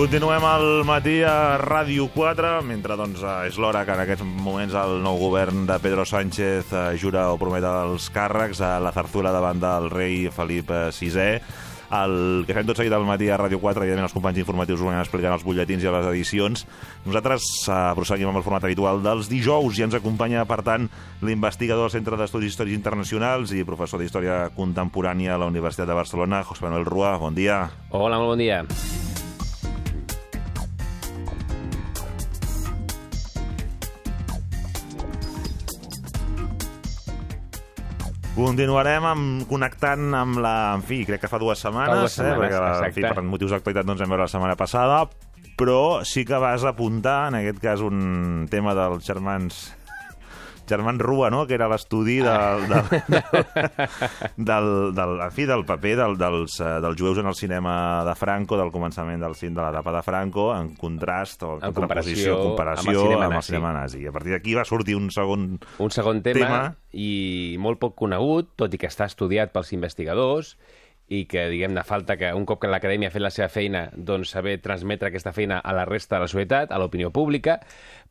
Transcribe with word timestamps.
Continuem 0.00 0.44
al 0.48 0.62
matí 0.88 1.18
a 1.28 1.58
Ràdio 1.60 2.06
4, 2.14 2.62
mentre 2.64 2.94
doncs, 2.96 3.20
eh, 3.20 3.50
és 3.50 3.58
l'hora 3.60 3.82
que 3.84 3.92
en 3.92 4.00
aquests 4.00 4.24
moments 4.24 4.72
el 4.72 4.94
nou 5.04 5.18
govern 5.20 5.66
de 5.68 5.76
Pedro 5.76 6.06
Sánchez 6.08 6.70
eh, 6.72 6.84
jura 6.96 7.26
o 7.28 7.36
promet 7.36 7.66
els 7.68 8.06
càrrecs 8.08 8.62
a 8.64 8.78
la 8.80 8.94
zarzuela 8.96 9.28
davant 9.34 9.60
del 9.60 9.90
rei 9.92 10.30
Felip 10.32 10.72
VI. 10.96 11.34
El 11.98 12.46
que 12.48 12.56
fem 12.56 12.64
tot 12.64 12.80
seguit 12.80 12.96
al 12.96 13.04
matí 13.04 13.28
a 13.28 13.36
Ràdio 13.36 13.60
4, 13.60 13.84
evidentment 13.84 14.08
els 14.08 14.16
companys 14.16 14.40
informatius 14.40 14.80
ho 14.80 14.88
van 14.88 15.02
explicant 15.02 15.36
els 15.36 15.44
butlletins 15.44 15.84
i 15.84 15.92
les 15.92 16.08
edicions. 16.14 16.64
Nosaltres 17.04 17.50
eh, 17.68 17.78
proseguim 18.00 18.32
amb 18.32 18.40
el 18.40 18.46
format 18.48 18.64
habitual 18.70 19.04
dels 19.04 19.28
dijous 19.28 19.76
i 19.76 19.84
ens 19.84 19.98
acompanya, 20.00 20.46
per 20.48 20.62
tant, 20.64 20.88
l'investigador 21.20 21.90
del 21.90 21.96
Centre 21.98 22.16
d'Estudis 22.16 22.54
Històrics 22.54 22.80
Internacionals 22.80 23.52
i 23.52 23.68
professor 23.68 24.00
d'Història 24.00 24.46
Contemporània 24.56 25.36
a 25.36 25.42
la 25.44 25.52
Universitat 25.52 25.92
de 25.92 26.00
Barcelona, 26.00 26.40
José 26.48 26.64
Manuel 26.70 26.88
Rua. 26.88 27.18
Bon 27.20 27.36
dia. 27.36 27.66
Hola, 27.92 28.16
molt 28.16 28.38
bon 28.38 28.46
dia. 28.46 28.64
Continuarem 38.40 39.04
amb, 39.04 39.42
connectant 39.50 40.14
amb 40.16 40.40
la... 40.40 40.54
En 40.78 40.84
fi, 40.86 41.02
crec 41.08 41.24
que 41.24 41.30
fa 41.30 41.40
dues 41.42 41.60
setmanes, 41.60 42.06
dues 42.06 42.16
setmanes, 42.16 42.38
eh, 42.38 42.60
perquè 42.60 42.60
en 42.60 42.94
fi, 42.94 43.02
exacte. 43.04 43.18
per 43.20 43.26
motius 43.28 43.52
d'actualitat 43.56 43.88
doncs, 43.90 44.00
vam 44.04 44.14
veure 44.14 44.24
la 44.26 44.32
setmana 44.32 44.56
passada, 44.56 45.02
però 45.60 45.80
sí 46.08 46.24
que 46.24 46.40
vas 46.40 46.64
apuntar, 46.64 47.18
en 47.28 47.40
aquest 47.42 47.60
cas, 47.60 47.84
un 47.84 48.48
tema 48.52 48.72
dels 48.78 49.04
germans 49.04 49.66
germans 50.70 51.02
Rua, 51.02 51.28
no?, 51.34 51.42
que 51.46 51.56
era 51.58 51.68
l'estudi 51.70 52.20
del, 52.24 52.64
del, 52.70 52.88
del, 53.26 53.44
del, 54.36 54.68
del, 54.96 55.14
en 55.26 55.34
fi, 55.34 55.46
del 55.50 55.64
paper 55.68 55.96
del, 55.98 56.16
dels, 56.20 56.56
eh, 56.62 56.72
dels 56.84 56.98
jueus 57.00 57.18
en 57.20 57.26
el 57.30 57.36
cinema 57.38 57.74
de 58.06 58.14
Franco, 58.18 58.58
del 58.60 58.72
començament 58.74 59.20
del 59.22 59.34
cine 59.38 59.56
de 59.58 59.64
l'etapa 59.66 59.96
de 59.98 60.02
Franco, 60.06 60.50
en 60.54 60.74
contrast 60.78 61.42
o 61.46 61.56
en, 61.58 61.68
En 61.70 61.76
comparació 61.76 62.38
comparació 62.40 62.90
amb 62.90 62.96
el 62.96 63.02
cinema 63.02 63.24
amb 63.24 63.32
el 63.32 63.38
nazi. 63.38 63.52
cinema 63.52 63.72
nazi. 63.76 64.02
I 64.04 64.10
a 64.10 64.12
partir 64.14 64.36
d'aquí 64.36 64.54
va 64.58 64.64
sortir 64.68 64.96
un 64.98 65.10
segon... 65.14 65.48
Un 65.78 65.90
segon 65.94 66.22
tema, 66.22 66.40
Tema. 66.40 66.60
i 66.92 67.56
molt 67.60 67.80
poc 67.82 67.96
conegut, 67.98 68.54
tot 68.56 68.74
i 68.74 68.78
que 68.80 68.88
està 68.90 69.06
estudiat 69.10 69.52
pels 69.54 69.72
investigadors, 69.76 70.56
i 71.10 71.24
que, 71.26 71.48
diguem-ne, 71.50 71.82
falta 71.82 72.14
que 72.14 72.28
un 72.38 72.44
cop 72.46 72.60
que 72.62 72.68
l'acadèmia 72.70 73.08
ha 73.10 73.14
fet 73.14 73.24
la 73.24 73.32
seva 73.34 73.48
feina, 73.50 73.88
doncs 73.96 74.30
saber 74.30 74.60
transmetre 74.62 75.08
aquesta 75.10 75.32
feina 75.34 75.58
a 75.58 75.72
la 75.74 75.82
resta 75.88 76.16
de 76.16 76.22
la 76.22 76.28
societat, 76.30 76.70
a 76.70 76.78
l'opinió 76.78 77.10
pública, 77.10 77.56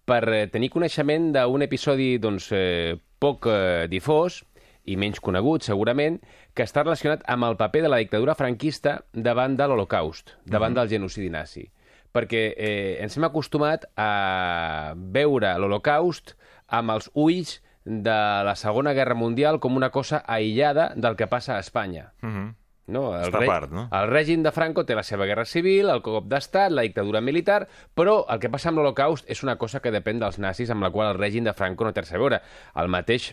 per 0.05 0.23
eh, 0.29 0.47
tenir 0.51 0.69
coneixement 0.73 1.31
d'un 1.35 1.65
episodi 1.65 2.17
doncs, 2.21 2.51
eh, 2.55 2.95
poc 3.19 3.47
eh, 3.49 3.87
difós 3.91 4.43
i 4.89 4.95
menys 4.97 5.19
conegut, 5.21 5.65
segurament, 5.65 6.17
que 6.55 6.65
està 6.65 6.83
relacionat 6.83 7.25
amb 7.29 7.45
el 7.49 7.57
paper 7.59 7.83
de 7.85 7.91
la 7.91 7.99
dictadura 8.01 8.35
franquista 8.35 8.99
davant 9.13 9.57
de 9.59 9.67
l'Holocaust, 9.67 10.35
davant 10.45 10.73
del 10.73 10.89
genocidi 10.89 11.29
nazi. 11.29 11.67
Perquè 12.15 12.43
eh, 12.57 12.97
ens 13.03 13.17
hem 13.17 13.27
acostumat 13.27 13.85
a 13.99 14.95
veure 14.97 15.53
l'Holocaust 15.61 16.33
amb 16.79 16.95
els 16.95 17.11
ulls 17.13 17.59
de 17.85 18.17
la 18.45 18.55
Segona 18.57 18.93
Guerra 18.93 19.15
Mundial 19.15 19.59
com 19.59 19.77
una 19.77 19.89
cosa 19.89 20.23
aïllada 20.25 20.91
del 20.95 21.15
que 21.17 21.29
passa 21.29 21.55
a 21.55 21.59
Espanya. 21.59 22.13
Uh 22.21 22.29
-huh. 22.29 22.53
No, 22.89 23.11
el, 23.15 23.27
Està 23.29 23.43
a 23.43 23.45
part, 23.45 23.71
no? 23.71 23.83
el 23.93 24.07
règim 24.09 24.41
de 24.43 24.51
Franco 24.51 24.83
té 24.85 24.95
la 24.97 25.03
seva 25.05 25.27
guerra 25.29 25.45
civil, 25.45 25.89
el 25.93 26.01
cop 26.01 26.25
d'estat, 26.31 26.71
la 26.73 26.81
dictadura 26.87 27.21
militar, 27.21 27.67
però 27.93 28.23
el 28.33 28.39
que 28.41 28.49
passa 28.49 28.69
amb 28.71 28.79
l'Holocaust 28.81 29.29
és 29.29 29.43
una 29.45 29.57
cosa 29.61 29.79
que 29.83 29.91
depèn 29.93 30.19
dels 30.19 30.39
nazis, 30.41 30.71
amb 30.73 30.83
la 30.83 30.89
qual 30.91 31.11
el 31.13 31.19
règim 31.21 31.45
de 31.45 31.53
Franco 31.53 31.85
no 31.85 31.93
té 31.93 32.01
res 32.01 32.11
a 32.13 32.17
veure. 32.21 32.41
El 32.75 32.89
mateix, 32.89 33.29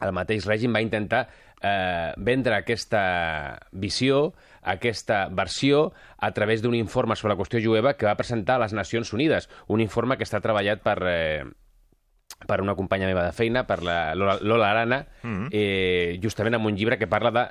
el 0.00 0.12
mateix 0.16 0.46
règim 0.48 0.72
va 0.74 0.80
intentar 0.80 1.26
eh, 1.60 2.12
vendre 2.16 2.56
aquesta 2.56 3.58
visió, 3.72 4.32
aquesta 4.62 5.26
versió, 5.28 5.92
a 6.18 6.32
través 6.32 6.62
d'un 6.62 6.74
informe 6.74 7.16
sobre 7.16 7.34
la 7.34 7.38
qüestió 7.40 7.60
jueva 7.64 7.94
que 8.00 8.06
va 8.08 8.16
presentar 8.16 8.56
a 8.56 8.64
les 8.64 8.72
Nacions 8.72 9.12
Unides, 9.12 9.50
un 9.68 9.80
informe 9.84 10.16
que 10.16 10.24
està 10.24 10.40
treballat 10.40 10.80
per... 10.82 10.98
Eh, 11.06 11.44
per 12.46 12.62
una 12.62 12.72
companya 12.74 13.04
meva 13.04 13.24
de 13.26 13.32
feina, 13.36 13.66
per 13.68 13.82
la 13.84 14.14
Lola, 14.16 14.38
Lola 14.40 14.70
Arana, 14.70 15.02
Mhm. 15.22 15.48
eh, 15.52 16.18
justament 16.22 16.54
amb 16.56 16.64
un 16.70 16.76
llibre 16.78 16.96
que 16.96 17.06
parla 17.10 17.30
de 17.30 17.42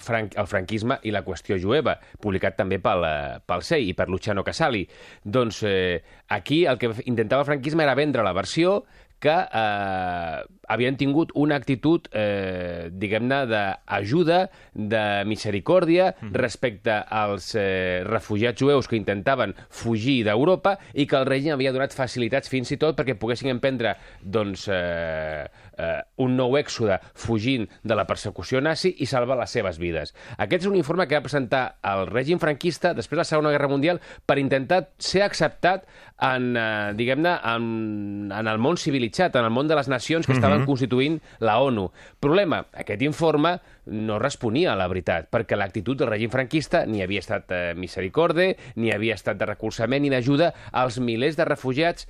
franc, 0.00 0.36
el 0.40 0.48
franquisme 0.50 0.98
i 1.04 1.12
la 1.14 1.24
qüestió 1.26 1.58
jueva, 1.60 1.98
publicat 2.22 2.58
també 2.58 2.80
pel, 2.82 3.06
eh, 3.06 3.38
pel 3.46 3.62
SEI 3.66 3.90
i 3.92 3.94
per 3.98 4.08
Luciano 4.08 4.44
Casali. 4.46 4.86
Doncs 5.24 5.62
eh, 5.68 6.02
aquí 6.28 6.64
el 6.66 6.80
que 6.80 6.92
intentava 7.04 7.44
el 7.44 7.52
franquisme 7.52 7.86
era 7.86 7.98
vendre 7.98 8.26
la 8.26 8.36
versió 8.36 8.80
que 9.20 9.36
eh, 9.36 10.40
havien 10.72 10.96
tingut 10.96 11.30
una 11.36 11.58
actitud, 11.60 12.08
eh, 12.16 12.88
diguem-ne, 12.90 13.42
d'ajuda, 13.50 14.40
de 14.72 15.02
misericòrdia 15.28 16.14
respecte 16.32 16.94
als 17.20 17.52
eh, 17.58 18.00
refugiats 18.08 18.62
jueus 18.62 18.88
que 18.88 18.96
intentaven 18.96 19.52
fugir 19.68 20.22
d'Europa 20.24 20.76
i 20.94 21.06
que 21.10 21.20
el 21.20 21.28
règim 21.28 21.54
havia 21.54 21.74
donat 21.76 21.94
facilitats 21.94 22.48
fins 22.50 22.72
i 22.72 22.80
tot 22.80 22.96
perquè 22.98 23.18
poguessin 23.20 23.52
emprendre 23.52 23.96
doncs, 24.22 24.66
eh, 24.72 25.44
eh, 25.80 26.02
un 26.20 26.36
nou 26.36 26.56
èxode 26.60 26.98
fugint 27.16 27.66
de 27.82 27.96
la 27.96 28.06
persecució 28.08 28.60
nazi 28.60 28.92
i 29.00 29.08
salvar 29.08 29.38
les 29.40 29.54
seves 29.56 29.80
vides. 29.80 30.14
Aquest 30.36 30.66
és 30.66 30.70
un 30.70 30.78
informe 30.78 31.06
que 31.08 31.16
va 31.16 31.24
presentar 31.24 31.64
el 31.86 32.06
règim 32.10 32.40
franquista 32.42 32.92
després 32.96 33.16
de 33.16 33.22
la 33.22 33.28
Segona 33.28 33.54
Guerra 33.54 33.70
Mundial 33.72 34.00
per 34.26 34.38
intentar 34.42 34.82
ser 34.98 35.24
acceptat 35.26 35.86
en, 36.20 36.52
eh, 36.56 36.92
diguem-ne, 36.96 37.34
en, 37.54 38.32
en 38.36 38.50
el 38.50 38.60
món 38.60 38.76
civilitzat, 38.76 39.36
en 39.36 39.48
el 39.48 39.54
món 39.54 39.68
de 39.68 39.78
les 39.78 39.88
nacions 39.88 40.26
que 40.26 40.36
estaven 40.36 40.66
constituint 40.68 41.20
la 41.40 41.58
ONU. 41.64 41.88
Problema, 42.20 42.64
aquest 42.84 43.02
informe 43.06 43.56
no 43.90 44.18
responia 44.20 44.74
a 44.74 44.78
la 44.78 44.88
veritat, 44.90 45.30
perquè 45.32 45.56
l'actitud 45.56 45.98
del 45.98 46.10
règim 46.12 46.30
franquista 46.30 46.84
ni 46.86 47.02
havia 47.02 47.24
estat 47.24 47.50
eh, 47.56 47.60
misericorde, 47.76 48.52
ni 48.76 48.92
havia 48.92 49.16
estat 49.16 49.40
de 49.40 49.48
recolzament 49.48 50.04
ni 50.04 50.12
d'ajuda 50.12 50.52
als 50.72 51.00
milers 51.00 51.38
de 51.40 51.48
refugiats 51.48 52.06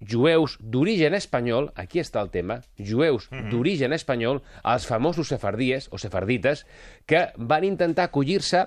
jueus 0.00 0.56
d'origen 0.60 1.14
espanyol, 1.14 1.70
aquí 1.76 2.00
està 2.00 2.22
el 2.24 2.30
tema, 2.32 2.60
jueus 2.78 3.28
d'origen 3.52 3.92
espanyol, 3.92 4.42
els 4.64 4.86
famosos 4.88 5.28
sefardíes 5.32 5.88
o 5.92 6.00
sefardites, 6.00 6.64
que 7.06 7.28
van 7.36 7.64
intentar 7.68 8.08
acollir-se 8.08 8.66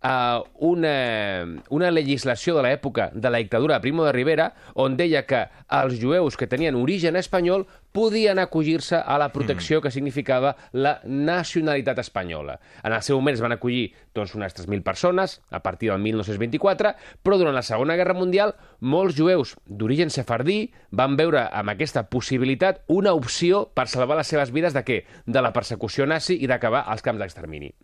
a 0.00 0.42
una, 0.54 1.60
una 1.68 1.90
legislació 1.90 2.56
de 2.56 2.64
l'època 2.64 3.10
de 3.12 3.30
la 3.30 3.38
dictadura 3.38 3.76
de 3.76 3.84
Primo 3.84 4.06
de 4.06 4.12
Rivera 4.16 4.52
on 4.74 4.96
deia 4.96 5.26
que 5.28 5.44
els 5.68 5.98
jueus 6.00 6.38
que 6.40 6.48
tenien 6.48 6.78
origen 6.78 7.18
espanyol 7.20 7.66
podien 7.92 8.38
acollir-se 8.38 8.96
a 8.96 9.18
la 9.18 9.30
protecció 9.34 9.80
que 9.82 9.90
significava 9.90 10.54
la 10.72 11.00
nacionalitat 11.04 11.98
espanyola. 11.98 12.60
En 12.84 12.94
el 12.94 13.02
seu 13.02 13.18
moment 13.18 13.34
es 13.34 13.42
van 13.42 13.56
acollir 13.56 13.90
doncs, 14.14 14.36
unes 14.38 14.54
3.000 14.54 14.82
persones, 14.86 15.40
a 15.50 15.60
partir 15.62 15.90
del 15.90 16.00
1924, 16.00 16.94
però 17.22 17.38
durant 17.40 17.56
la 17.56 17.66
Segona 17.66 17.98
Guerra 17.98 18.14
Mundial 18.14 18.54
molts 18.80 19.18
jueus 19.18 19.56
d'origen 19.66 20.14
sefardí 20.14 20.70
van 20.90 21.18
veure 21.18 21.48
amb 21.50 21.74
aquesta 21.74 22.06
possibilitat 22.08 22.84
una 22.88 23.12
opció 23.12 23.66
per 23.74 23.88
salvar 23.90 24.22
les 24.22 24.30
seves 24.30 24.54
vides 24.54 24.76
de 24.76 24.86
què? 24.86 25.04
De 25.26 25.42
la 25.42 25.52
persecució 25.52 26.06
nazi 26.06 26.38
i 26.38 26.46
d'acabar 26.46 26.86
als 26.86 27.02
camps 27.02 27.20
d'extermini. 27.20 27.74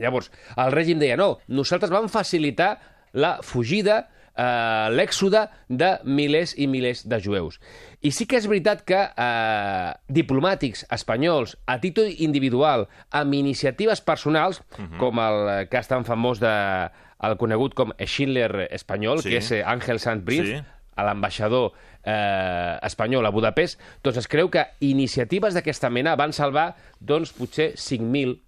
Llavors, 0.00 0.30
el 0.56 0.72
règim 0.74 0.98
deia, 0.98 1.16
no, 1.16 1.38
nosaltres 1.48 1.92
vam 1.92 2.08
facilitar 2.10 2.78
la 3.14 3.38
fugida, 3.46 4.08
eh, 4.34 4.88
l'èxode 4.90 5.44
de 5.68 5.92
milers 6.04 6.56
i 6.58 6.66
milers 6.66 7.04
de 7.06 7.20
jueus. 7.22 7.60
I 8.02 8.10
sí 8.10 8.26
que 8.26 8.36
és 8.40 8.48
veritat 8.50 8.82
que 8.82 8.98
eh, 9.06 9.92
diplomàtics 10.10 10.84
espanyols, 10.92 11.56
a 11.70 11.78
títol 11.80 12.10
individual, 12.18 12.88
amb 13.14 13.34
iniciatives 13.38 14.00
personals, 14.02 14.60
uh 14.60 14.82
-huh. 14.82 14.98
com 14.98 15.18
el 15.18 15.68
cas 15.68 15.88
tan 15.88 16.04
famós 16.04 16.40
de 16.40 16.90
el 17.24 17.36
conegut 17.38 17.74
com 17.74 17.92
Schindler 18.04 18.68
espanyol, 18.70 19.22
Sí. 19.22 19.30
que 19.30 19.36
és 19.38 19.50
eh, 19.52 19.62
Àngel 19.64 19.98
Santprinz, 19.98 20.48
Sí. 20.48 20.62
a 20.96 21.02
l'ambaixador 21.04 21.72
eh, 22.04 22.78
espanyol 22.82 23.24
a 23.26 23.30
Budapest, 23.30 23.80
doncs 24.02 24.18
es 24.18 24.28
creu 24.28 24.50
que 24.50 24.66
iniciatives 24.80 25.54
d'aquesta 25.54 25.88
mena 25.90 26.16
van 26.16 26.32
salvar, 26.32 26.76
doncs, 27.00 27.32
potser 27.32 27.72
5.000 27.76 28.43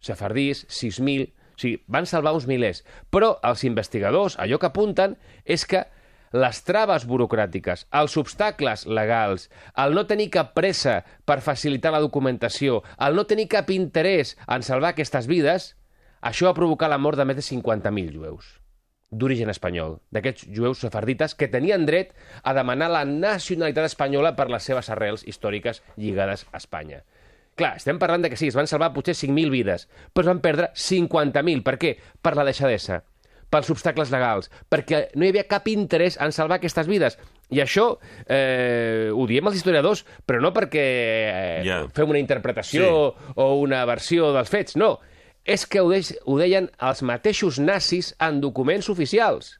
sefardís, 0.00 0.66
6.000... 0.68 1.30
O 1.30 1.60
sigui, 1.60 1.82
van 1.92 2.06
salvar 2.08 2.32
uns 2.32 2.46
milers. 2.48 2.84
Però 3.12 3.34
els 3.44 3.64
investigadors, 3.68 4.38
allò 4.40 4.56
que 4.56 4.70
apunten 4.70 5.18
és 5.44 5.66
que 5.68 5.82
les 6.32 6.60
traves 6.62 7.04
burocràtiques, 7.10 7.84
els 7.90 8.16
obstacles 8.16 8.86
legals, 8.86 9.48
el 9.76 9.96
no 9.98 10.06
tenir 10.06 10.28
cap 10.30 10.54
pressa 10.54 11.00
per 11.26 11.40
facilitar 11.44 11.90
la 11.92 12.00
documentació, 12.00 12.80
el 13.02 13.18
no 13.18 13.26
tenir 13.26 13.48
cap 13.50 13.68
interès 13.74 14.36
en 14.46 14.62
salvar 14.62 14.94
aquestes 14.94 15.26
vides, 15.26 15.74
això 16.22 16.48
va 16.48 16.56
provocar 16.56 16.88
la 16.88 17.00
mort 17.02 17.18
de 17.18 17.26
més 17.26 17.36
de 17.36 17.44
50.000 17.44 18.14
jueus. 18.14 18.56
d'origen 19.10 19.50
espanyol, 19.50 19.96
d'aquests 20.14 20.46
jueus 20.54 20.78
sefardites 20.84 21.34
que 21.34 21.48
tenien 21.50 21.82
dret 21.82 22.12
a 22.46 22.54
demanar 22.54 22.92
la 22.94 23.02
nacionalitat 23.04 23.88
espanyola 23.88 24.36
per 24.38 24.46
les 24.52 24.62
seves 24.62 24.86
arrels 24.94 25.24
històriques 25.26 25.82
lligades 25.96 26.46
a 26.52 26.60
Espanya. 26.62 27.02
Clar, 27.58 27.74
estem 27.76 27.98
parlant 28.00 28.22
de 28.24 28.30
que 28.32 28.36
sí, 28.40 28.48
es 28.48 28.56
van 28.56 28.66
salvar 28.70 28.92
potser 28.94 29.14
5.000 29.14 29.50
vides, 29.52 29.88
però 30.14 30.22
es 30.24 30.30
van 30.30 30.40
perdre 30.40 30.70
50.000. 30.74 31.62
Per 31.66 31.76
què? 31.82 31.96
Per 32.22 32.32
la 32.38 32.44
deixadesa, 32.46 33.02
pels 33.50 33.68
obstacles 33.74 34.12
legals, 34.14 34.48
perquè 34.70 35.08
no 35.18 35.26
hi 35.26 35.32
havia 35.34 35.44
cap 35.50 35.66
interès 35.68 36.16
en 36.22 36.32
salvar 36.32 36.56
aquestes 36.60 36.86
vides. 36.88 37.18
I 37.50 37.58
això 37.60 37.98
eh, 38.30 39.10
ho 39.12 39.26
diem 39.26 39.48
els 39.50 39.56
historiadors, 39.58 40.04
però 40.24 40.40
no 40.40 40.52
perquè 40.54 40.84
eh, 40.86 41.62
Ja. 41.66 41.82
fem 41.92 42.08
una 42.14 42.22
interpretació 42.22 42.86
Sí. 43.18 43.32
o 43.34 43.48
una 43.60 43.84
versió 43.84 44.32
dels 44.32 44.48
fets, 44.48 44.76
no. 44.76 45.00
És 45.44 45.66
que 45.66 45.80
ho, 45.80 45.88
deix, 45.90 46.14
ho 46.24 46.38
deien 46.38 46.70
els 46.78 47.02
mateixos 47.02 47.58
nazis 47.58 48.14
en 48.20 48.40
documents 48.40 48.88
oficials. 48.88 49.56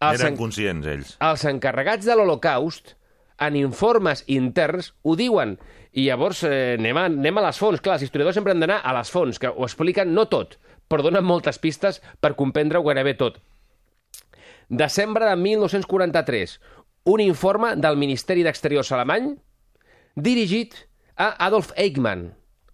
Els, 0.00 0.20
Eren 0.20 0.34
en, 0.34 0.36
conscients, 0.38 0.86
ells. 0.86 1.14
els 1.20 1.44
encarregats 1.48 2.04
de 2.06 2.14
l'Holocaust, 2.16 2.94
en 3.40 3.56
informes 3.56 4.22
interns, 4.28 4.92
ho 5.02 5.16
diuen. 5.16 5.56
I 5.94 6.08
llavors 6.08 6.42
eh, 6.48 6.74
anem, 6.78 6.98
a, 6.98 7.06
anem 7.10 7.38
a 7.38 7.46
les 7.46 7.58
fonts. 7.62 7.82
Clar, 7.82 7.98
els 7.98 8.06
historiadors 8.06 8.38
sempre 8.38 8.54
han 8.54 8.62
d'anar 8.62 8.80
a 8.82 8.94
les 8.96 9.10
fonts, 9.14 9.38
que 9.38 9.50
ho 9.50 9.66
expliquen 9.66 10.14
no 10.14 10.26
tot, 10.30 10.58
però 10.90 11.04
donen 11.06 11.26
moltes 11.26 11.60
pistes 11.62 12.00
per 12.20 12.34
comprendre-ho 12.38 12.82
gairebé 12.86 13.14
tot. 13.20 13.38
Desembre 14.68 15.28
de 15.28 15.36
1943, 15.38 16.56
un 17.14 17.20
informe 17.20 17.74
del 17.76 17.98
Ministeri 18.00 18.42
d'Exteriors 18.42 18.90
alemany 18.96 19.34
dirigit 20.16 20.74
a 21.16 21.34
Adolf 21.46 21.70
Eichmann. 21.76 22.32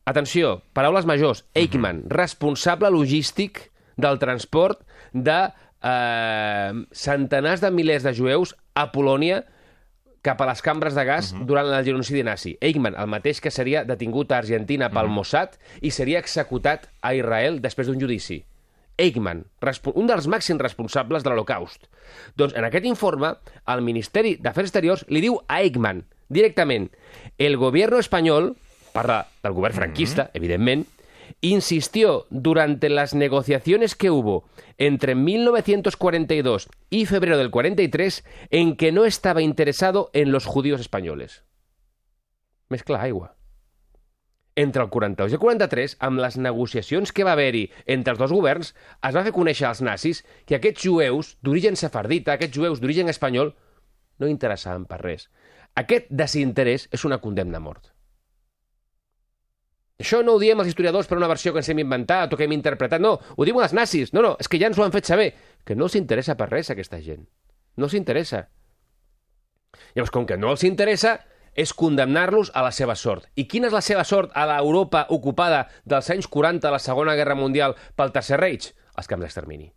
Atenció, 0.08 0.60
paraules 0.72 1.06
majors. 1.06 1.44
Eichmann, 1.54 2.04
responsable 2.08 2.90
logístic 2.90 3.66
del 4.00 4.18
transport 4.22 4.80
de 5.12 5.40
eh, 5.82 6.72
centenars 6.92 7.60
de 7.60 7.70
milers 7.70 8.06
de 8.06 8.14
jueus 8.16 8.54
a 8.74 8.88
Polònia 8.94 9.44
cap 10.22 10.40
a 10.40 10.46
les 10.50 10.60
cambres 10.62 10.94
de 10.94 11.04
gas 11.08 11.32
durant 11.48 11.70
el 11.72 11.84
genocidi 11.84 12.22
nazi. 12.26 12.56
Eichmann, 12.60 12.96
el 12.98 13.08
mateix 13.08 13.40
que 13.40 13.52
seria 13.52 13.84
detingut 13.88 14.32
a 14.32 14.40
Argentina 14.42 14.90
pel 14.92 15.08
Mossad 15.08 15.56
i 15.80 15.92
seria 15.94 16.20
executat 16.20 16.88
a 17.00 17.14
Israel 17.16 17.60
després 17.64 17.88
d'un 17.88 18.00
judici. 18.00 18.42
Eichmann, 19.00 19.46
un 19.94 20.10
dels 20.10 20.28
màxims 20.28 20.60
responsables 20.60 21.24
de 21.24 21.30
l'Holocaust. 21.30 21.86
Doncs 22.36 22.52
en 22.52 22.66
aquest 22.68 22.84
informe, 22.84 23.32
el 23.66 23.80
Ministeri 23.86 24.36
d'Afers 24.36 24.68
Exteriors 24.68 25.06
li 25.08 25.22
diu 25.24 25.38
a 25.48 25.62
Eichmann, 25.64 26.04
directament, 26.28 26.90
el 27.38 27.56
gobierno 27.56 27.98
espanyol, 27.98 28.52
parla 28.92 29.22
del 29.42 29.56
govern 29.56 29.78
franquista, 29.78 30.28
evidentment, 30.34 30.84
insistió 31.40 32.26
durante 32.30 32.88
las 32.88 33.14
negociaciones 33.14 33.94
que 33.94 34.10
hubo 34.10 34.44
entre 34.78 35.14
1942 35.14 36.68
y 36.90 37.06
febrero 37.06 37.38
del 37.38 37.50
43 37.50 38.24
en 38.50 38.76
que 38.76 38.92
no 38.92 39.04
estaba 39.04 39.42
interesado 39.42 40.10
en 40.12 40.32
los 40.32 40.46
judíos 40.46 40.80
españoles. 40.80 41.44
Mezcla 42.68 43.02
aigua. 43.02 43.36
Entre 44.56 44.82
el 44.82 44.90
42 44.90 45.30
i 45.30 45.36
el 45.36 45.40
43, 45.40 45.92
amb 46.04 46.20
les 46.20 46.36
negociacions 46.36 47.12
que 47.14 47.24
va 47.24 47.32
haver-hi 47.36 47.68
entre 47.86 48.12
els 48.12 48.18
dos 48.20 48.32
governs, 48.34 48.74
es 49.06 49.14
va 49.14 49.22
fer 49.24 49.32
conèixer 49.32 49.68
als 49.68 49.80
nazis 49.80 50.24
que 50.44 50.58
aquests 50.58 50.82
jueus 50.84 51.36
d'origen 51.40 51.78
sefardita, 51.78 52.34
aquests 52.34 52.58
jueus 52.58 52.82
d'origen 52.82 53.08
espanyol, 53.08 53.54
no 54.18 54.28
interessaven 54.28 54.84
per 54.90 55.00
res. 55.00 55.30
Aquest 55.78 56.10
desinterès 56.10 56.88
és 56.92 57.06
una 57.06 57.20
condemna 57.22 57.62
a 57.62 57.64
mort. 57.64 57.92
Això 60.00 60.22
no 60.24 60.34
ho 60.34 60.40
diem 60.40 60.60
els 60.62 60.70
historiadors 60.70 61.08
per 61.08 61.18
una 61.18 61.28
versió 61.28 61.52
que 61.52 61.60
ens 61.60 61.68
hem 61.68 61.82
inventat 61.82 62.32
o 62.32 62.38
que 62.38 62.46
hem 62.46 62.54
interpretat, 62.56 63.02
no, 63.04 63.18
ho 63.36 63.44
diuen 63.44 63.66
els 63.66 63.74
nazis. 63.76 64.14
No, 64.16 64.22
no, 64.24 64.32
és 64.40 64.48
que 64.48 64.58
ja 64.60 64.70
ens 64.70 64.78
ho 64.80 64.84
han 64.86 64.94
fet 64.94 65.10
saber, 65.10 65.34
que 65.64 65.76
no 65.76 65.90
els 65.90 65.98
interessa 66.00 66.38
per 66.40 66.48
res 66.48 66.72
aquesta 66.72 67.02
gent. 67.04 67.26
No 67.76 67.90
els 67.90 67.96
interessa. 67.98 68.46
Llavors, 69.94 70.12
com 70.14 70.24
que 70.26 70.38
no 70.40 70.54
els 70.54 70.64
interessa, 70.64 71.18
és 71.54 71.74
condemnar-los 71.76 72.52
a 72.54 72.62
la 72.64 72.70
seva 72.72 72.96
sort. 72.96 73.26
I 73.36 73.44
quina 73.50 73.68
és 73.68 73.76
la 73.76 73.82
seva 73.84 74.04
sort 74.08 74.32
a 74.34 74.46
l'Europa 74.48 75.04
ocupada 75.12 75.66
dels 75.84 76.08
anys 76.14 76.30
40 76.30 76.66
de 76.66 76.72
la 76.72 76.80
Segona 76.80 77.16
Guerra 77.18 77.36
Mundial 77.36 77.76
pel 77.98 78.14
Tercer 78.14 78.40
Reich? 78.40 78.70
Els 78.96 79.10
camps 79.10 79.26
d'extermini. 79.26 79.68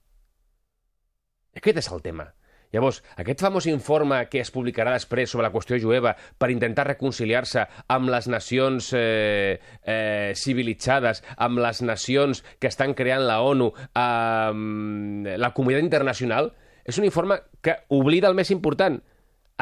Aquest 1.57 1.83
és 1.83 1.91
el 1.91 2.01
tema. 2.05 2.29
Llavors, 2.73 3.03
aquest 3.21 3.43
famós 3.45 3.67
informe 3.69 4.17
que 4.31 4.41
es 4.41 4.49
publicarà 4.53 4.95
després 4.95 5.29
sobre 5.29 5.45
la 5.45 5.53
qüestió 5.53 5.77
jueva 5.77 6.15
per 6.41 6.49
intentar 6.49 6.87
reconciliar-se 6.87 7.67
amb 7.93 8.09
les 8.09 8.27
nacions 8.31 8.89
eh, 8.97 9.59
eh, 9.85 10.33
civilitzades, 10.33 11.21
amb 11.37 11.61
les 11.61 11.83
nacions 11.85 12.41
que 12.57 12.71
estan 12.71 12.95
creant 12.97 13.27
la 13.27 13.39
ONU, 13.45 13.69
amb 13.93 15.29
la 15.37 15.51
comunitat 15.53 15.85
internacional, 15.85 16.49
és 16.83 16.97
un 16.97 17.05
informe 17.05 17.37
que 17.61 17.77
oblida 17.93 18.31
el 18.31 18.39
més 18.39 18.49
important. 18.51 18.97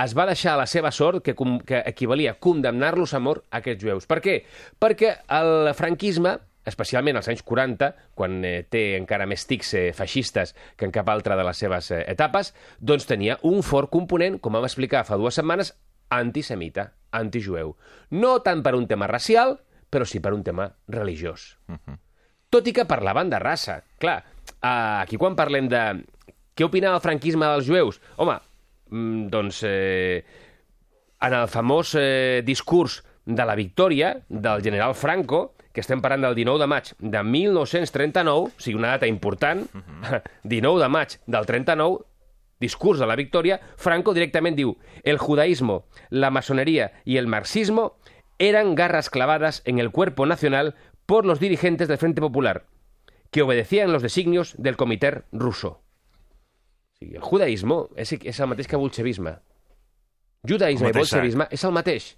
Es 0.01 0.15
va 0.15 0.25
deixar 0.29 0.55
a 0.55 0.61
la 0.61 0.69
seva 0.71 0.93
sort 0.95 1.19
que, 1.25 1.35
que 1.67 1.81
equivalia 1.91 2.31
a 2.31 2.39
condemnar-los 2.39 3.11
a 3.13 3.19
mort 3.19 3.43
a 3.51 3.59
aquests 3.59 3.83
jueus. 3.83 4.07
Per 4.07 4.21
què? 4.23 4.37
Perquè 4.79 5.17
el 5.35 5.73
franquisme 5.75 6.37
especialment 6.65 7.17
als 7.17 7.29
anys 7.31 7.43
40, 7.47 7.91
quan 8.17 8.41
eh, 8.45 8.61
té 8.69 8.97
encara 8.97 9.27
més 9.29 9.45
tics 9.49 9.73
eh, 9.77 9.85
feixistes 9.97 10.53
que 10.77 10.87
en 10.87 10.93
cap 10.93 11.09
altra 11.09 11.37
de 11.39 11.45
les 11.47 11.57
seves 11.57 11.91
eh, 11.91 12.03
etapes, 12.11 12.53
doncs 12.79 13.07
tenia 13.09 13.39
un 13.47 13.63
fort 13.65 13.91
component, 13.93 14.39
com 14.39 14.57
vam 14.57 14.67
explicar 14.67 15.05
fa 15.07 15.17
dues 15.19 15.37
setmanes, 15.39 15.73
antisemita, 16.11 16.91
antijueu. 17.17 17.75
No 18.11 18.37
tant 18.45 18.61
per 18.63 18.75
un 18.75 18.87
tema 18.87 19.09
racial, 19.09 19.57
però 19.91 20.07
sí 20.07 20.21
per 20.23 20.33
un 20.35 20.43
tema 20.43 20.69
religiós. 20.91 21.55
Tot 22.51 22.67
i 22.67 22.73
que 22.75 22.87
parlaven 22.87 23.31
de 23.31 23.39
raça. 23.39 23.81
Clar, 23.99 24.19
eh, 24.21 24.67
aquí 24.67 25.17
quan 25.17 25.37
parlem 25.39 25.69
de 25.71 25.83
què 26.55 26.67
opinava 26.67 26.99
el 26.99 27.03
franquisme 27.03 27.47
dels 27.47 27.67
jueus, 27.67 28.01
home, 28.17 28.37
mm, 28.91 29.27
doncs 29.31 29.63
eh, 29.67 30.23
en 31.21 31.33
el 31.37 31.47
famós 31.47 31.95
eh, 31.95 32.41
discurs 32.45 33.01
de 33.25 33.45
la 33.45 33.55
victòria 33.55 34.15
del 34.27 34.63
general 34.63 34.95
Franco, 34.95 35.53
que 35.71 35.81
estem 35.81 36.01
parlant 36.03 36.25
del 36.25 36.35
19 36.35 36.59
de 36.59 36.67
maig 36.67 36.91
de 36.99 37.23
1939, 37.23 38.51
o 38.51 38.61
sigui, 38.61 38.77
una 38.77 38.93
data 38.95 39.07
important, 39.07 39.67
19 40.43 40.81
de 40.81 40.89
maig 40.91 41.17
del 41.25 41.45
39, 41.47 42.05
discurs 42.61 42.99
de 42.99 43.07
la 43.09 43.17
victòria, 43.17 43.59
Franco 43.75 44.13
directament 44.13 44.55
diu 44.55 44.75
el 45.03 45.17
judaísmo, 45.17 45.87
la 46.09 46.29
masonería 46.29 46.91
y 47.03 47.17
el 47.17 47.27
marxismo 47.27 47.97
eran 48.37 48.75
garras 48.75 49.09
clavadas 49.09 49.61
en 49.65 49.79
el 49.79 49.91
cuerpo 49.91 50.25
nacional 50.25 50.75
por 51.05 51.25
los 51.25 51.39
dirigentes 51.39 51.87
del 51.87 51.97
Frente 51.97 52.21
Popular, 52.21 52.65
que 53.31 53.41
obedecían 53.41 53.91
los 53.91 54.03
designios 54.03 54.55
del 54.57 54.77
comité 54.77 55.23
ruso. 55.31 55.81
Sigui, 56.99 57.17
el 57.17 57.25
judaïsme 57.25 57.87
és, 57.97 58.13
és 58.13 58.39
el 58.39 58.49
mateix 58.51 58.69
que 58.69 58.77
el 58.77 58.83
bolxevisme. 58.83 59.39
Judaïsme 60.47 60.89
i 60.89 60.95
bolxevisme 60.95 61.47
és 61.49 61.63
el 61.65 61.73
mateix. 61.73 62.11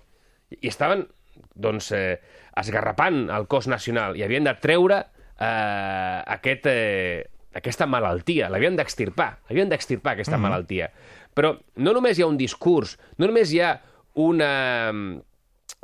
I 0.60 0.68
estaven, 0.68 1.08
doncs, 1.56 1.92
eh, 1.96 2.20
esgarrapant 2.60 3.28
el 3.34 3.48
cos 3.52 3.68
nacional. 3.72 4.18
I 4.18 4.26
havien 4.26 4.48
de 4.48 4.54
treure 4.62 5.00
eh, 5.40 6.20
aquest, 6.38 6.68
eh, 6.70 7.24
aquesta 7.54 7.88
malaltia, 7.90 8.50
l'havien 8.50 8.78
d'extirpar, 8.78 9.30
havien 9.50 9.70
d'extirpar 9.70 10.16
aquesta 10.16 10.40
malaltia. 10.42 10.90
Però 11.34 11.56
no 11.82 11.94
només 11.94 12.18
hi 12.18 12.26
ha 12.26 12.30
un 12.30 12.38
discurs, 12.38 12.98
no 13.18 13.30
només 13.30 13.54
hi 13.54 13.62
ha 13.62 13.76
una, 14.22 14.50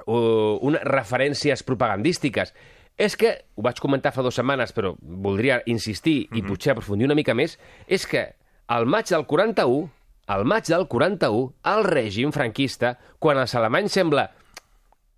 uh, 0.05 0.57
unes 0.61 0.83
referències 0.85 1.63
propagandístiques, 1.65 2.53
és 2.99 3.15
que, 3.15 3.31
ho 3.55 3.63
vaig 3.63 3.79
comentar 3.79 4.11
fa 4.13 4.25
dues 4.25 4.35
setmanes, 4.37 4.73
però 4.75 4.93
voldria 4.99 5.61
insistir 5.71 6.27
i 6.35 6.43
potser 6.45 6.73
aprofundir 6.73 7.07
una 7.07 7.17
mica 7.17 7.33
més, 7.37 7.55
és 7.87 8.05
que 8.09 8.25
al 8.69 8.85
maig 8.85 9.09
del 9.09 9.25
41, 9.25 9.87
al 10.29 10.43
maig 10.45 10.67
del 10.69 10.85
41, 10.91 11.45
el 11.71 11.85
règim 11.87 12.33
franquista, 12.35 12.97
quan 13.17 13.39
els 13.41 13.55
alemanys 13.57 13.95
sembla 13.97 14.27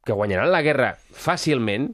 que 0.06 0.14
guanyaran 0.14 0.52
la 0.52 0.62
guerra 0.66 0.96
fàcilment, 1.14 1.92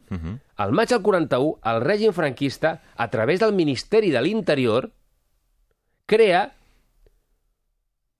al 0.55 0.71
maig 0.71 0.89
del 0.89 1.01
41, 1.03 1.59
el 1.71 1.81
règim 1.83 2.13
franquista, 2.15 2.81
a 2.95 3.09
través 3.11 3.39
del 3.39 3.53
Ministeri 3.53 4.11
de 4.11 4.21
l'Interior, 4.21 4.89
crea 6.07 6.45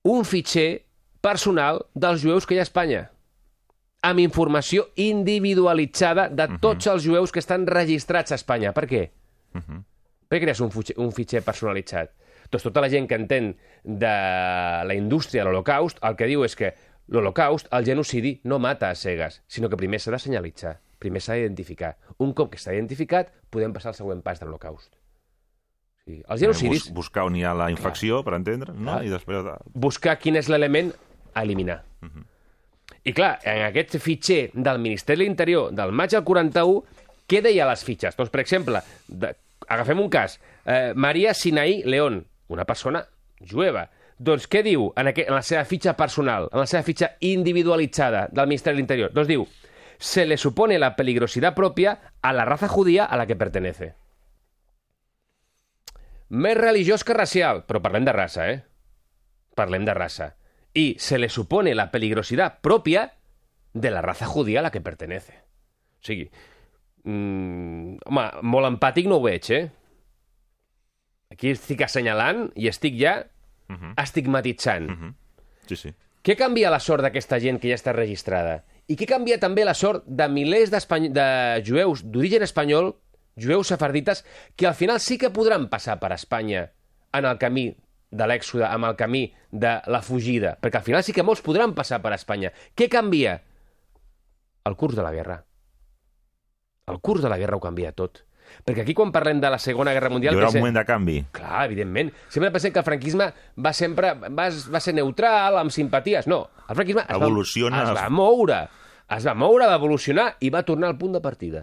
un 0.04 0.26
fitxer 0.26 0.84
personal 1.22 1.86
dels 1.96 2.22
jueus 2.22 2.46
que 2.46 2.56
hi 2.56 2.60
ha 2.60 2.66
a 2.66 2.70
Espanya 2.70 3.06
amb 4.08 4.22
informació 4.22 4.90
individualitzada 4.96 6.28
de 6.30 6.46
tots 6.62 6.88
els 6.88 7.04
jueus 7.04 7.32
que 7.34 7.42
estan 7.42 7.66
registrats 7.68 8.32
a 8.32 8.38
Espanya. 8.38 8.72
Per 8.72 8.86
què? 8.88 9.02
Per 10.30 10.38
què 10.38 10.44
crees 10.44 10.62
un 10.62 10.72
fitxer, 10.72 10.96
un 11.02 11.12
fitxer 11.12 11.42
personalitzat? 11.44 12.12
Doncs 12.52 12.64
tota 12.64 12.80
la 12.84 12.90
gent 12.90 13.08
que 13.08 13.16
entén 13.16 13.50
de 13.84 14.14
la 14.88 14.96
indústria 14.96 15.42
de 15.44 15.50
l'Holocaust 15.50 15.98
el 16.04 16.16
que 16.16 16.28
diu 16.30 16.46
és 16.46 16.56
que 16.56 16.74
l'Holocaust, 17.08 17.70
el 17.74 17.86
genocidi, 17.88 18.38
no 18.44 18.60
mata 18.60 18.92
a 18.92 18.96
cegues, 18.96 19.42
sinó 19.48 19.70
que 19.70 19.80
primer 19.80 20.00
s'ha 20.04 20.14
de 20.14 20.20
senyalitzar, 20.22 20.78
primer 21.00 21.22
s'ha 21.24 21.38
d'identificar. 21.40 21.96
Un 22.24 22.34
cop 22.38 22.52
que 22.54 22.60
està 22.60 22.76
identificat, 22.76 23.34
podem 23.54 23.76
passar 23.76 23.94
al 23.94 24.00
següent 24.00 24.24
pas 24.26 24.40
de 24.40 24.48
l'Holocaust. 24.48 24.92
Sigui, 26.08 26.22
els 26.24 26.44
genocidis, 26.44 26.88
Bus 26.88 26.96
buscar 27.04 27.28
on 27.28 27.36
hi 27.36 27.44
ha 27.44 27.54
la 27.58 27.70
infecció, 27.74 28.22
per 28.24 28.38
entendre, 28.38 28.74
no? 28.74 28.94
Clar. 28.94 29.02
I 29.08 29.12
després... 29.12 29.44
De... 29.48 29.56
buscar 29.88 30.18
quin 30.22 30.40
és 30.40 30.52
l'element 30.52 30.94
a 31.34 31.44
eliminar. 31.44 31.82
I 33.08 33.14
clar, 33.16 33.38
en 33.48 33.66
aquest 33.70 33.98
fitxer 34.04 34.50
del 34.54 34.80
Ministeri 34.84 35.22
de 35.22 35.28
l'Interior 35.28 35.76
del 35.76 35.94
maig 35.96 36.12
del 36.12 36.24
41, 36.28 37.04
què 37.28 37.42
deia 37.44 37.68
les 37.68 37.84
fitxes? 37.84 38.16
Doncs, 38.16 38.32
per 38.32 38.42
exemple, 38.44 38.82
de, 39.08 39.34
agafem 39.68 40.00
un 40.00 40.10
cas, 40.12 40.40
eh, 40.66 40.94
Maria 40.96 41.34
Sinaí 41.36 41.82
León, 41.84 42.26
una 42.48 42.66
persona 42.66 43.06
jueva. 43.40 43.90
Doncs 44.18 44.48
què 44.50 44.64
diu 44.66 44.90
en, 44.98 45.12
aqu 45.12 45.28
en 45.28 45.36
la 45.38 45.44
seva 45.46 45.64
fitxa 45.70 45.94
personal, 45.98 46.50
en 46.52 46.64
la 46.64 46.70
seva 46.70 46.82
fitxa 46.84 47.12
individualitzada 47.22 48.28
del 48.34 48.50
Ministeri 48.50 48.76
de 48.76 48.82
l'Interior? 48.82 49.14
Doncs 49.14 49.30
diu, 49.30 49.46
se 49.98 50.26
le 50.26 50.38
supone 50.38 50.80
la 50.80 50.96
peligrosidad 50.96 51.54
propia 51.54 52.14
a 52.22 52.34
la 52.34 52.46
raza 52.46 52.68
judía 52.68 53.06
a 53.06 53.18
la 53.18 53.28
que 53.28 53.36
pertenece. 53.36 53.94
Més 56.30 56.58
religiós 56.58 57.06
que 57.08 57.16
racial, 57.16 57.64
però 57.70 57.80
parlem 57.82 58.06
de 58.06 58.14
raça, 58.14 58.50
eh? 58.52 58.58
Parlem 59.56 59.86
de 59.88 59.94
raça. 59.96 60.34
I 60.74 60.98
se 61.00 61.18
le 61.18 61.30
supone 61.30 61.76
la 61.76 61.90
peligrosidad 61.92 62.60
propia 62.62 63.14
de 63.74 63.92
la 63.92 64.02
raza 64.02 64.26
judía 64.26 64.60
a 64.60 64.64
la 64.64 64.72
que 64.72 64.82
pertenece. 64.82 65.34
O 66.02 66.06
sigui, 66.10 66.30
mm, 67.04 67.98
home, 68.06 68.26
molt 68.42 68.68
empàtic 68.74 69.08
no 69.08 69.22
ho 69.22 69.24
veig, 69.24 69.50
eh? 69.52 69.70
Aquí 71.32 71.54
estic 71.54 71.82
assenyalant 71.86 72.52
i 72.56 72.68
estic 72.68 72.98
ja 73.00 73.22
Uh 73.70 73.76
-huh. 73.76 74.04
estigmatitzant. 74.04 74.90
Uh 74.90 74.98
-huh. 74.98 75.14
Sí, 75.68 75.76
sí. 75.76 75.94
Què 76.24 76.36
canvia 76.36 76.70
la 76.70 76.80
sort 76.80 77.04
d'aquesta 77.04 77.40
gent 77.40 77.60
que 77.62 77.70
ja 77.70 77.76
està 77.76 77.94
registrada? 77.94 78.64
I 78.88 78.96
què 78.96 79.06
canvia 79.08 79.40
també 79.40 79.64
la 79.66 79.74
sort 79.74 80.04
de 80.06 80.28
milers 80.28 80.72
de 80.72 81.64
jueus 81.66 82.04
d'origen 82.04 82.44
espanyol, 82.44 82.96
jueus 83.36 83.68
sefardites, 83.68 84.26
que 84.56 84.68
al 84.68 84.76
final 84.76 85.00
sí 85.00 85.18
que 85.18 85.30
podran 85.30 85.70
passar 85.70 86.00
per 86.00 86.12
Espanya 86.12 86.72
en 87.14 87.26
el 87.26 87.38
camí 87.38 87.78
de 88.12 88.28
l'èxode, 88.28 88.66
amb 88.68 88.86
el 88.86 88.96
camí 88.96 89.34
de 89.52 89.82
la 89.88 90.02
fugida? 90.02 90.58
Perquè 90.60 90.82
al 90.82 90.84
final 90.84 91.04
sí 91.04 91.14
que 91.14 91.24
molts 91.24 91.42
podran 91.42 91.76
passar 91.76 92.02
per 92.02 92.14
Espanya. 92.14 92.52
Què 92.76 92.90
canvia? 92.90 93.42
El 94.66 94.76
curs 94.76 94.96
de 94.96 95.04
la 95.04 95.14
guerra. 95.16 95.46
El 96.88 97.00
curs 97.00 97.24
de 97.24 97.30
la 97.30 97.38
guerra 97.38 97.56
ho 97.56 97.64
canvia 97.64 97.92
tot. 97.92 98.27
Perquè 98.68 98.84
aquí 98.84 98.92
quan 98.92 99.14
parlem 99.16 99.40
de 99.40 99.48
la 99.48 99.58
Segona 99.64 99.94
Guerra 99.96 100.10
Mundial... 100.12 100.34
Hi 100.36 100.42
haurà 100.42 100.50
un 100.52 100.60
moment 100.60 100.76
de 100.76 100.82
canvi. 100.84 101.14
Clar, 101.32 101.62
evidentment. 101.70 102.10
Sempre 102.28 102.50
pensem 102.52 102.74
que 102.76 102.82
el 102.82 102.84
franquisme 102.84 103.30
va 103.64 103.72
sempre 103.72 104.10
va, 104.20 104.48
va 104.52 104.82
ser 104.84 104.94
neutral, 104.98 105.56
amb 105.62 105.72
simpaties. 105.72 106.26
No, 106.28 106.42
el 106.66 106.76
franquisme 106.76 107.06
es 107.06 107.14
Evoluciona. 107.16 107.78
Va, 107.80 107.94
es 107.94 107.96
va 107.96 108.10
moure. 108.12 108.58
Es 109.16 109.28
va 109.30 109.36
moure, 109.40 109.70
va 109.72 109.78
evolucionar 109.80 110.26
i 110.44 110.50
va 110.52 110.66
tornar 110.68 110.90
al 110.92 110.98
punt 111.00 111.16
de 111.16 111.22
partida. 111.24 111.62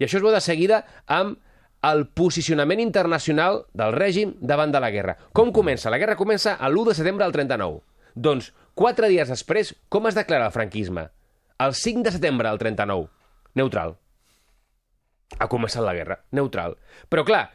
I 0.00 0.08
això 0.08 0.18
es 0.18 0.24
veu 0.24 0.34
de 0.34 0.40
seguida 0.42 0.80
amb 1.06 1.38
el 1.86 2.02
posicionament 2.18 2.82
internacional 2.82 3.60
del 3.78 3.94
règim 3.94 4.32
davant 4.42 4.74
de 4.74 4.80
la 4.82 4.90
guerra. 4.90 5.14
Com 5.30 5.52
comença? 5.54 5.92
La 5.94 6.00
guerra 6.02 6.16
comença 6.18 6.56
a 6.58 6.72
l'1 6.72 6.88
de 6.88 6.96
setembre 6.98 7.22
del 7.22 7.36
39. 7.36 7.78
Doncs, 8.18 8.50
quatre 8.74 9.12
dies 9.12 9.30
després, 9.30 9.76
com 9.86 10.10
es 10.10 10.18
declara 10.18 10.50
el 10.50 10.56
franquisme? 10.58 11.06
El 11.62 11.78
5 11.78 12.02
de 12.08 12.14
setembre 12.18 12.50
del 12.50 12.58
39. 12.64 13.06
Neutral 13.62 13.94
ha 15.38 15.48
començat 15.50 15.84
la 15.84 15.94
guerra. 15.96 16.20
Neutral. 16.36 16.76
Però, 17.08 17.24
clar, 17.26 17.50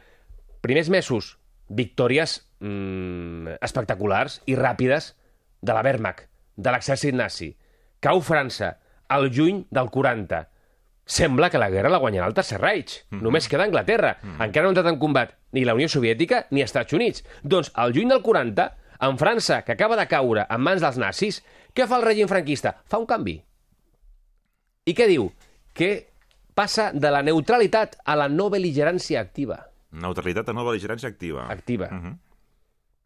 primers 0.64 0.90
mesos, 0.92 1.36
victòries 1.72 2.38
mm, 2.60 3.58
espectaculars 3.64 4.40
i 4.46 4.56
ràpides 4.58 5.12
de 5.62 5.74
la 5.74 5.82
Wehrmacht, 5.84 6.28
de 6.56 6.74
l'exèrcit 6.74 7.16
nazi. 7.16 7.52
Cau 8.02 8.20
França, 8.20 8.76
al 9.08 9.30
juny 9.32 9.64
del 9.70 9.90
40. 9.90 10.42
Sembla 11.04 11.50
que 11.50 11.58
la 11.58 11.70
guerra 11.70 11.90
la 11.90 12.00
guanyarà 12.02 12.28
el 12.30 12.34
Tercer 12.34 12.60
Reich. 12.60 13.04
Mm 13.10 13.18
-hmm. 13.18 13.22
Només 13.22 13.48
queda 13.48 13.64
Anglaterra. 13.64 14.18
Mm 14.22 14.28
-hmm. 14.28 14.44
Encara 14.44 14.62
no 14.62 14.68
ha 14.68 14.74
entrat 14.74 14.92
en 14.92 14.98
combat 14.98 15.34
ni 15.52 15.64
la 15.64 15.74
Unió 15.74 15.88
Soviètica 15.88 16.46
ni 16.50 16.60
els 16.60 16.70
Estats 16.70 16.92
Units. 16.92 17.24
Doncs, 17.42 17.70
al 17.74 17.92
juny 17.92 18.08
del 18.08 18.22
40, 18.22 18.76
en 19.00 19.18
França, 19.18 19.64
que 19.64 19.72
acaba 19.72 19.96
de 19.96 20.06
caure 20.06 20.46
en 20.48 20.60
mans 20.60 20.80
dels 20.80 20.96
nazis, 20.96 21.42
què 21.74 21.86
fa 21.86 21.96
el 21.96 22.02
règim 22.02 22.28
franquista? 22.28 22.82
Fa 22.86 22.98
un 22.98 23.06
canvi. 23.06 23.42
I 24.84 24.94
què 24.94 25.06
diu? 25.08 25.32
Que 25.72 26.11
passa 26.54 26.90
de 26.92 27.10
la 27.10 27.22
neutralitat 27.22 27.98
a 28.04 28.16
la 28.18 28.28
no 28.28 28.48
bel·ligerància 28.52 29.20
activa. 29.20 29.58
Neutralitat 29.92 30.48
a 30.48 30.54
no 30.56 30.64
bel·ligerància 30.66 31.08
activa. 31.08 31.46
Activa. 31.52 31.88
Uh 31.90 32.04
-huh. 32.04 32.16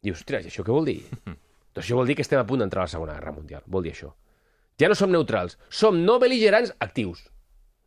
Dius, 0.02 0.18
ostres, 0.18 0.44
i 0.44 0.48
això 0.48 0.64
què 0.64 0.72
vol 0.72 0.84
dir? 0.84 1.02
doncs 1.74 1.86
això 1.86 1.96
vol 1.96 2.06
dir 2.06 2.16
que 2.16 2.22
estem 2.22 2.38
a 2.38 2.46
punt 2.46 2.60
d'entrar 2.60 2.82
a 2.82 2.84
la 2.84 2.88
Segona 2.88 3.14
Guerra 3.14 3.32
Mundial. 3.32 3.62
Vol 3.66 3.82
dir 3.82 3.92
això. 3.92 4.12
Ja 4.78 4.88
no 4.88 4.94
som 4.94 5.10
neutrals, 5.10 5.58
som 5.68 6.04
no 6.04 6.18
bel·ligerants 6.18 6.74
actius. 6.78 7.30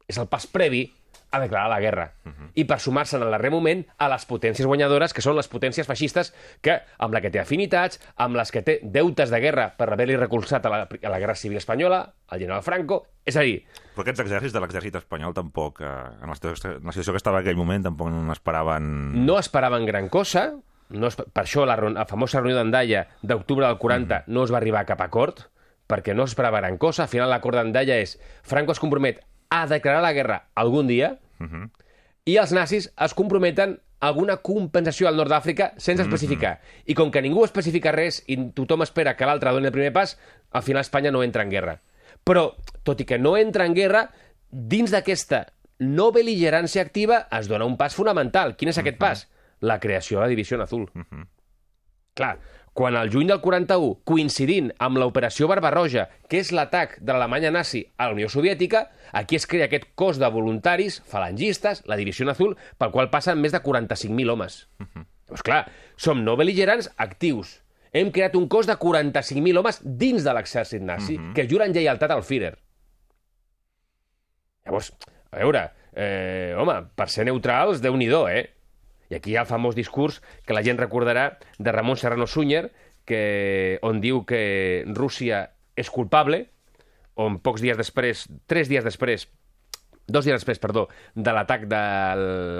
És 0.08 0.18
el 0.18 0.28
pas 0.28 0.48
previ 0.48 0.92
a 1.32 1.40
declarar 1.40 1.70
la 1.70 1.80
guerra. 1.80 2.14
Uh 2.26 2.30
-huh. 2.30 2.52
I 2.56 2.64
per 2.66 2.80
sumar-se 2.80 3.18
en 3.18 3.24
el 3.24 3.32
darrer 3.32 3.52
moment 3.52 3.86
a 3.98 4.10
les 4.10 4.26
potències 4.28 4.66
guanyadores, 4.66 5.14
que 5.14 5.22
són 5.22 5.36
les 5.36 5.50
potències 5.50 5.86
feixistes, 5.86 6.34
que 6.62 6.82
amb 6.98 7.14
la 7.14 7.22
que 7.22 7.30
té 7.30 7.40
afinitats, 7.40 8.00
amb 8.16 8.36
les 8.36 8.52
que 8.52 8.62
té 8.62 8.80
deutes 8.84 9.30
de 9.30 9.40
guerra 9.40 9.76
per 9.78 9.92
haver-li 9.92 10.16
recolzat 10.18 10.66
a 10.66 10.70
la, 10.70 10.88
a 11.04 11.10
la 11.10 11.20
Guerra 11.20 11.36
Civil 11.36 11.58
Espanyola, 11.58 12.14
al 12.28 12.40
general 12.40 12.64
Franco... 12.64 13.08
És 13.26 13.36
a 13.38 13.42
dir, 13.42 13.64
Però 13.94 14.02
aquests 14.02 14.22
exèrcits 14.22 14.54
de 14.54 14.60
l'exèrcit 14.60 14.96
espanyol 14.96 15.34
tampoc, 15.34 15.82
eh, 15.82 15.86
en, 15.86 16.30
la 16.30 16.36
situació, 16.36 16.78
en 16.78 16.86
la 16.86 16.92
situació 16.92 17.14
que 17.14 17.18
estava 17.18 17.40
en 17.40 17.46
aquell 17.46 17.58
moment, 17.58 17.84
tampoc 17.84 18.10
no 18.10 18.32
esperaven... 18.32 19.26
no 19.26 19.38
esperaven 19.38 19.86
gran 19.86 20.10
cosa, 20.10 20.56
no 20.90 21.08
es, 21.08 21.16
per 21.16 21.44
això 21.44 21.66
la, 21.66 21.76
la 21.76 22.06
famosa 22.06 22.40
reunió 22.40 22.58
d'Andalla 22.58 23.08
d'octubre 23.22 23.68
del 23.68 23.78
40 23.78 24.24
no 24.28 24.44
es 24.44 24.52
va 24.52 24.58
arribar 24.58 24.82
a 24.82 24.86
cap 24.90 25.02
acord, 25.02 25.44
perquè 25.90 26.14
no 26.16 26.24
esperava 26.24 26.62
gran 26.62 26.78
cosa. 26.78 27.04
Al 27.04 27.10
final 27.10 27.30
l'acord 27.30 27.58
d'Andalla 27.58 27.98
és 27.98 28.18
Franco 28.46 28.74
es 28.74 28.82
compromet 28.82 29.22
a 29.50 29.66
declarar 29.68 30.02
la 30.02 30.14
guerra 30.14 30.50
algun 30.56 30.88
dia 30.88 31.18
Uh 31.40 31.46
-huh. 31.48 31.70
i 32.26 32.36
els 32.38 32.52
nazis 32.52 32.92
es 32.98 33.14
comprometen 33.14 33.80
alguna 34.00 34.38
compensació 34.38 35.08
al 35.08 35.16
nord 35.16 35.32
d'Àfrica 35.32 35.74
sense 35.78 36.04
especificar. 36.04 36.60
I 36.86 36.94
com 36.96 37.12
que 37.12 37.22
ningú 37.22 37.44
especifica 37.46 37.92
res 37.92 38.24
i 38.28 38.38
tothom 38.52 38.82
espera 38.82 39.16
que 39.16 39.26
l'altre 39.26 39.52
doni 39.52 39.66
el 39.66 39.72
primer 39.72 39.94
pas, 39.94 40.18
al 40.52 40.64
final 40.64 40.82
Espanya 40.82 41.12
no 41.12 41.24
entra 41.24 41.44
en 41.44 41.50
guerra. 41.50 41.82
Però, 42.24 42.56
tot 42.84 43.00
i 43.02 43.06
que 43.06 43.18
no 43.18 43.38
entra 43.38 43.66
en 43.66 43.74
guerra, 43.74 44.10
dins 44.52 44.92
d'aquesta 44.92 45.48
no 45.80 46.12
bel·ligerància 46.12 46.82
activa 46.82 47.28
es 47.32 47.48
dona 47.48 47.66
un 47.66 47.78
pas 47.78 47.96
fonamental. 47.96 48.56
Quin 48.56 48.70
és 48.70 48.78
aquest 48.78 48.98
pas? 48.98 49.30
La 49.62 49.80
creació 49.80 50.20
de 50.20 50.24
la 50.24 50.30
Divisió 50.30 50.62
Azul. 50.62 50.90
Clar, 52.14 52.38
quan 52.80 52.96
al 52.96 53.10
juny 53.12 53.28
del 53.28 53.42
41, 53.44 54.06
coincidint 54.08 54.70
amb 54.80 55.02
l'operació 55.02 55.50
Barbarroja, 55.52 56.06
que 56.32 56.40
és 56.40 56.54
l'atac 56.56 56.94
de 57.04 57.12
l'Alemanya 57.12 57.50
nazi 57.52 57.82
a 58.00 58.06
la 58.08 58.14
Unió 58.16 58.30
Soviètica, 58.32 58.86
aquí 59.12 59.36
es 59.36 59.44
crea 59.52 59.66
aquest 59.68 59.90
cos 60.00 60.16
de 60.16 60.30
voluntaris 60.32 61.02
falangistes, 61.04 61.82
la 61.92 61.98
Divisió 62.00 62.24
Azul, 62.32 62.54
pel 62.80 62.94
qual 62.94 63.10
passen 63.12 63.42
més 63.44 63.52
de 63.52 63.60
45.000 63.60 64.32
homes. 64.32 64.56
Llavors, 64.80 65.44
clar, 65.44 65.60
som 66.00 66.24
no 66.24 66.38
bel·ligerants 66.40 66.88
actius. 66.96 67.58
Hem 67.92 68.14
creat 68.16 68.40
un 68.40 68.48
cos 68.48 68.70
de 68.72 68.78
45.000 68.80 69.60
homes 69.60 69.82
dins 69.84 70.24
de 70.24 70.38
l'exèrcit 70.40 70.80
nazi, 70.80 71.20
que 71.36 71.50
juren 71.52 71.76
lleialtat 71.76 72.16
al 72.16 72.24
Führer. 72.24 72.54
Llavors, 74.64 74.94
a 75.36 75.44
veure, 75.44 75.66
eh, 75.92 76.56
home, 76.56 76.80
per 76.96 77.10
ser 77.12 77.28
neutrals, 77.28 77.84
déu 77.84 78.00
nhi 78.00 78.08
eh? 78.32 78.46
I 79.10 79.18
aquí 79.18 79.34
hi 79.34 79.40
ha 79.40 79.46
el 79.46 79.50
famós 79.50 79.76
discurs 79.76 80.22
que 80.46 80.54
la 80.54 80.64
gent 80.66 80.80
recordarà 80.82 81.40
de 81.58 81.74
Ramon 81.74 81.98
Serrano 81.98 82.28
Súñer, 82.28 82.70
que, 83.06 83.80
on 83.82 84.02
diu 84.02 84.24
que 84.30 84.86
Rússia 84.94 85.50
és 85.80 85.90
culpable, 85.90 86.46
on 87.20 87.40
pocs 87.44 87.64
dies 87.64 87.78
després, 87.80 88.28
tres 88.48 88.70
dies 88.70 88.86
després, 88.86 89.28
dos 90.10 90.26
dies 90.26 90.38
després, 90.38 90.62
perdó, 90.62 90.88
de 91.16 91.34
l'atac 91.34 91.66
de 91.70 91.82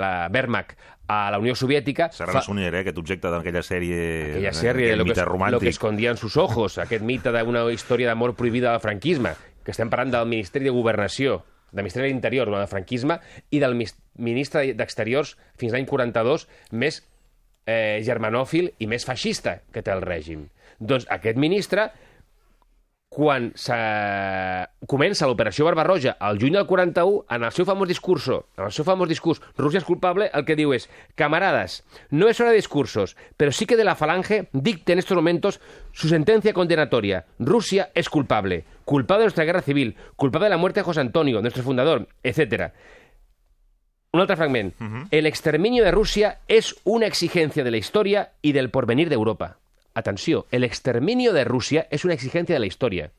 la 0.02 0.14
Wehrmacht 0.34 0.74
a 1.10 1.30
la 1.34 1.40
Unió 1.42 1.56
Soviètica... 1.58 2.10
Serrano 2.14 2.42
Sunyer, 2.46 2.74
eh, 2.74 2.82
aquest 2.84 2.98
objecte 3.02 3.32
d'aquella 3.34 3.64
sèrie... 3.66 4.02
aquella 4.36 4.54
sèrie 4.54 4.92
de 4.92 4.98
lo 4.98 5.06
que, 5.06 5.14
es, 5.18 5.52
lo 5.54 5.60
que 5.60 5.70
escondía 5.70 6.12
en 6.12 6.18
sus 6.18 6.38
ojos, 6.38 6.78
aquest 6.78 7.06
mite 7.06 7.34
d'una 7.34 7.66
història 7.74 8.12
d'amor 8.12 8.36
prohibida 8.38 8.74
del 8.74 8.84
franquisme, 8.84 9.34
que 9.66 9.74
estem 9.74 9.90
parlant 9.90 10.14
del 10.14 10.30
Ministeri 10.30 10.70
de 10.70 10.76
Governació, 10.76 11.42
del 11.72 11.84
Ministeri 11.84 12.08
de 12.08 12.14
l'Interior, 12.14 12.52
del 12.52 12.68
franquisme, 12.72 13.20
i 13.52 13.62
del 13.62 13.78
ministre 14.20 14.66
d'Exteriors 14.74 15.36
fins 15.60 15.74
l'any 15.76 15.88
42, 15.90 16.48
més 16.72 17.02
eh, 17.70 18.02
germanòfil 18.06 18.74
i 18.80 18.90
més 18.90 19.06
feixista 19.08 19.60
que 19.74 19.84
té 19.86 19.94
el 19.94 20.06
règim. 20.06 20.48
Doncs 20.80 21.08
aquest 21.12 21.38
ministre, 21.40 21.90
quan 23.10 23.50
comença 24.88 25.28
l'operació 25.28 25.66
Barbarroja 25.66 26.14
al 26.22 26.38
juny 26.40 26.54
del 26.56 26.68
41, 26.70 27.24
en 27.36 27.46
el 27.48 27.52
seu 27.52 27.66
famós 27.66 27.90
discurso, 27.90 28.44
en 28.58 28.68
el 28.68 28.74
seu 28.76 28.86
famós 28.86 29.10
discurs, 29.10 29.42
Rússia 29.58 29.82
és 29.82 29.88
culpable, 29.88 30.30
el 30.32 30.46
que 30.46 30.56
diu 30.56 30.76
és, 30.78 30.86
camaradas, 31.20 31.82
no 32.12 32.30
es 32.30 32.40
hora 32.40 32.54
de 32.54 32.62
discursos, 32.62 33.18
pero 33.36 33.52
sí 33.52 33.66
que 33.66 33.78
de 33.78 33.88
la 33.88 33.98
falange 33.98 34.48
dicte 34.54 34.94
en 34.94 35.00
estos 35.00 35.18
momentos 35.18 35.60
su 35.92 36.08
sentencia 36.08 36.54
condenatoria. 36.54 37.26
Rusia 37.40 37.90
es 37.96 38.10
culpable, 38.10 38.64
culpable 38.90 39.22
de 39.22 39.26
nuestra 39.26 39.46
guerra 39.46 39.62
civil, 39.62 39.96
culpable 40.16 40.48
de 40.48 40.50
la 40.50 40.58
muerte 40.58 40.80
de 40.80 40.84
José 40.84 41.02
Antonio, 41.02 41.42
nuestro 41.42 41.62
fundador, 41.62 42.08
etcétera. 42.24 42.74
Un 44.12 44.22
altre 44.22 44.36
fragment. 44.36 44.74
El 45.12 45.28
exterminio 45.28 45.84
de 45.84 45.92
Rusia 45.92 46.40
es 46.48 46.76
una 46.86 47.06
exigencia 47.06 47.64
de 47.64 47.70
la 47.70 47.78
historia 47.78 48.32
y 48.42 48.54
del 48.54 48.72
porvenir 48.72 49.08
de 49.10 49.14
Europa. 49.14 49.58
Atenció, 49.94 50.48
el 50.50 50.64
exterminio 50.64 51.34
de 51.34 51.44
Rússia 51.44 51.86
és 51.92 52.04
una 52.04 52.16
exigència 52.16 52.56
de 52.56 52.64
la 52.64 52.66
història. 52.66 53.12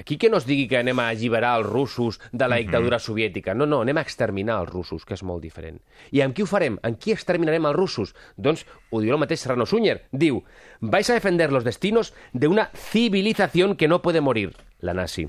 Aquí 0.00 0.16
que 0.16 0.30
no 0.32 0.38
es 0.40 0.46
digui 0.48 0.64
que 0.64 0.78
anem 0.78 0.96
a 1.02 1.10
alliberar 1.12 1.58
els 1.60 1.66
russos 1.68 2.18
de 2.32 2.46
la 2.48 2.56
dictadura 2.56 2.98
soviètica. 2.98 3.52
No, 3.52 3.66
no, 3.68 3.82
anem 3.84 3.98
a 4.00 4.04
exterminar 4.06 4.56
els 4.62 4.70
russos, 4.72 5.04
que 5.04 5.12
és 5.12 5.22
molt 5.22 5.44
diferent. 5.44 5.76
I 6.08 6.22
amb 6.24 6.32
qui 6.32 6.40
ho 6.40 6.48
farem? 6.48 6.78
Amb 6.88 6.96
qui 6.96 7.12
exterminarem 7.12 7.68
els 7.68 7.76
russos? 7.76 8.14
Doncs 8.40 8.64
ho 8.64 9.02
diu 9.04 9.12
el 9.12 9.20
mateix 9.20 9.44
Serrano. 9.44 9.66
Diu, 10.10 10.40
vais 10.80 11.10
a 11.10 11.18
defender 11.18 11.52
los 11.52 11.64
destinos 11.64 12.14
de 12.32 12.48
una 12.48 12.70
civilización 12.72 13.76
que 13.76 13.88
no 13.88 14.00
puede 14.00 14.22
morir, 14.22 14.56
la 14.78 14.94
nazi. 14.94 15.28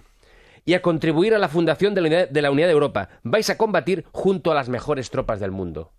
Y 0.64 0.74
a 0.74 0.82
contribuir 0.82 1.34
a 1.34 1.40
la 1.40 1.50
fundación 1.50 1.94
de 1.94 2.02
la 2.02 2.08
unidad 2.08 2.30
de, 2.30 2.42
la 2.42 2.52
unidad 2.52 2.68
de 2.68 2.74
Europa. 2.74 3.10
Vais 3.24 3.50
a 3.50 3.58
combatir 3.58 4.06
junto 4.14 4.52
a 4.52 4.56
las 4.56 4.70
mejores 4.70 5.10
tropas 5.10 5.42
del 5.42 5.52
mundo. 5.52 5.92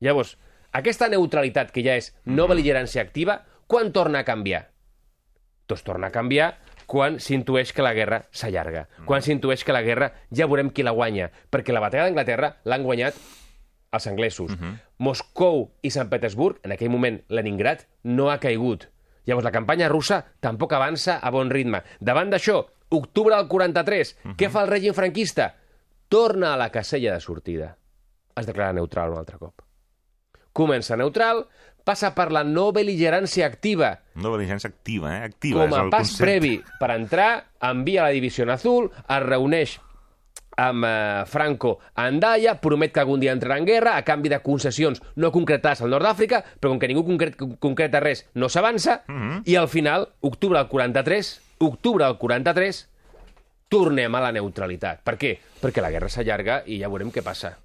Llavors, 0.00 0.36
aquesta 0.70 1.08
neutralitat 1.08 1.72
que 1.72 1.80
ja 1.86 1.96
és 1.96 2.12
no 2.26 2.44
bel·ligerància 2.50 3.00
activa, 3.00 3.46
quan 3.66 3.92
torna 3.94 4.20
a 4.20 4.28
canviar? 4.28 4.66
Doncs 5.64 5.84
torna 5.86 6.10
a 6.10 6.12
canviar 6.12 6.63
quan 6.86 7.20
s'intueix 7.20 7.72
que 7.72 7.82
la 7.82 7.94
guerra 7.94 8.24
s'allarga, 8.30 8.86
quan 9.06 9.22
s'intueix 9.22 9.64
que 9.64 9.72
la 9.72 9.82
guerra 9.82 10.12
ja 10.30 10.46
veurem 10.46 10.70
qui 10.70 10.82
la 10.82 10.92
guanya, 10.92 11.30
perquè 11.50 11.72
la 11.72 11.80
batalla 11.80 12.04
d'Anglaterra 12.08 12.56
l'han 12.64 12.84
guanyat 12.84 13.14
els 13.94 14.06
anglesos. 14.10 14.52
Moscou 14.98 15.68
i 15.82 15.90
Sant 15.90 16.10
Petersburg, 16.10 16.58
en 16.64 16.74
aquell 16.74 16.90
moment 16.90 17.20
Leningrad, 17.28 17.86
no 18.04 18.30
ha 18.30 18.40
caigut. 18.42 18.88
Llavors, 19.24 19.44
la 19.44 19.52
campanya 19.54 19.88
russa 19.88 20.24
tampoc 20.40 20.72
avança 20.76 21.18
a 21.22 21.30
bon 21.30 21.50
ritme. 21.50 21.80
Davant 22.00 22.30
d'això, 22.30 22.58
octubre 22.90 23.36
del 23.36 23.48
43, 23.48 24.16
què 24.36 24.50
fa 24.50 24.64
el 24.64 24.72
règim 24.72 24.96
franquista? 24.96 25.54
Torna 26.08 26.52
a 26.52 26.58
la 26.60 26.70
casella 26.70 27.14
de 27.14 27.20
sortida. 27.20 27.76
Es 28.36 28.46
declara 28.46 28.74
neutral 28.74 29.14
un 29.14 29.22
altre 29.22 29.38
cop. 29.38 29.62
Comença 30.54 30.96
neutral, 30.96 31.46
passa 31.84 32.14
per 32.16 32.30
la 32.32 32.42
no 32.44 32.70
bel·ligerància 32.72 33.46
activa, 33.46 33.98
No 34.16 34.32
bel·ligerància 34.32 34.70
activa, 34.72 35.10
eh? 35.18 35.24
Activa 35.30 35.64
com 35.64 35.72
és 35.72 35.78
a 35.78 35.82
el 35.84 35.90
pas 35.90 36.06
concepte. 36.08 36.24
previ 36.24 36.52
per 36.80 36.90
entrar, 36.94 37.30
envia 37.60 38.04
la 38.06 38.14
divisió 38.14 38.46
azul, 38.52 38.90
es 39.08 39.22
reuneix 39.24 39.80
amb 40.56 40.84
eh, 40.86 41.24
Franco 41.26 41.80
a 41.94 42.06
Andaya, 42.06 42.54
promet 42.62 42.92
que 42.94 43.00
algun 43.02 43.18
dia 43.20 43.32
entrarà 43.34 43.58
en 43.58 43.66
guerra 43.66 43.96
a 43.98 44.04
canvi 44.06 44.30
de 44.30 44.38
concessions 44.38 45.02
no 45.16 45.32
concretades 45.34 45.82
al 45.82 45.90
nord 45.90 46.06
d'Àfrica, 46.06 46.44
però 46.60 46.70
com 46.70 46.78
que 46.78 46.88
ningú 46.88 47.02
concret, 47.04 47.34
concreta 47.58 48.00
res, 48.00 48.24
no 48.34 48.48
s'avança, 48.48 49.00
i 49.44 49.56
al 49.56 49.68
final, 49.68 50.08
octubre 50.20 50.58
del 50.58 50.68
43, 50.70 51.32
octubre 51.58 52.04
del 52.04 52.16
43, 52.22 52.84
tornem 53.68 54.14
a 54.14 54.20
la 54.22 54.30
neutralitat. 54.30 55.00
Per 55.02 55.16
què? 55.18 55.32
Perquè 55.60 55.82
la 55.82 55.90
guerra 55.90 56.08
s'allarga 56.12 56.60
i 56.70 56.78
ja 56.78 56.88
veurem 56.92 57.10
què 57.10 57.24
passa. 57.26 57.56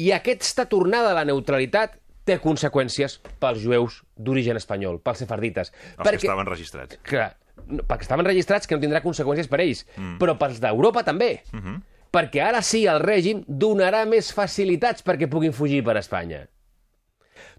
I 0.00 0.10
aquesta 0.16 0.64
tornada 0.70 1.10
a 1.12 1.18
la 1.18 1.26
neutralitat 1.28 1.98
té 2.24 2.38
conseqüències 2.42 3.18
pels 3.40 3.62
jueus 3.62 4.02
d'origen 4.16 4.56
espanyol, 4.60 5.00
pels 5.04 5.24
sefardites. 5.24 5.72
Els 5.98 6.08
que 6.08 6.22
estaven 6.22 6.48
registrats. 6.48 7.00
Clar, 7.04 7.30
no, 7.66 7.84
perquè 7.88 8.06
estaven 8.06 8.26
registrats 8.28 8.68
que 8.68 8.76
no 8.76 8.84
tindrà 8.84 9.02
conseqüències 9.04 9.50
per 9.50 9.60
ells, 9.64 9.84
mm. 9.96 10.16
però 10.22 10.36
pels 10.40 10.60
d'Europa 10.62 11.04
també. 11.04 11.42
Mm 11.52 11.60
-hmm. 11.60 11.82
Perquè 12.14 12.42
ara 12.46 12.62
sí 12.62 12.86
el 12.86 13.00
règim 13.00 13.44
donarà 13.48 14.04
més 14.06 14.32
facilitats 14.32 15.04
perquè 15.04 15.28
puguin 15.28 15.52
fugir 15.52 15.82
per 15.82 15.96
Espanya. 15.96 16.46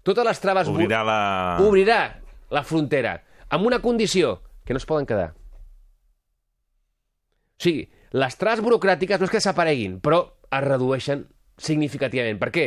Totes 0.02 0.24
les 0.24 0.40
traves... 0.40 0.68
Obrirà 0.68 1.02
la... 1.04 1.58
Obrirà 1.60 2.20
la 2.50 2.62
frontera 2.62 3.22
amb 3.48 3.66
una 3.66 3.80
condició, 3.80 4.42
que 4.64 4.72
no 4.72 4.78
es 4.78 4.86
poden 4.86 5.06
quedar. 5.06 5.34
O 7.56 7.62
sigui, 7.62 7.86
les 8.12 8.36
traves 8.36 8.62
burocràtiques 8.64 9.20
no 9.20 9.28
és 9.28 9.30
que 9.30 9.40
desapareguin, 9.40 10.00
però 10.00 10.22
es 10.50 10.64
redueixen 10.64 11.26
significativament. 11.56 12.38
Per 12.40 12.50
què? 12.52 12.66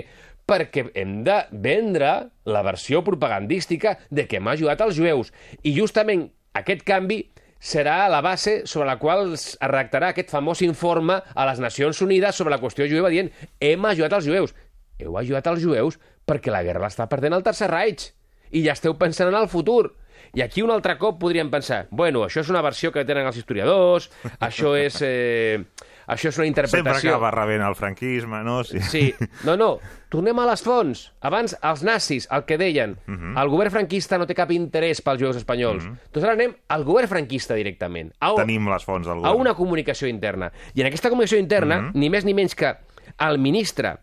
Perquè 0.50 0.88
hem 0.98 1.20
de 1.28 1.36
vendre 1.52 2.14
la 2.50 2.64
versió 2.66 3.04
propagandística 3.06 3.98
de 4.10 4.26
que 4.28 4.40
hem 4.40 4.50
ajudat 4.50 4.82
els 4.82 4.98
jueus. 4.98 5.30
I 5.62 5.76
justament 5.78 6.26
aquest 6.58 6.82
canvi 6.88 7.22
serà 7.60 8.08
la 8.10 8.22
base 8.26 8.64
sobre 8.66 8.88
la 8.88 8.98
qual 8.98 9.34
es 9.36 9.52
redactarà 9.62 10.14
aquest 10.14 10.32
famós 10.32 10.64
informe 10.66 11.20
a 11.36 11.48
les 11.50 11.60
Nacions 11.60 12.02
Unides 12.02 12.40
sobre 12.40 12.56
la 12.56 12.62
qüestió 12.62 12.88
jueva 12.90 13.12
dient 13.12 13.30
hem 13.60 13.86
ajudat 13.86 14.18
els 14.20 14.30
jueus. 14.32 14.56
Heu 15.00 15.20
ajudat 15.20 15.48
els 15.52 15.64
jueus 15.64 16.00
perquè 16.28 16.52
la 16.54 16.64
guerra 16.64 16.88
l'està 16.88 17.08
perdent 17.12 17.36
el 17.36 17.44
Tercer 17.44 17.70
Reich 17.72 18.10
i 18.52 18.64
ja 18.66 18.74
esteu 18.78 18.96
pensant 18.98 19.30
en 19.30 19.38
el 19.38 19.50
futur. 19.52 19.92
I 20.34 20.44
aquí 20.44 20.62
un 20.62 20.72
altre 20.72 20.98
cop 21.00 21.18
podríem 21.22 21.50
pensar, 21.50 21.88
bueno, 21.92 22.26
això 22.26 22.44
és 22.44 22.50
una 22.52 22.62
versió 22.62 22.92
que 22.94 23.06
tenen 23.08 23.28
els 23.28 23.38
historiadors, 23.40 24.10
això 24.40 24.76
és, 24.78 25.00
eh, 25.02 25.64
això 26.10 26.32
és 26.32 26.38
una 26.40 26.48
Sempre 26.50 26.66
interpretació... 26.66 27.12
acaba 27.14 27.30
rebent 27.36 27.62
el 27.68 27.76
franquisme, 27.78 28.42
no? 28.44 28.64
Sí. 28.66 28.80
Sí, 28.90 29.04
no, 29.46 29.56
no, 29.60 29.70
tornem 30.10 30.40
a 30.42 30.48
les 30.50 30.64
fonts. 30.66 31.06
Abans, 31.22 31.56
els 31.62 31.84
nazis, 31.86 32.28
el 32.34 32.44
que 32.50 32.58
deien, 32.58 32.98
el 33.10 33.50
govern 33.54 33.72
franquista 33.72 34.18
no 34.18 34.26
té 34.30 34.36
cap 34.38 34.52
interès 34.56 35.04
pels 35.06 35.22
jueus 35.22 35.38
espanyols. 35.40 35.86
Doncs 36.12 36.26
ara 36.26 36.34
anem 36.36 36.56
al 36.74 36.84
govern 36.88 37.08
franquista 37.12 37.56
directament. 37.60 38.12
A, 38.20 38.34
Tenim 38.42 38.68
les 38.74 38.86
fonts 38.88 39.08
del 39.08 39.20
a 39.22 39.30
govern. 39.30 39.42
una 39.46 39.54
comunicació 39.58 40.10
interna. 40.10 40.52
I 40.74 40.82
en 40.82 40.92
aquesta 40.92 41.10
comunicació 41.14 41.40
interna, 41.40 41.92
ni 41.94 42.10
més 42.10 42.26
ni 42.26 42.34
menys 42.34 42.56
que 42.58 42.74
el 43.20 43.38
ministre 43.38 43.96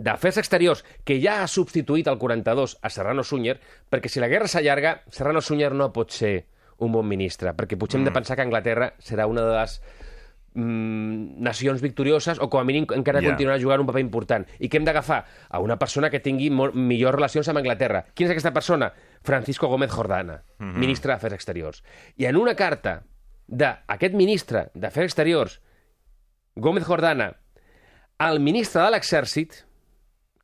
d'Afers 0.00 0.38
Exteriors, 0.38 0.84
que 1.04 1.18
ja 1.20 1.40
ha 1.42 1.48
substituït 1.50 2.06
el 2.08 2.16
42 2.18 2.78
a 2.80 2.90
Serrano 2.90 3.24
Súñer, 3.26 3.58
perquè 3.90 4.08
si 4.08 4.20
la 4.22 4.28
guerra 4.30 4.48
s'allarga, 4.48 5.00
Serrano 5.10 5.42
Súñer 5.42 5.72
no 5.74 5.90
pot 5.92 6.14
ser 6.14 6.46
un 6.80 6.92
bon 6.94 7.04
ministre, 7.06 7.52
perquè 7.52 7.76
potser 7.76 7.98
hem 7.98 8.06
de 8.06 8.12
pensar 8.14 8.38
que 8.38 8.46
Anglaterra 8.46 8.94
serà 9.04 9.26
una 9.28 9.42
de 9.44 9.56
les 9.58 9.74
mm, 10.54 11.40
nacions 11.42 11.80
victorioses 11.80 12.40
o 12.40 12.48
com 12.50 12.60
a 12.60 12.64
mínim 12.64 12.86
encara 12.96 13.20
Ja. 13.22 13.28
continuarà 13.30 13.60
jugant 13.60 13.80
un 13.80 13.86
paper 13.86 14.00
important 14.02 14.46
i 14.58 14.68
que 14.68 14.76
hem 14.78 14.84
d'agafar 14.84 15.24
a 15.48 15.60
una 15.60 15.78
persona 15.78 16.10
que 16.10 16.20
tingui 16.20 16.50
molt, 16.50 16.74
millors 16.74 17.14
relacions 17.14 17.48
amb 17.48 17.58
Anglaterra. 17.58 18.04
Quina 18.14 18.28
és 18.28 18.32
aquesta 18.32 18.52
persona? 18.52 18.92
Francisco 19.22 19.68
Gómez 19.68 19.90
Jordana, 19.90 20.42
ministre 20.58 21.12
d'Afers 21.12 21.34
Exteriors. 21.34 21.82
I 22.16 22.26
en 22.26 22.36
una 22.36 22.54
carta 22.54 23.02
d'aquest 23.48 24.14
ministre 24.14 24.70
d'Afers 24.74 25.04
Exteriors, 25.12 25.60
Gómez 26.56 26.84
Jordana, 26.84 27.36
al 28.18 28.40
ministre 28.40 28.82
de 28.82 28.90
l'Exèrcit, 28.90 29.64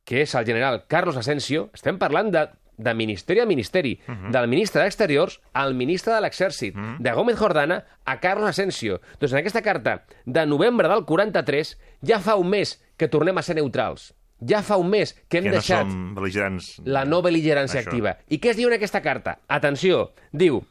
que 0.03 0.21
és 0.23 0.33
el 0.35 0.45
general 0.45 0.85
Carlos 0.87 1.17
Asensio, 1.17 1.69
estem 1.73 1.97
parlant 1.99 2.31
de, 2.31 2.47
de 2.77 2.93
ministeri 2.93 3.39
a 3.41 3.45
ministeri, 3.45 3.99
del 4.31 4.47
ministre 4.47 4.83
d'Exteriors 4.83 5.39
al 5.53 5.73
ministre 5.73 6.13
de 6.13 6.21
l'Exèrcit, 6.21 6.75
de 6.99 7.11
Gómez 7.11 7.35
Jordana 7.37 7.83
a 8.05 8.19
Carlos 8.19 8.49
Asensio. 8.49 9.01
Doncs 9.19 9.33
en 9.33 9.39
aquesta 9.39 9.61
carta 9.65 10.03
de 10.25 10.45
novembre 10.45 10.87
del 10.87 11.03
43 11.05 11.77
ja 12.05 12.19
fa 12.19 12.35
un 12.37 12.49
mes 12.49 12.77
que 12.97 13.07
tornem 13.09 13.37
a 13.37 13.41
ser 13.41 13.55
neutrals. 13.57 14.13
Ja 14.47 14.61
fa 14.61 14.77
un 14.77 14.91
mes 14.91 15.15
que 15.27 15.39
hem 15.39 15.45
Que 15.45 15.49
no 15.49 15.55
deixat 15.57 15.87
som 15.89 16.15
bel·ligerants. 16.15 16.81
la 16.85 17.05
no 17.05 17.23
beligerança 17.23 17.79
Això. 17.79 17.87
activa. 17.87 18.17
I 18.29 18.37
què 18.39 18.51
es 18.51 18.57
diu 18.57 18.69
en 18.69 18.75
aquesta 18.75 19.01
carta? 19.01 19.39
Atenció, 19.47 20.11
diu, 20.31 20.61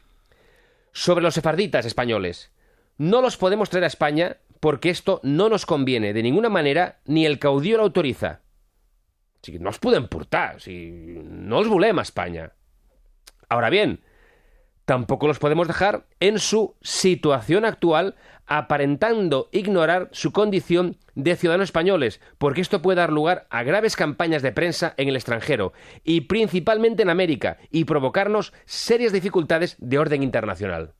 sobre 0.92 1.22
los 1.22 1.34
sefarditas 1.34 1.84
españoles, 1.84 2.52
no 2.96 3.20
los 3.20 3.36
podemos 3.36 3.68
traer 3.68 3.84
a 3.84 3.88
España 3.88 4.36
porque 4.60 4.88
esto 4.90 5.20
no 5.24 5.48
nos 5.48 5.66
conviene 5.66 6.12
de 6.12 6.22
ninguna 6.22 6.48
manera 6.48 6.98
ni 7.06 7.26
el 7.26 7.38
caudillo 7.40 7.78
lo 7.78 7.82
autoriza. 7.82 8.40
O 9.42 9.46
sigui, 9.46 9.60
no 9.62 9.70
els 9.70 9.78
podem 9.78 10.08
portar, 10.10 10.56
o 10.56 10.60
sigui, 10.60 11.20
no 11.22 11.60
els 11.60 11.68
volem 11.70 11.98
a 11.98 12.04
Espanya. 12.06 12.50
Ahora 13.48 13.70
bien, 13.70 14.00
tampoco 14.84 15.28
los 15.28 15.38
podemos 15.38 15.68
dejar 15.68 16.06
en 16.20 16.38
su 16.38 16.74
situación 16.82 17.64
actual 17.64 18.16
aparentando 18.46 19.48
ignorar 19.52 20.08
su 20.12 20.32
condición 20.32 20.96
de 21.14 21.36
ciudadanos 21.36 21.68
españoles, 21.68 22.20
porque 22.38 22.60
esto 22.60 22.82
puede 22.82 22.96
dar 22.96 23.12
lugar 23.12 23.46
a 23.50 23.62
graves 23.62 23.96
campañas 23.96 24.42
de 24.42 24.52
prensa 24.52 24.94
en 24.96 25.08
el 25.08 25.16
extranjero 25.16 25.72
y 26.04 26.22
principalmente 26.22 27.02
en 27.02 27.10
América 27.10 27.58
y 27.70 27.84
provocarnos 27.84 28.52
serias 28.64 29.12
dificultades 29.12 29.76
de 29.78 29.98
orden 29.98 30.22
internacional. 30.22 30.94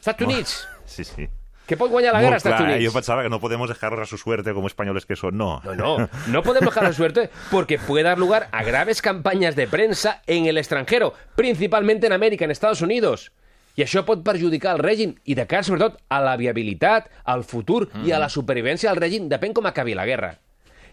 Estats 0.00 0.22
Units, 0.22 0.68
Sí, 0.86 1.04
sí. 1.04 1.28
Que 1.66 1.76
pot 1.76 1.90
guanyar 1.90 2.12
la 2.14 2.20
guerra 2.20 2.36
Molt 2.36 2.44
Estats 2.44 2.60
clar? 2.60 2.70
Units. 2.70 2.84
Jo 2.86 2.92
pensava 2.94 3.22
que 3.24 3.30
no 3.30 3.40
podemos 3.40 3.68
dejarlos 3.68 4.00
a 4.00 4.06
su 4.06 4.18
suerte 4.18 4.54
como 4.54 4.66
españoles 4.66 5.06
que 5.06 5.16
son. 5.16 5.36
No. 5.36 5.60
No, 5.64 5.74
no, 5.74 6.08
no 6.28 6.42
podemos 6.42 6.70
dejar 6.70 6.84
la 6.84 6.92
suerte 6.92 7.30
porque 7.50 7.78
puede 7.78 8.04
dar 8.04 8.18
lugar 8.18 8.48
a 8.52 8.62
graves 8.62 9.02
campañas 9.02 9.56
de 9.56 9.66
prensa 9.66 10.22
en 10.26 10.46
el 10.46 10.58
extranjero, 10.58 11.14
principalmente 11.34 12.06
en 12.06 12.12
América, 12.12 12.44
en 12.44 12.50
Estados 12.50 12.82
Unidos. 12.82 13.32
I 13.76 13.84
això 13.84 14.06
pot 14.08 14.22
perjudicar 14.24 14.72
el 14.78 14.80
règim 14.80 15.10
i 15.28 15.34
de 15.36 15.44
cara, 15.44 15.66
sobretot, 15.66 15.98
a 16.08 16.22
la 16.24 16.36
viabilitat, 16.40 17.10
al 17.28 17.42
futur 17.44 17.90
i 18.06 18.12
a 18.14 18.20
la 18.22 18.30
supervivència 18.32 18.88
del 18.88 19.02
règim, 19.02 19.26
depèn 19.28 19.52
com 19.52 19.66
acabi 19.68 19.92
la 19.92 20.06
guerra. 20.08 20.30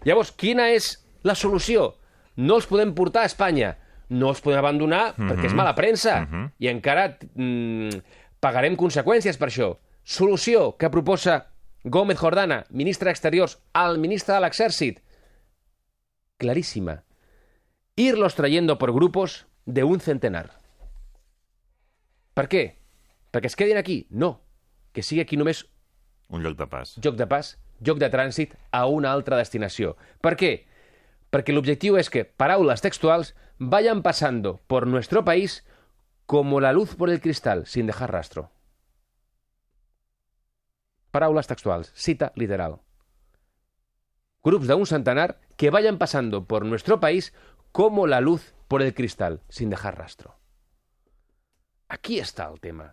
Llavors, 0.04 0.34
quina 0.36 0.68
és 0.74 0.90
la 1.24 1.32
solució? 1.34 1.94
No 2.36 2.58
els 2.60 2.68
podem 2.68 2.92
portar 2.92 3.22
a 3.24 3.30
Espanya, 3.30 3.70
no 4.12 4.28
els 4.34 4.42
podem 4.44 4.60
abandonar 4.60 5.14
perquè 5.16 5.48
és 5.48 5.56
mala 5.56 5.72
premsa 5.74 6.18
i 6.60 6.68
encara 6.68 7.06
mm, 7.16 8.02
pagarem 8.44 8.76
conseqüències 8.76 9.38
per 9.40 9.48
això. 9.48 9.70
Solució 10.04 10.76
que 10.76 10.90
proposa 10.90 11.50
Gómez 11.84 12.18
Jordana, 12.18 12.64
ministre 12.70 13.08
d'Exteriors, 13.10 13.58
al 13.72 13.98
ministre 13.98 14.34
de 14.34 14.40
l'Exèrcit. 14.44 15.00
Clarísima. 16.38 17.02
Irlos 17.96 18.34
trayendo 18.34 18.76
por 18.78 18.92
grupos 18.92 19.46
de 19.66 19.84
un 19.84 20.00
centenar. 20.00 20.50
Per 22.34 22.48
què? 22.50 22.64
Perquè 23.32 23.48
es 23.50 23.56
quedin 23.56 23.78
aquí? 23.78 24.06
No. 24.10 24.40
Que 24.92 25.02
sigui 25.02 25.22
aquí 25.22 25.36
només 25.36 25.64
Un 26.28 26.42
lloc 26.42 26.56
de 26.58 26.66
pas. 26.66 26.96
lloc 27.04 27.16
de 27.16 27.26
pas, 27.26 27.56
lloc 27.80 27.98
de 27.98 28.08
trànsit 28.10 28.54
a 28.72 28.86
una 28.86 29.12
altra 29.12 29.36
destinació. 29.36 29.96
Per 30.20 30.34
què? 30.36 30.52
Perquè 31.30 31.52
l'objectiu 31.54 31.96
és 31.98 32.10
que, 32.10 32.24
paraules 32.24 32.80
textuals, 32.80 33.34
vayan 33.58 34.02
pasando 34.02 34.60
por 34.66 34.86
nuestro 34.86 35.24
país 35.24 35.64
como 36.26 36.60
la 36.60 36.72
luz 36.72 36.94
por 36.96 37.10
el 37.10 37.20
cristal, 37.20 37.66
sin 37.66 37.86
dejar 37.86 38.10
rastro. 38.12 38.50
Paraules 41.14 41.46
textuals, 41.46 41.92
cita 41.94 42.32
literal. 42.34 42.80
Grups 44.42 44.66
de 44.66 44.74
un 44.74 44.86
centenar 44.86 45.38
que 45.56 45.70
vayan 45.70 45.96
pasando 45.96 46.44
por 46.44 46.64
nuestro 46.66 46.98
país 46.98 47.32
como 47.70 48.08
la 48.08 48.20
luz 48.20 48.54
por 48.66 48.82
el 48.82 48.94
cristal, 48.94 49.40
sin 49.48 49.70
dejar 49.70 49.96
rastro. 49.96 50.34
Aquí 51.86 52.18
està 52.18 52.48
el 52.50 52.58
tema. 52.58 52.88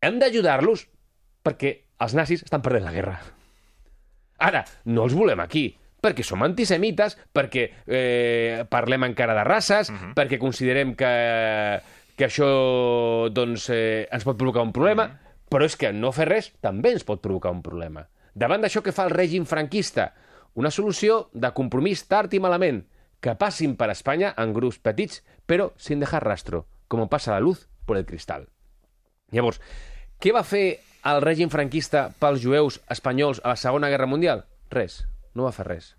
Hem 0.00 0.16
d'ajudar-los 0.22 0.86
perquè 1.44 1.74
els 2.00 2.16
nazis 2.16 2.46
estan 2.46 2.64
perdent 2.64 2.88
la 2.88 2.96
guerra. 2.96 3.18
Ara, 4.40 4.64
no 4.88 5.04
els 5.04 5.12
volem 5.12 5.44
aquí, 5.44 5.66
perquè 6.00 6.24
som 6.24 6.40
antisemites, 6.46 7.18
perquè 7.36 7.66
eh, 7.84 8.64
parlem 8.72 9.10
encara 9.10 9.36
de 9.36 9.44
races, 9.44 9.90
uh 9.90 9.94
-huh. 9.94 10.14
perquè 10.16 10.38
considerem 10.38 10.94
que, 10.96 11.80
que 12.16 12.24
això 12.24 13.28
doncs, 13.28 13.68
eh, 13.68 14.08
ens 14.10 14.24
pot 14.24 14.38
provocar 14.38 14.62
un 14.62 14.72
problema, 14.72 15.04
uh 15.04 15.10
-huh. 15.10 15.29
Però 15.50 15.66
és 15.66 15.76
que 15.76 15.90
no 15.92 16.12
fer 16.14 16.28
res 16.30 16.52
també 16.64 16.94
ens 16.94 17.04
pot 17.04 17.22
provocar 17.22 17.52
un 17.52 17.62
problema. 17.66 18.06
Davant 18.34 18.62
d'això 18.62 18.84
que 18.86 18.94
fa 18.94 19.08
el 19.08 19.14
règim 19.14 19.44
franquista, 19.50 20.12
una 20.54 20.70
solució 20.70 21.28
de 21.34 21.50
compromís 21.54 22.06
tard 22.08 22.32
i 22.34 22.40
malament, 22.40 22.84
que 23.20 23.36
passin 23.36 23.76
per 23.76 23.90
Espanya 23.92 24.32
en 24.38 24.54
grups 24.56 24.78
petits, 24.78 25.20
però 25.46 25.72
sin 25.76 26.00
dejar 26.00 26.22
rastro, 26.24 26.64
com 26.88 27.04
passa 27.08 27.34
la 27.34 27.42
luz 27.44 27.66
por 27.84 27.98
el 27.98 28.06
cristal. 28.06 28.46
Llavors, 29.30 29.60
què 30.18 30.32
va 30.32 30.46
fer 30.46 30.80
el 31.10 31.20
règim 31.22 31.50
franquista 31.52 32.08
pels 32.20 32.42
jueus 32.42 32.80
espanyols 32.90 33.42
a 33.44 33.52
la 33.52 33.60
Segona 33.60 33.90
Guerra 33.92 34.08
Mundial? 34.08 34.46
Res 34.70 35.02
no 35.34 35.46
va 35.46 35.54
fer 35.54 35.66
res. 35.66 35.94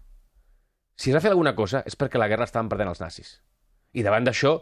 Si 0.95 1.11
es 1.11 1.15
va 1.15 1.21
fer 1.23 1.31
alguna 1.31 1.55
cosa 1.55 1.83
és 1.87 1.95
perquè 1.97 2.19
la 2.19 2.27
guerra 2.31 2.47
estaven 2.47 2.69
perdent 2.69 2.91
els 2.91 3.01
nazis. 3.01 3.39
I 3.93 4.03
davant 4.05 4.27
d'això, 4.27 4.59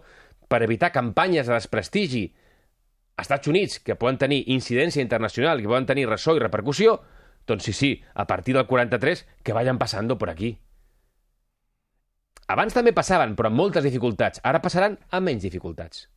per 0.50 0.62
evitar 0.66 0.94
campanyes 0.94 1.48
de 1.48 1.56
desprestigi 1.56 2.24
Estats 3.22 3.48
Units 3.52 3.80
que 3.84 3.98
poden 4.00 4.20
tenir 4.22 4.44
incidència 4.54 5.04
internacional, 5.04 5.62
que 5.62 5.72
poden 5.72 5.88
tenir 5.90 6.08
ressò 6.10 6.36
i 6.36 6.44
repercussió, 6.44 7.00
doncs 7.48 7.66
sí, 7.66 7.74
sí, 7.74 7.92
a 8.14 8.28
partir 8.28 8.56
del 8.56 8.68
43, 8.68 9.26
que 9.44 9.56
vayan 9.58 9.80
passant 9.82 10.12
per 10.18 10.30
aquí. 10.30 10.54
Abans 12.50 12.74
també 12.74 12.94
passaven, 12.98 13.36
però 13.38 13.50
amb 13.52 13.60
moltes 13.62 13.86
dificultats. 13.86 14.42
Ara 14.44 14.62
passaran 14.62 14.98
amb 15.12 15.30
menys 15.30 15.44
dificultats. 15.46 16.08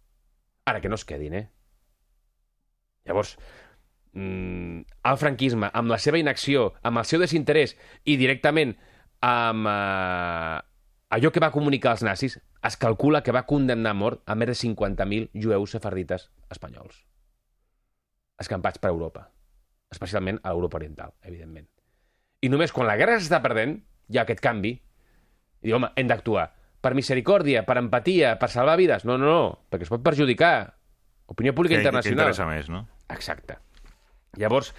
Ara 0.64 0.80
que 0.80 0.88
no 0.88 0.96
es 0.96 1.04
quedin, 1.04 1.34
eh? 1.34 1.48
Llavors, 3.04 3.36
mm, 4.12 4.80
el 5.10 5.18
franquisme, 5.18 5.68
amb 5.72 5.90
la 5.90 5.98
seva 5.98 6.18
inacció, 6.18 6.72
amb 6.82 7.02
el 7.02 7.04
seu 7.04 7.20
desinterès 7.20 7.76
i 8.04 8.16
directament 8.16 8.76
amb 9.20 9.68
eh, 9.68 10.60
allò 11.16 11.30
que 11.30 11.42
va 11.42 11.52
comunicar 11.52 11.92
als 11.92 12.02
nazis, 12.06 12.38
es 12.62 12.76
calcula 12.76 13.22
que 13.22 13.32
va 13.34 13.44
condemnar 13.48 13.90
a 13.90 13.98
mort 13.98 14.22
a 14.26 14.34
més 14.38 14.48
de 14.52 14.54
50.000 14.58 15.30
jueus 15.34 15.72
sefardites 15.74 16.28
espanyols. 16.50 17.00
Escampats 18.42 18.78
per 18.82 18.90
Europa, 18.90 19.26
especialment 19.92 20.38
a 20.42 20.50
Europa 20.54 20.78
Oriental, 20.80 21.12
evidentment. 21.22 21.68
I 22.42 22.50
només 22.50 22.72
quan 22.74 22.88
la 22.88 22.96
guerra 22.98 23.18
s'està 23.20 23.38
perdent, 23.44 23.76
hi 24.10 24.18
ha 24.18 24.24
aquest 24.26 24.40
canvi, 24.42 24.72
i 25.62 25.68
diu, 25.68 25.76
home, 25.78 25.92
hem 25.96 26.08
d'actuar. 26.10 26.48
Per 26.82 26.94
misericòrdia, 26.98 27.62
per 27.66 27.76
empatia, 27.78 28.32
per 28.40 28.48
salvar 28.50 28.74
vides? 28.80 29.04
No, 29.06 29.14
no, 29.18 29.28
no, 29.30 29.42
perquè 29.70 29.86
es 29.86 29.92
pot 29.92 30.02
perjudicar. 30.02 30.72
Opinió 31.30 31.54
pública 31.54 31.76
Que, 31.76 31.82
que 31.82 31.86
internacional. 31.86 32.18
interessa 32.18 32.46
més, 32.48 32.68
no? 32.72 32.80
Exacte. 33.14 33.58
Llavors, 34.40 34.72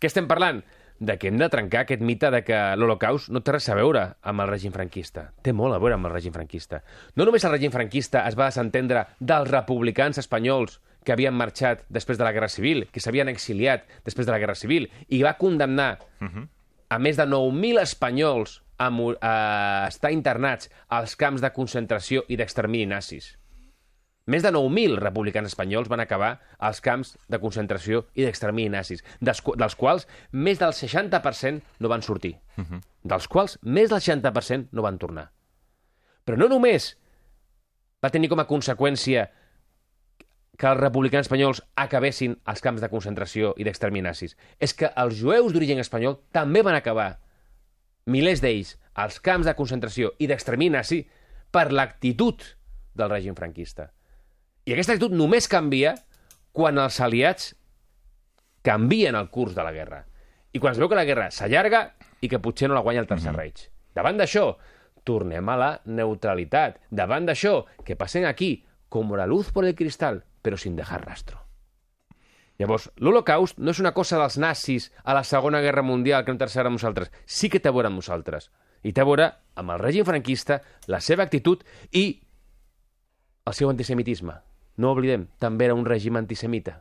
què 0.00 0.10
estem 0.10 0.26
parlant? 0.26 0.64
De 0.98 1.16
que 1.18 1.28
hem 1.28 1.38
de 1.40 1.48
trencar 1.50 1.82
aquest 1.82 2.02
mite 2.06 2.30
de 2.30 2.40
que 2.46 2.58
l'Holocaust 2.78 3.30
no 3.34 3.42
té 3.42 3.56
res 3.56 3.66
a 3.68 3.74
veure 3.74 4.04
amb 4.22 4.44
el 4.44 4.50
règim 4.52 4.72
franquista. 4.72 5.28
Té 5.42 5.52
molt 5.52 5.74
a 5.74 5.80
veure 5.82 5.98
amb 5.98 6.06
el 6.06 6.14
règim 6.14 6.32
franquista. 6.32 6.84
No 7.16 7.26
només 7.26 7.44
el 7.44 7.52
règim 7.56 7.74
franquista 7.74 8.22
es 8.28 8.38
va 8.38 8.48
desentendre 8.52 9.06
dels 9.18 9.50
republicans 9.50 10.22
espanyols 10.22 10.78
que 11.04 11.12
havien 11.12 11.34
marxat 11.36 11.84
després 11.92 12.18
de 12.18 12.24
la 12.24 12.32
Guerra 12.32 12.48
Civil, 12.48 12.86
que 12.90 13.00
s'havien 13.00 13.28
exiliat 13.28 13.84
després 14.06 14.26
de 14.26 14.32
la 14.32 14.38
Guerra 14.40 14.54
Civil, 14.56 14.88
i 15.08 15.22
va 15.22 15.36
condemnar 15.36 15.98
a 16.88 16.98
més 16.98 17.18
de 17.18 17.26
9.000 17.26 17.82
espanyols 17.82 18.62
a, 18.78 18.88
a 18.88 19.88
estar 19.88 20.12
internats 20.12 20.70
als 20.88 21.16
camps 21.16 21.42
de 21.44 21.50
concentració 21.52 22.24
i 22.28 22.38
d'extermini 22.40 22.86
nazis. 22.86 23.34
Més 24.26 24.42
de 24.42 24.48
9.000 24.54 24.96
republicans 25.02 25.50
espanyols 25.50 25.90
van 25.92 26.00
acabar 26.00 26.38
als 26.56 26.80
camps 26.80 27.12
de 27.28 27.38
concentració 27.42 28.06
i 28.16 28.24
d'extermini 28.24 28.72
nazis, 28.72 29.04
dels, 29.20 29.42
quals 29.76 30.06
més 30.32 30.60
del 30.62 30.72
60% 30.72 31.60
no 31.84 31.90
van 31.92 32.02
sortir. 32.02 32.38
Uh 32.56 32.64
-huh. 32.64 32.80
Dels 33.02 33.28
quals 33.28 33.58
més 33.62 33.90
del 33.90 34.00
60% 34.00 34.68
no 34.72 34.82
van 34.82 34.98
tornar. 34.98 35.30
Però 36.24 36.38
no 36.38 36.48
només 36.48 36.96
va 38.02 38.10
tenir 38.10 38.28
com 38.28 38.40
a 38.40 38.48
conseqüència 38.48 39.30
que 40.56 40.66
els 40.66 40.80
republicans 40.80 41.26
espanyols 41.26 41.62
acabessin 41.74 42.38
als 42.44 42.60
camps 42.60 42.80
de 42.80 42.88
concentració 42.88 43.54
i 43.56 43.64
d'extermini 43.64 44.06
nazis. 44.06 44.36
És 44.58 44.72
que 44.74 44.90
els 44.96 45.18
jueus 45.18 45.52
d'origen 45.52 45.78
espanyol 45.78 46.20
també 46.32 46.62
van 46.62 46.74
acabar, 46.74 47.18
milers 48.06 48.40
d'ells, 48.40 48.78
als 48.94 49.20
camps 49.20 49.46
de 49.46 49.54
concentració 49.54 50.12
i 50.18 50.26
d'extermini 50.26 50.76
nazi 50.76 51.08
per 51.50 51.72
l'actitud 51.72 52.42
del 52.94 53.10
règim 53.10 53.34
franquista. 53.34 53.90
I 54.64 54.72
aquesta 54.72 54.94
actitud 54.96 55.12
només 55.12 55.48
canvia 55.50 55.92
quan 56.56 56.78
els 56.80 56.96
aliats 57.04 57.52
canvien 58.64 59.16
el 59.18 59.28
curs 59.28 59.52
de 59.56 59.64
la 59.66 59.74
guerra. 59.76 60.04
I 60.54 60.60
quan 60.62 60.72
es 60.72 60.80
veu 60.80 60.88
que 60.88 60.96
la 60.96 61.04
guerra 61.04 61.28
s'allarga 61.34 61.82
i 62.24 62.30
que 62.32 62.40
potser 62.40 62.70
no 62.70 62.78
la 62.78 62.80
guanya 62.80 63.02
el 63.02 63.06
Tercer 63.06 63.32
mm 63.32 63.34
-hmm. 63.34 63.38
Reich. 63.38 63.68
Davant 63.94 64.16
d'això, 64.16 64.56
tornem 65.04 65.48
a 65.48 65.56
la 65.56 65.80
neutralitat. 65.84 66.80
Davant 66.90 67.26
d'això, 67.26 67.64
que 67.84 67.96
passem 67.96 68.24
aquí 68.24 68.64
com 68.88 69.14
la 69.14 69.26
luz 69.26 69.52
por 69.52 69.64
el 69.64 69.74
cristal, 69.74 70.24
però 70.42 70.56
sin 70.56 70.76
dejar 70.76 71.04
rastro. 71.04 71.40
Llavors, 72.58 72.90
l'Holocaust 72.96 73.58
no 73.58 73.70
és 73.70 73.80
una 73.80 73.92
cosa 73.92 74.18
dels 74.18 74.38
nazis 74.38 74.92
a 75.02 75.14
la 75.14 75.24
Segona 75.24 75.60
Guerra 75.60 75.82
Mundial 75.82 76.24
que 76.24 76.32
no 76.32 76.38
té 76.38 76.44
res 76.44 76.56
a 76.56 76.60
veure 76.60 76.68
amb 76.68 76.78
nosaltres. 76.80 77.10
Sí 77.26 77.50
que 77.50 77.60
té 77.60 77.68
a 77.68 77.72
veure 77.72 77.88
amb 77.88 77.96
nosaltres. 77.96 78.50
I 78.82 78.92
té 78.92 79.00
a 79.00 79.04
veure 79.04 79.34
amb 79.56 79.70
el 79.70 79.80
règim 79.80 80.04
franquista, 80.04 80.62
la 80.86 81.00
seva 81.00 81.24
actitud 81.24 81.64
i 81.90 82.22
el 83.44 83.54
seu 83.54 83.68
antisemitisme. 83.68 84.53
No 84.76 84.90
oblidem, 84.92 85.28
també 85.38 85.68
era 85.68 85.76
un 85.78 85.86
règim 85.86 86.16
antisemita. 86.18 86.80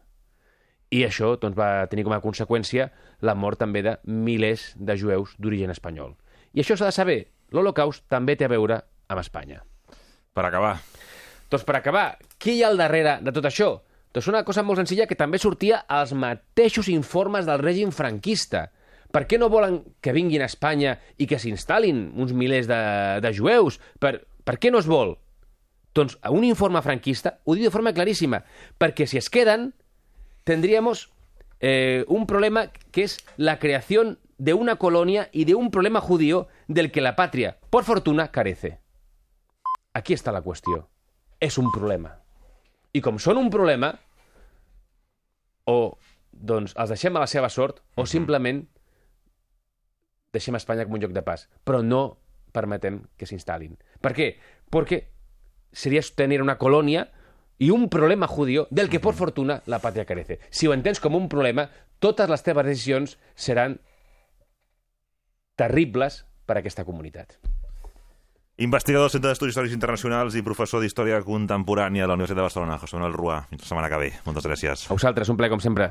I 0.94 1.04
això 1.08 1.36
doncs, 1.42 1.58
va 1.58 1.88
tenir 1.90 2.06
com 2.06 2.14
a 2.14 2.22
conseqüència 2.22 2.90
la 3.22 3.34
mort 3.34 3.60
també 3.62 3.82
de 3.86 3.98
milers 4.06 4.72
de 4.78 4.98
jueus 4.98 5.34
d'origen 5.40 5.74
espanyol. 5.74 6.16
I 6.54 6.62
això 6.62 6.78
s'ha 6.78 6.92
de 6.92 6.96
saber. 6.96 7.20
L'Holocaust 7.54 8.06
també 8.10 8.36
té 8.38 8.46
a 8.46 8.52
veure 8.54 8.82
amb 9.10 9.22
Espanya. 9.22 9.62
Per 10.34 10.46
acabar, 10.46 10.80
Doncs 11.54 11.68
per 11.70 11.76
acabar, 11.78 12.18
qui 12.42 12.56
hi 12.58 12.62
ha 12.64 12.70
al 12.72 12.80
darrere 12.82 13.20
de 13.22 13.32
tot 13.34 13.46
això? 13.46 13.76
Doncs 14.14 14.26
una 14.32 14.40
cosa 14.46 14.64
molt 14.66 14.80
senzilla 14.82 15.06
que 15.06 15.18
també 15.18 15.38
sortia 15.38 15.84
als 15.86 16.10
mateixos 16.18 16.88
informes 16.90 17.46
del 17.46 17.62
règim 17.62 17.92
franquista. 17.94 18.72
Per 19.14 19.28
què 19.30 19.38
no 19.38 19.52
volen 19.54 19.84
que 20.02 20.16
vinguin 20.16 20.42
a 20.42 20.48
Espanya 20.50 20.96
i 21.22 21.28
que 21.30 21.38
s'instal·lin 21.38 22.08
uns 22.18 22.34
milers 22.34 22.66
de, 22.66 22.80
de 23.22 23.34
jueus? 23.38 23.78
Per, 24.02 24.16
per 24.42 24.58
què 24.58 24.72
no 24.74 24.82
es 24.82 24.90
vol? 24.90 25.14
Doncs 25.94 26.18
un 26.30 26.44
informe 26.44 26.82
franquista 26.82 27.38
ho 27.46 27.56
diu 27.56 27.68
de 27.68 27.74
forma 27.74 27.94
claríssima, 27.94 28.44
perquè 28.82 29.06
si 29.06 29.20
es 29.20 29.30
queden 29.30 29.74
tendríamos 30.44 31.12
eh, 31.60 32.04
un 32.08 32.28
problema 32.28 32.68
que 32.92 33.04
es 33.04 33.24
la 33.38 33.60
creación 33.60 34.20
de 34.38 34.54
una 34.54 34.76
colonia 34.76 35.30
y 35.32 35.46
de 35.46 35.56
un 35.56 35.72
problema 35.72 36.02
judío 36.02 36.48
del 36.68 36.92
que 36.92 37.02
la 37.02 37.16
patria, 37.16 37.60
por 37.70 37.84
fortuna, 37.84 38.32
carece. 38.32 38.80
Aquí 39.94 40.14
està 40.18 40.34
la 40.34 40.42
qüestió. 40.44 40.90
És 41.40 41.58
un 41.62 41.70
problema. 41.72 42.18
I 42.94 43.02
com 43.02 43.20
són 43.22 43.38
un 43.38 43.50
problema, 43.54 43.94
o 45.70 45.98
doncs 46.34 46.74
els 46.76 46.92
deixem 46.92 47.16
a 47.16 47.24
la 47.24 47.30
seva 47.30 47.50
sort, 47.54 47.80
o 47.96 48.06
simplement 48.10 48.64
deixem 50.34 50.58
Espanya 50.58 50.88
com 50.88 50.98
un 50.98 51.04
lloc 51.04 51.14
de 51.14 51.24
pas, 51.24 51.46
però 51.64 51.84
no 51.86 52.18
permetem 52.52 53.04
que 53.16 53.30
s'instal·lin. 53.30 53.78
Per 54.02 54.12
què? 54.18 54.34
Perquè 54.74 55.00
seria 55.74 56.02
tenir 56.16 56.42
una 56.42 56.58
colònia 56.58 57.10
i 57.60 57.70
un 57.72 57.90
problema 57.90 58.28
judío 58.28 58.68
del 58.72 58.90
que, 58.90 59.00
por 59.00 59.16
fortuna, 59.16 59.62
la 59.66 59.80
patria 59.80 60.06
carece. 60.06 60.40
Si 60.50 60.68
ho 60.68 60.74
entens 60.74 61.00
com 61.00 61.16
un 61.16 61.30
problema, 61.30 61.70
totes 62.00 62.30
les 62.30 62.44
teves 62.44 62.66
decisions 62.66 63.18
seran 63.36 63.80
terribles 65.56 66.24
per 66.46 66.58
a 66.58 66.64
aquesta 66.64 66.86
comunitat. 66.86 67.38
investigador 68.58 69.08
del 69.08 69.12
Centre 69.12 69.30
d'Estudis 69.32 69.56
Històrics 69.56 69.74
Internacionals 69.74 70.36
i 70.38 70.44
professor 70.46 70.80
d'Història 70.84 71.24
Contemporània 71.26 72.06
a 72.06 72.08
la 72.08 72.14
Universitat 72.14 72.38
de 72.38 72.48
Barcelona, 72.48 72.78
José 72.78 73.00
Manuel 73.00 73.18
Ruà. 73.18 73.42
Fins 73.50 73.66
la 73.66 73.68
setmana 73.74 73.90
que 73.90 74.02
ve. 74.06 74.14
Moltes 74.28 74.46
gràcies. 74.46 74.88
A 74.90 74.94
vosaltres, 74.94 75.30
un 75.34 75.42
plaer 75.42 75.52
com 75.56 75.64
sempre. 75.64 75.90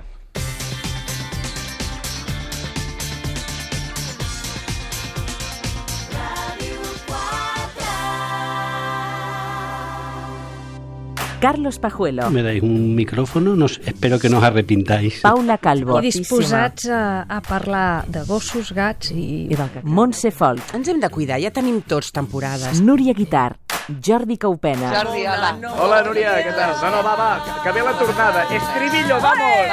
Carlos 11.42 11.80
Pajuelo, 11.80 12.30
Me 12.30 12.40
dais 12.40 12.62
un 12.62 12.94
micrófono, 12.94 13.56
no 13.56 13.66
sé, 13.66 13.82
espero 13.84 14.20
que 14.20 14.28
no 14.30 14.38
os 14.38 14.44
arrepintáis. 14.44 15.26
Paula 15.26 15.58
Calvo, 15.58 15.98
I 15.98 16.06
disposats 16.06 16.86
a, 16.86 17.26
a 17.26 17.40
parlar 17.42 18.06
de 18.06 18.22
gossos, 18.22 18.70
gats 18.70 19.10
i... 19.10 19.50
i 19.50 19.58
del 19.58 19.82
Montse 19.82 20.30
Folk, 20.30 20.70
Ens 20.78 20.86
hem 20.86 21.02
de 21.02 21.10
cuidar, 21.10 21.42
ja 21.42 21.50
tenim 21.50 21.82
tots 21.82 22.14
temporades. 22.14 22.78
Núria 22.78 23.10
Guitar, 23.10 23.58
Jordi 23.90 24.38
Caupena, 24.38 24.94
Jordi, 24.94 25.26
hola. 25.26 25.58
Hola, 25.82 25.98
Núria, 26.06 26.38
què 26.46 26.54
tal? 26.54 26.78
No, 26.78 26.94
no, 26.94 27.02
va, 27.10 27.18
va, 27.18 27.30
que, 27.66 27.74
ve 27.74 27.82
la 27.90 27.98
tornada. 27.98 28.46
Estribillo, 28.46 29.18
vamos! 29.18 29.66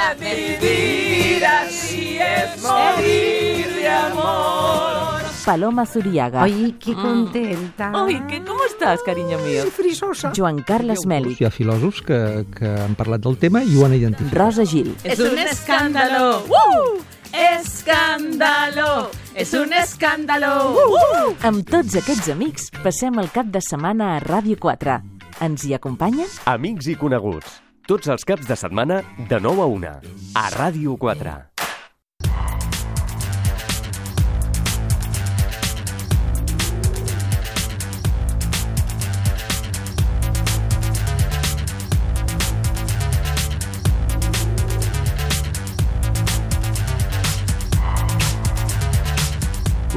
Paloma 5.46 5.86
Zuriaga, 5.86 6.44
Ai, 6.44 6.76
que 6.80 6.94
contenta. 6.94 7.92
Ai, 7.94 8.20
que, 8.28 8.44
¿cómo 8.44 8.64
estás, 8.66 9.02
cariño 9.04 9.38
mío? 9.40 9.66
frisosa. 9.72 10.32
Joan 10.36 10.60
Carles 10.64 11.06
Mèlic, 11.06 11.40
Hi 11.42 11.46
ha 11.46 11.52
filòsofs 11.52 12.02
que, 12.06 12.20
que 12.56 12.68
han 12.84 12.96
parlat 13.00 13.22
del 13.24 13.38
tema 13.38 13.64
i 13.64 13.78
ho 13.78 13.86
han 13.86 13.94
identificat. 13.98 14.38
Rosa 14.38 14.66
Gil, 14.66 14.96
Es 15.04 15.20
un 15.20 15.38
escándalo. 15.38 16.44
¡Uh! 16.50 17.00
Escándalo. 17.34 19.10
És 19.36 19.54
un 19.54 19.72
escàndalo! 19.74 20.52
Uh! 20.76 21.36
Amb 21.48 21.64
tots 21.70 21.96
aquests 22.00 22.30
amics, 22.34 22.70
passem 22.84 23.18
el 23.22 23.30
cap 23.32 23.48
de 23.54 23.62
setmana 23.64 24.16
a 24.18 24.20
Ràdio 24.24 24.58
4. 24.60 25.00
Ens 25.46 25.64
hi 25.64 25.74
acompanyen? 25.78 26.28
Amics 26.46 26.90
i 26.92 26.96
coneguts. 27.00 27.62
Tots 27.88 28.10
els 28.14 28.26
caps 28.28 28.46
de 28.50 28.58
setmana 28.60 29.02
de 29.30 29.40
9 29.42 29.64
a 29.64 29.70
1. 29.78 29.96
A 30.38 30.50
Ràdio 30.58 30.98
4. 31.02 31.38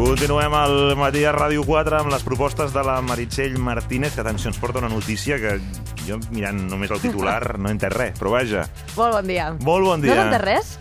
Continuem 0.02 0.50
al 0.58 0.96
matí 0.98 1.20
a 1.22 1.30
Ràdio 1.30 1.62
4 1.62 2.00
amb 2.00 2.10
les 2.10 2.24
propostes 2.26 2.72
de 2.74 2.82
la 2.82 2.96
Meritxell 3.06 3.54
Martínez, 3.62 4.16
que 4.16 4.24
atenció, 4.24 4.50
ens 4.50 4.58
porta 4.58 4.80
una 4.80 4.88
notícia 4.90 5.36
que 5.38 5.52
jo 6.08 6.18
mirant 6.34 6.58
només 6.66 6.90
el 6.90 6.98
titular 7.04 7.52
no 7.62 7.70
he 7.70 7.76
entès 7.76 7.94
res, 7.94 8.16
però 8.18 8.32
vaja. 8.34 8.64
Molt 8.96 9.14
bon 9.20 9.30
dia. 9.30 9.44
Molt 9.62 9.86
bon 9.86 10.02
dia. 10.02 10.16
No 10.16 10.24
t'entens 10.24 10.42
res? 10.42 10.72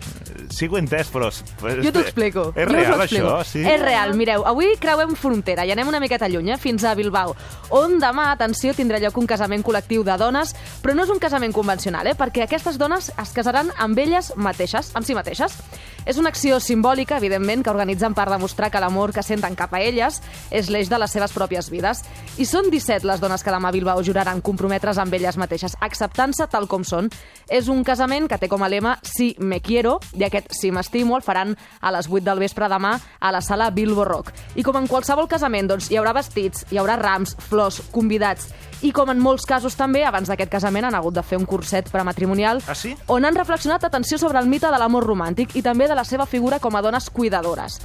Sí 0.52 0.68
que 0.68 0.76
ho 0.76 0.78
he 0.78 0.82
entès, 0.84 1.08
però... 1.12 1.30
Jo 1.32 1.92
t'ho 1.94 2.02
explico. 2.04 2.44
És 2.54 2.68
jo 2.68 2.74
real, 2.74 3.00
explico. 3.00 3.26
això? 3.26 3.48
Sí? 3.48 3.62
És 3.64 3.80
real. 3.80 4.12
Mireu, 4.18 4.44
avui 4.46 4.74
creuem 4.80 5.14
frontera 5.18 5.64
i 5.66 5.72
anem 5.72 5.88
una 5.88 6.00
miqueta 6.02 6.28
lluny, 6.28 6.52
eh, 6.52 6.58
fins 6.60 6.84
a 6.84 6.94
Bilbao, 6.98 7.34
on 7.72 7.96
demà, 8.02 8.30
atenció, 8.36 8.74
tindrà 8.76 9.00
lloc 9.02 9.16
un 9.18 9.28
casament 9.30 9.64
col·lectiu 9.64 10.04
de 10.04 10.16
dones, 10.20 10.54
però 10.84 10.94
no 10.94 11.06
és 11.06 11.12
un 11.14 11.22
casament 11.22 11.54
convencional, 11.56 12.06
eh, 12.06 12.16
perquè 12.18 12.44
aquestes 12.44 12.78
dones 12.78 13.10
es 13.16 13.32
casaran 13.34 13.72
amb 13.78 13.98
elles 13.98 14.32
mateixes, 14.36 14.92
amb 14.94 15.08
si 15.08 15.16
mateixes. 15.16 15.56
És 16.04 16.18
una 16.18 16.32
acció 16.32 16.58
simbòlica, 16.60 17.16
evidentment, 17.20 17.62
que 17.62 17.70
organitzen 17.70 18.14
per 18.14 18.26
demostrar 18.28 18.70
que 18.70 18.80
l'amor 18.82 19.12
que 19.14 19.22
senten 19.22 19.54
cap 19.54 19.74
a 19.74 19.80
elles 19.80 20.18
és 20.50 20.68
l'eix 20.68 20.90
de 20.90 20.98
les 20.98 21.12
seves 21.14 21.32
pròpies 21.34 21.70
vides. 21.70 22.02
I 22.42 22.46
són 22.48 22.70
17 22.72 23.06
les 23.06 23.22
dones 23.22 23.44
que 23.44 23.54
demà 23.54 23.70
a 23.70 23.74
Bilbao 23.74 24.02
juraran 24.02 24.42
comprometre's 24.42 24.98
amb 24.98 25.14
elles 25.14 25.38
mateixes, 25.38 25.76
acceptant-se 25.80 26.48
tal 26.50 26.66
com 26.66 26.82
són. 26.82 27.10
És 27.48 27.68
un 27.70 27.84
casament 27.86 28.26
que 28.28 28.38
té 28.38 28.50
com 28.50 28.62
a 28.62 28.68
lema 28.68 28.96
Si 29.06 29.36
me 29.38 29.60
quiero, 29.60 29.98
i 30.18 30.24
aquest 30.26 30.41
Si 30.50 30.72
m'estimo 30.74 31.16
el 31.16 31.22
faran 31.22 31.56
a 31.80 31.92
les 31.94 32.08
8 32.10 32.24
del 32.26 32.42
vespre 32.42 32.68
demà 32.72 32.96
a 33.20 33.32
la 33.32 33.40
sala 33.40 33.70
Bilbo 33.70 34.04
Rock. 34.08 34.32
I 34.56 34.64
com 34.66 34.76
en 34.80 34.88
qualsevol 34.90 35.28
casament, 35.30 35.70
doncs, 35.70 35.90
hi 35.90 36.00
haurà 36.00 36.14
vestits, 36.16 36.66
hi 36.70 36.80
haurà 36.80 36.98
rams, 37.00 37.36
flors, 37.48 37.82
convidats, 37.92 38.50
i 38.82 38.90
com 38.90 39.10
en 39.12 39.20
molts 39.22 39.46
casos 39.46 39.76
també, 39.78 40.02
abans 40.04 40.28
d'aquest 40.28 40.50
casament 40.50 40.88
han 40.88 40.96
hagut 40.98 41.14
de 41.14 41.22
fer 41.22 41.38
un 41.38 41.46
curset 41.46 41.90
prematrimonial 41.90 42.62
Ah, 42.66 42.74
sí? 42.74 42.96
on 43.06 43.24
han 43.24 43.36
reflexionat 43.38 43.84
atenció 43.84 44.18
sobre 44.18 44.40
el 44.40 44.48
mite 44.50 44.66
de 44.70 44.78
l'amor 44.78 45.06
romàntic 45.06 45.54
i 45.56 45.62
també 45.62 45.86
de 45.88 45.94
la 45.94 46.04
seva 46.04 46.26
figura 46.26 46.58
com 46.58 46.74
a 46.74 46.82
dones 46.82 47.08
cuidadores. 47.10 47.80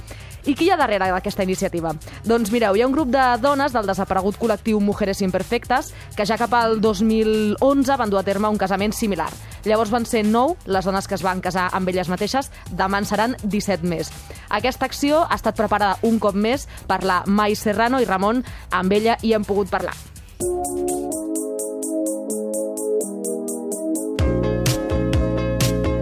I 0.48 0.54
qui 0.56 0.64
hi 0.66 0.70
ha 0.70 0.78
darrere 0.80 1.10
d'aquesta 1.12 1.44
iniciativa? 1.44 1.92
Doncs 2.24 2.50
mireu, 2.54 2.74
hi 2.76 2.82
ha 2.82 2.86
un 2.88 2.94
grup 2.94 3.10
de 3.12 3.24
dones 3.42 3.72
del 3.74 3.86
desaparegut 3.86 4.38
col·lectiu 4.40 4.80
Mujeres 4.80 5.20
Imperfectes 5.20 5.92
que 6.16 6.24
ja 6.26 6.38
cap 6.40 6.54
al 6.56 6.80
2011 6.80 7.96
van 8.00 8.10
dur 8.10 8.20
a 8.20 8.24
terme 8.24 8.48
un 8.48 8.56
casament 8.58 8.94
similar. 8.96 9.28
Llavors 9.64 9.90
van 9.90 10.06
ser 10.06 10.24
9 10.24 10.56
les 10.66 10.84
dones 10.86 11.06
que 11.06 11.14
es 11.18 11.22
van 11.26 11.42
casar 11.44 11.68
amb 11.72 11.88
elles 11.90 12.08
mateixes, 12.08 12.50
demà 12.70 13.02
en 13.02 13.04
seran 13.10 13.36
17 13.44 13.84
més. 13.86 14.10
Aquesta 14.48 14.86
acció 14.86 15.26
ha 15.28 15.36
estat 15.36 15.58
preparada 15.58 15.98
un 16.02 16.18
cop 16.18 16.34
més 16.34 16.66
per 16.88 17.02
la 17.04 17.24
Mai 17.26 17.54
Serrano 17.54 18.00
i 18.00 18.06
Ramon, 18.08 18.42
amb 18.70 18.92
ella 18.92 19.18
hi 19.22 19.34
hem 19.34 19.44
pogut 19.44 19.68
parlar. 19.68 19.94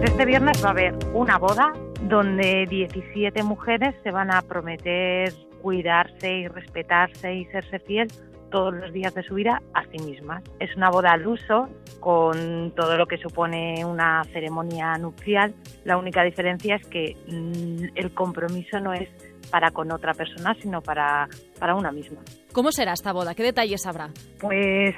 Este 0.03 0.25
viernes 0.25 0.63
va 0.63 0.69
a 0.69 0.71
haber 0.71 0.95
una 1.13 1.37
boda 1.37 1.73
donde 2.01 2.65
17 2.69 3.43
mujeres 3.43 3.95
se 4.03 4.11
van 4.11 4.31
a 4.31 4.41
prometer 4.41 5.33
cuidarse 5.61 6.31
y 6.31 6.47
respetarse 6.47 7.33
y 7.33 7.45
serse 7.45 7.79
fiel 7.79 8.07
todos 8.49 8.73
los 8.73 8.93
días 8.93 9.13
de 9.13 9.23
su 9.23 9.35
vida 9.35 9.61
a 9.73 9.83
sí 9.85 9.99
mismas. 9.99 10.43
Es 10.59 10.75
una 10.75 10.89
boda 10.89 11.11
al 11.11 11.27
uso 11.27 11.69
con 11.99 12.71
todo 12.75 12.97
lo 12.97 13.07
que 13.07 13.17
supone 13.17 13.83
una 13.85 14.23
ceremonia 14.31 14.97
nupcial. 14.97 15.53
La 15.83 15.97
única 15.97 16.23
diferencia 16.23 16.75
es 16.75 16.87
que 16.87 17.17
mm, 17.27 17.95
el 17.95 18.13
compromiso 18.13 18.79
no 18.79 18.93
es 18.93 19.09
para 19.51 19.71
con 19.71 19.91
otra 19.91 20.13
persona, 20.13 20.55
sino 20.61 20.81
para, 20.81 21.27
para 21.59 21.75
una 21.75 21.91
misma. 21.91 22.19
¿Cómo 22.53 22.71
será 22.71 22.93
esta 22.93 23.11
boda? 23.13 23.35
¿Qué 23.35 23.43
detalles 23.43 23.85
habrá? 23.85 24.09
Pues 24.39 24.95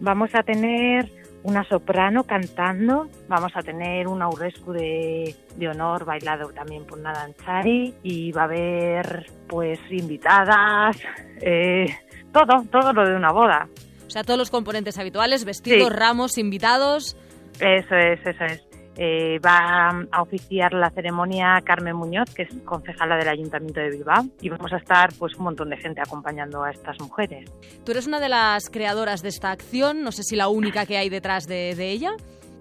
vamos 0.00 0.30
a 0.34 0.42
tener 0.42 1.10
una 1.42 1.62
soprano 1.68 2.24
cantando, 2.24 3.08
vamos 3.28 3.52
a 3.54 3.60
tener 3.62 4.08
un 4.08 4.20
aurescu 4.20 4.72
de, 4.72 5.34
de 5.56 5.68
honor 5.68 6.04
bailado 6.04 6.50
también 6.52 6.84
por 6.84 6.98
Nadan 6.98 7.34
Chari 7.34 7.94
y 8.02 8.32
va 8.32 8.42
a 8.42 8.44
haber 8.46 9.26
pues 9.46 9.78
invitadas, 9.90 10.96
eh, 11.40 11.86
todo, 12.32 12.64
todo 12.70 12.92
lo 12.92 13.08
de 13.08 13.14
una 13.14 13.30
boda. 13.30 13.68
O 14.06 14.10
sea, 14.10 14.24
todos 14.24 14.38
los 14.38 14.50
componentes 14.50 14.98
habituales, 14.98 15.44
vestidos, 15.44 15.88
Sí. 15.88 15.94
ramos, 15.94 16.38
invitados... 16.38 17.16
Eso 17.60 17.94
es, 17.94 18.20
eso 18.26 18.44
es. 18.44 18.65
Eh, 18.98 19.38
va 19.44 20.06
a 20.10 20.22
oficiar 20.22 20.72
la 20.72 20.90
ceremonia 20.90 21.60
Carmen 21.64 21.96
Muñoz, 21.96 22.32
que 22.34 22.42
es 22.42 22.54
concejala 22.64 23.16
del 23.16 23.28
Ayuntamiento 23.28 23.80
de 23.80 23.90
Bilbao, 23.90 24.24
y 24.40 24.48
vamos 24.48 24.72
a 24.72 24.78
estar 24.78 25.10
pues 25.18 25.34
un 25.36 25.44
montón 25.44 25.68
de 25.68 25.76
gente 25.76 26.00
acompañando 26.00 26.62
a 26.64 26.70
estas 26.70 26.98
mujeres. 27.00 27.52
Tú 27.84 27.92
eres 27.92 28.06
una 28.06 28.20
de 28.20 28.30
las 28.30 28.70
creadoras 28.70 29.22
de 29.22 29.28
esta 29.28 29.50
acción, 29.50 30.02
no 30.02 30.12
sé 30.12 30.22
si 30.22 30.34
la 30.34 30.48
única 30.48 30.86
que 30.86 30.96
hay 30.96 31.10
detrás 31.10 31.46
de, 31.46 31.74
de 31.74 31.90
ella. 31.90 32.12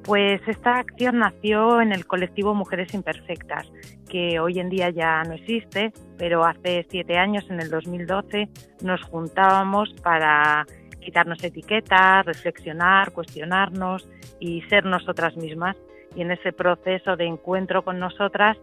Pues 0.04 0.39
esta 0.45 0.78
acción 0.78 1.19
nació 1.19 1.82
en 1.82 1.91
el 1.91 2.06
colectivo 2.06 2.54
Mujeres 2.54 2.93
Imperfectas, 2.93 3.65
que 4.10 4.39
hoy 4.39 4.60
en 4.60 4.69
día 4.69 4.91
ya 4.91 5.24
no 5.24 5.34
existe, 5.34 5.93
pero 6.17 6.45
hace 6.45 6.86
siete 6.91 7.17
años, 7.17 7.45
en 7.50 7.60
el 7.60 7.69
2012, 7.71 8.50
nos 8.82 9.02
juntábamos 9.04 9.93
para 10.04 10.65
quitarnos 11.00 11.43
etiquetas, 11.43 12.26
reflexionar, 12.26 13.13
cuestionarnos 13.13 14.08
y 14.39 14.62
ser 14.63 14.86
nosotras 14.86 15.38
mismas. 15.38 15.76
Y 16.15 16.21
en 16.21 16.32
ese 16.32 16.54
proceso 16.54 17.15
de 17.15 17.25
encuentro 17.25 17.84
con 17.84 17.99
nosotras, 17.99 18.58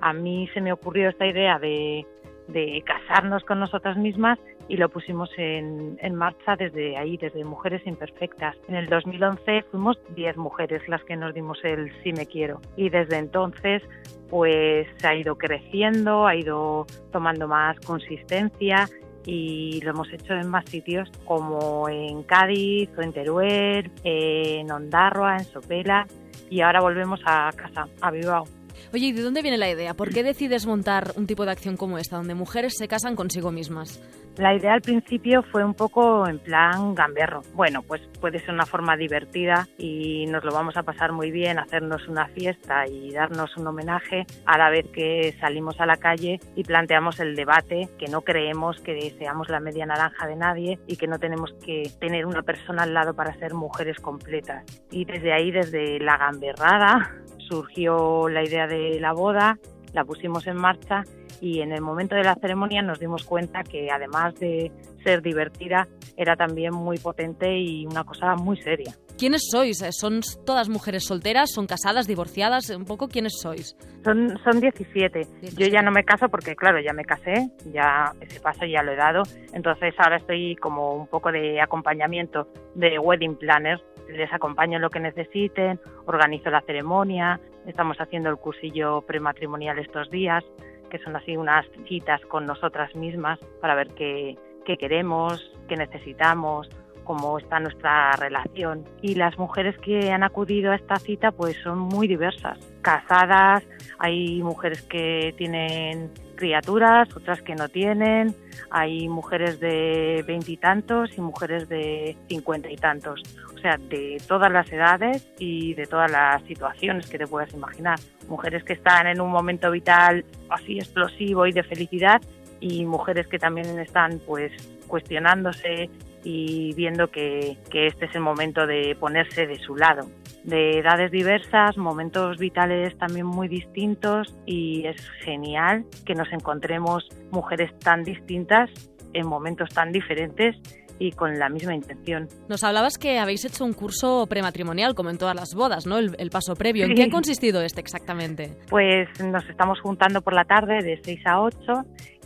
a 0.00 0.12
mí 0.12 0.48
se 0.54 0.60
me 0.60 0.72
ocurrió 0.72 1.08
esta 1.08 1.26
idea 1.26 1.58
de, 1.58 2.06
de 2.48 2.82
casarnos 2.84 3.44
con 3.44 3.60
nosotras 3.60 3.96
mismas 3.96 4.38
y 4.68 4.76
lo 4.76 4.88
pusimos 4.88 5.30
en, 5.36 5.98
en 6.00 6.14
marcha 6.14 6.56
desde 6.56 6.96
ahí, 6.96 7.16
desde 7.16 7.44
Mujeres 7.44 7.86
Imperfectas. 7.86 8.56
En 8.68 8.74
el 8.74 8.86
2011 8.88 9.64
fuimos 9.70 9.98
10 10.14 10.36
mujeres 10.36 10.86
las 10.88 11.02
que 11.04 11.16
nos 11.16 11.34
dimos 11.34 11.58
el 11.64 11.90
sí 12.02 12.12
me 12.12 12.26
quiero 12.26 12.60
y 12.76 12.90
desde 12.90 13.18
entonces 13.18 13.82
pues 14.28 14.86
ha 15.04 15.14
ido 15.14 15.36
creciendo, 15.36 16.26
ha 16.26 16.36
ido 16.36 16.86
tomando 17.12 17.48
más 17.48 17.78
consistencia 17.80 18.88
y 19.24 19.80
lo 19.82 19.90
hemos 19.90 20.12
hecho 20.12 20.34
en 20.34 20.48
más 20.48 20.64
sitios 20.66 21.10
como 21.24 21.88
en 21.88 22.22
Cádiz 22.22 22.90
o 22.96 23.02
en 23.02 23.12
Teruel, 23.12 23.90
en 24.04 24.70
Ondarroa, 24.70 25.36
en 25.36 25.44
Sopela 25.44 26.06
y 26.50 26.60
ahora 26.60 26.80
volvemos 26.80 27.20
a 27.24 27.50
casa, 27.56 27.88
a 28.00 28.10
Bilbao. 28.10 28.44
Oye, 28.92 29.06
¿y 29.06 29.12
de 29.12 29.22
dónde 29.22 29.42
viene 29.42 29.58
la 29.58 29.70
idea? 29.70 29.94
¿Por 29.94 30.10
qué 30.10 30.22
decides 30.22 30.66
montar 30.66 31.12
un 31.16 31.26
tipo 31.26 31.44
de 31.44 31.52
acción 31.52 31.76
como 31.76 31.98
esta, 31.98 32.16
donde 32.16 32.34
mujeres 32.34 32.74
se 32.76 32.88
casan 32.88 33.16
consigo 33.16 33.50
mismas? 33.50 34.00
La 34.38 34.54
idea 34.54 34.74
al 34.74 34.82
principio 34.82 35.42
fue 35.42 35.64
un 35.64 35.74
poco 35.74 36.28
en 36.28 36.38
plan 36.38 36.94
gamberro. 36.94 37.42
Bueno, 37.54 37.82
pues 37.82 38.00
puede 38.20 38.38
ser 38.38 38.54
una 38.54 38.66
forma 38.66 38.96
divertida 38.96 39.66
y 39.76 40.26
nos 40.26 40.44
lo 40.44 40.52
vamos 40.52 40.76
a 40.76 40.84
pasar 40.84 41.10
muy 41.10 41.32
bien, 41.32 41.58
hacernos 41.58 42.06
una 42.06 42.28
fiesta 42.28 42.86
y 42.86 43.10
darnos 43.10 43.56
un 43.56 43.66
homenaje 43.66 44.26
a 44.46 44.56
la 44.56 44.70
vez 44.70 44.86
que 44.92 45.34
salimos 45.40 45.80
a 45.80 45.86
la 45.86 45.96
calle 45.96 46.38
y 46.54 46.62
planteamos 46.62 47.18
el 47.18 47.34
debate, 47.34 47.88
que 47.98 48.06
no 48.06 48.20
creemos 48.20 48.80
que 48.80 49.12
seamos 49.18 49.48
la 49.48 49.58
media 49.58 49.86
naranja 49.86 50.28
de 50.28 50.36
nadie 50.36 50.78
y 50.86 50.96
que 50.96 51.08
no 51.08 51.18
tenemos 51.18 51.52
que 51.64 51.90
tener 51.98 52.24
una 52.24 52.42
persona 52.42 52.84
al 52.84 52.94
lado 52.94 53.14
para 53.14 53.36
ser 53.38 53.54
mujeres 53.54 53.98
completas. 53.98 54.64
Y 54.92 55.04
desde 55.04 55.32
ahí, 55.32 55.50
desde 55.50 55.98
la 55.98 56.16
gamberrada, 56.16 57.12
surgió 57.48 58.28
la 58.28 58.44
idea 58.44 58.66
de 58.66 59.00
la 59.00 59.12
boda, 59.12 59.58
la 59.92 60.04
pusimos 60.04 60.46
en 60.46 60.56
marcha 60.56 61.04
y 61.40 61.60
en 61.60 61.72
el 61.72 61.80
momento 61.80 62.14
de 62.14 62.24
la 62.24 62.34
ceremonia 62.34 62.82
nos 62.82 62.98
dimos 62.98 63.24
cuenta 63.24 63.62
que 63.62 63.90
además 63.90 64.34
de 64.36 64.72
ser 65.02 65.22
divertida 65.22 65.88
era 66.16 66.36
también 66.36 66.74
muy 66.74 66.98
potente 66.98 67.58
y 67.58 67.86
una 67.86 68.04
cosa 68.04 68.34
muy 68.34 68.56
seria. 68.56 68.94
¿Quiénes 69.18 69.48
sois? 69.50 69.84
¿Son 69.90 70.20
todas 70.46 70.68
mujeres 70.68 71.04
solteras? 71.04 71.50
¿Son 71.52 71.66
casadas, 71.66 72.06
divorciadas? 72.06 72.70
Un 72.70 72.84
poco, 72.84 73.08
¿quiénes 73.08 73.32
sois? 73.42 73.76
Son, 74.04 74.38
son 74.44 74.60
17. 74.60 75.26
Yo 75.56 75.66
ya 75.66 75.82
no 75.82 75.90
me 75.90 76.04
caso 76.04 76.28
porque, 76.28 76.54
claro, 76.54 76.78
ya 76.80 76.92
me 76.92 77.04
casé, 77.04 77.50
ya 77.72 78.12
ese 78.20 78.38
paso 78.38 78.64
ya 78.64 78.84
lo 78.84 78.92
he 78.92 78.96
dado. 78.96 79.24
Entonces 79.52 79.92
ahora 79.98 80.18
estoy 80.18 80.54
como 80.54 80.94
un 80.94 81.08
poco 81.08 81.32
de 81.32 81.60
acompañamiento 81.60 82.46
de 82.76 83.00
wedding 83.00 83.34
planner. 83.34 83.82
Les 84.08 84.32
acompaño 84.32 84.76
en 84.76 84.82
lo 84.82 84.90
que 84.90 85.00
necesiten, 85.00 85.80
organizo 86.06 86.48
la 86.50 86.60
ceremonia, 86.60 87.40
estamos 87.66 87.96
haciendo 87.98 88.30
el 88.30 88.36
cursillo 88.36 89.02
prematrimonial 89.02 89.80
estos 89.80 90.08
días, 90.10 90.44
que 90.90 90.98
son 91.00 91.16
así 91.16 91.36
unas 91.36 91.66
citas 91.88 92.20
con 92.26 92.46
nosotras 92.46 92.94
mismas 92.94 93.40
para 93.60 93.74
ver 93.74 93.88
qué, 93.94 94.38
qué 94.64 94.76
queremos, 94.76 95.42
qué 95.68 95.76
necesitamos, 95.76 96.70
cómo 97.08 97.38
está 97.38 97.58
nuestra 97.58 98.12
relación. 98.12 98.84
Y 99.00 99.14
las 99.14 99.38
mujeres 99.38 99.74
que 99.78 100.12
han 100.12 100.22
acudido 100.22 100.72
a 100.72 100.76
esta 100.76 100.96
cita 100.96 101.32
pues 101.32 101.56
son 101.64 101.78
muy 101.78 102.06
diversas. 102.06 102.58
casadas, 102.82 103.64
hay 103.98 104.42
mujeres 104.42 104.82
que 104.82 105.34
tienen 105.36 106.10
criaturas, 106.36 107.08
otras 107.16 107.42
que 107.42 107.54
no 107.54 107.68
tienen, 107.68 108.34
hay 108.70 109.08
mujeres 109.08 109.58
de 109.60 110.24
veintitantos 110.26 111.10
y, 111.12 111.16
y 111.16 111.20
mujeres 111.20 111.68
de 111.68 112.16
cincuenta 112.28 112.70
y 112.70 112.76
tantos, 112.76 113.20
o 113.54 113.58
sea, 113.58 113.76
de 113.76 114.22
todas 114.26 114.50
las 114.52 114.70
edades 114.72 115.28
y 115.38 115.74
de 115.74 115.86
todas 115.86 116.10
las 116.10 116.42
situaciones 116.44 117.08
que 117.10 117.18
te 117.18 117.26
puedas 117.26 117.52
imaginar. 117.52 117.98
Mujeres 118.28 118.62
que 118.64 118.74
están 118.74 119.06
en 119.06 119.20
un 119.20 119.30
momento 119.30 119.70
vital 119.70 120.24
así 120.48 120.78
explosivo 120.78 121.46
y 121.46 121.52
de 121.52 121.62
felicidad 121.62 122.20
y 122.60 122.84
mujeres 122.84 123.26
que 123.26 123.38
también 123.38 123.78
están 123.78 124.20
pues 124.26 124.52
cuestionándose 124.86 125.90
y 126.30 126.74
viendo 126.74 127.10
que, 127.10 127.56
que 127.70 127.86
este 127.86 128.04
es 128.04 128.14
el 128.14 128.20
momento 128.20 128.66
de 128.66 128.94
ponerse 129.00 129.46
de 129.46 129.58
su 129.58 129.74
lado 129.74 130.06
de 130.44 130.78
edades 130.78 131.10
diversas, 131.10 131.78
momentos 131.78 132.36
vitales 132.36 132.96
también 132.98 133.24
muy 133.24 133.48
distintos 133.48 134.36
y 134.44 134.86
es 134.86 134.96
genial 135.24 135.86
que 136.04 136.14
nos 136.14 136.30
encontremos 136.30 137.08
mujeres 137.30 137.70
tan 137.78 138.04
distintas 138.04 138.68
en 139.14 139.26
momentos 139.26 139.70
tan 139.70 139.90
diferentes 139.90 140.54
y 140.98 141.12
con 141.12 141.38
la 141.38 141.48
misma 141.48 141.74
intención. 141.74 142.28
Nos 142.48 142.62
hablabas 142.62 142.98
que 142.98 143.18
habéis 143.18 143.46
hecho 143.46 143.64
un 143.64 143.72
curso 143.72 144.26
prematrimonial, 144.28 144.94
como 144.94 145.08
en 145.08 145.16
todas 145.16 145.34
las 145.34 145.54
bodas, 145.54 145.86
¿no? 145.86 145.96
El, 145.96 146.14
el 146.18 146.28
paso 146.28 146.56
previo. 146.56 146.84
¿En 146.84 146.94
qué 146.94 147.04
ha 147.04 147.10
consistido 147.10 147.62
este 147.62 147.80
exactamente? 147.80 148.50
Pues 148.68 149.08
nos 149.20 149.48
estamos 149.48 149.80
juntando 149.80 150.20
por 150.20 150.34
la 150.34 150.44
tarde 150.44 150.82
de 150.82 151.00
6 151.02 151.20
a 151.26 151.40
8. 151.40 151.56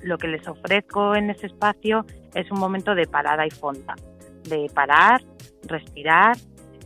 Lo 0.03 0.19
que 0.19 0.27
les 0.27 0.47
ofrezco 0.49 1.15
en 1.15 1.31
ese 1.31 1.47
espacio 1.47 2.05
es 2.35 2.51
un 2.51 2.59
momento 2.59 2.95
de 2.95 3.07
parada 3.07 3.47
y 3.47 3.51
fonda, 3.51 3.95
de 4.45 4.71
parar, 4.75 5.21
respirar 5.65 6.37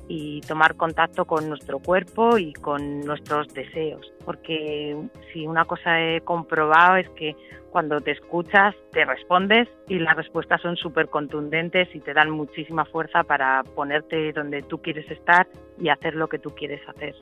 y 0.09 0.41
tomar 0.43 0.77
contacto 0.77 1.25
con 1.25 1.49
nuestro 1.49 1.79
cuerpo 1.79 2.39
y 2.39 2.53
con 2.53 3.01
nuestros 3.01 3.53
deseos. 3.55 4.13
Porque 4.25 4.97
si 5.33 5.47
una 5.47 5.65
cosa 5.65 6.01
he 6.01 6.21
comprobado 6.21 6.97
es 6.97 7.09
que 7.11 7.35
cuando 7.71 8.01
te 8.01 8.13
escuchas 8.13 8.75
te 8.93 9.05
respondes 9.05 9.69
y 9.89 9.99
las 9.99 10.17
respuestas 10.17 10.63
son 10.63 10.77
súper 10.77 11.09
contundentes 11.09 11.89
y 11.95 12.01
te 12.01 12.15
dan 12.15 12.31
muchísima 12.31 12.85
fuerza 12.85 13.25
para 13.25 13.63
ponerte 13.75 14.33
donde 14.33 14.63
tú 14.63 14.81
quieres 14.81 15.11
estar 15.11 15.47
y 15.79 15.89
hacer 15.89 16.15
lo 16.15 16.29
que 16.29 16.39
tú 16.39 16.51
quieres 16.51 16.81
hacer. 16.89 17.15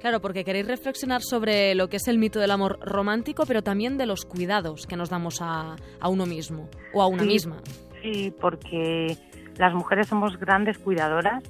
Claro, 0.00 0.20
porque 0.20 0.44
queréis 0.44 0.66
reflexionar 0.66 1.22
sobre 1.22 1.74
lo 1.74 1.88
que 1.88 1.96
es 1.96 2.06
el 2.08 2.18
mito 2.18 2.38
del 2.38 2.50
amor 2.50 2.78
romántico, 2.80 3.44
pero 3.46 3.62
también 3.62 3.98
de 3.98 4.06
los 4.06 4.24
cuidados 4.24 4.86
que 4.86 4.96
nos 4.96 5.10
damos 5.10 5.40
a, 5.42 5.76
a 6.00 6.08
uno 6.08 6.24
mismo 6.26 6.68
o 6.94 7.02
a 7.02 7.06
una 7.06 7.22
sí, 7.22 7.28
misma. 7.28 7.56
Sí, 8.02 8.32
porque 8.40 9.16
las 9.56 9.74
mujeres 9.74 10.06
somos 10.06 10.38
grandes 10.38 10.78
cuidadoras 10.78 11.42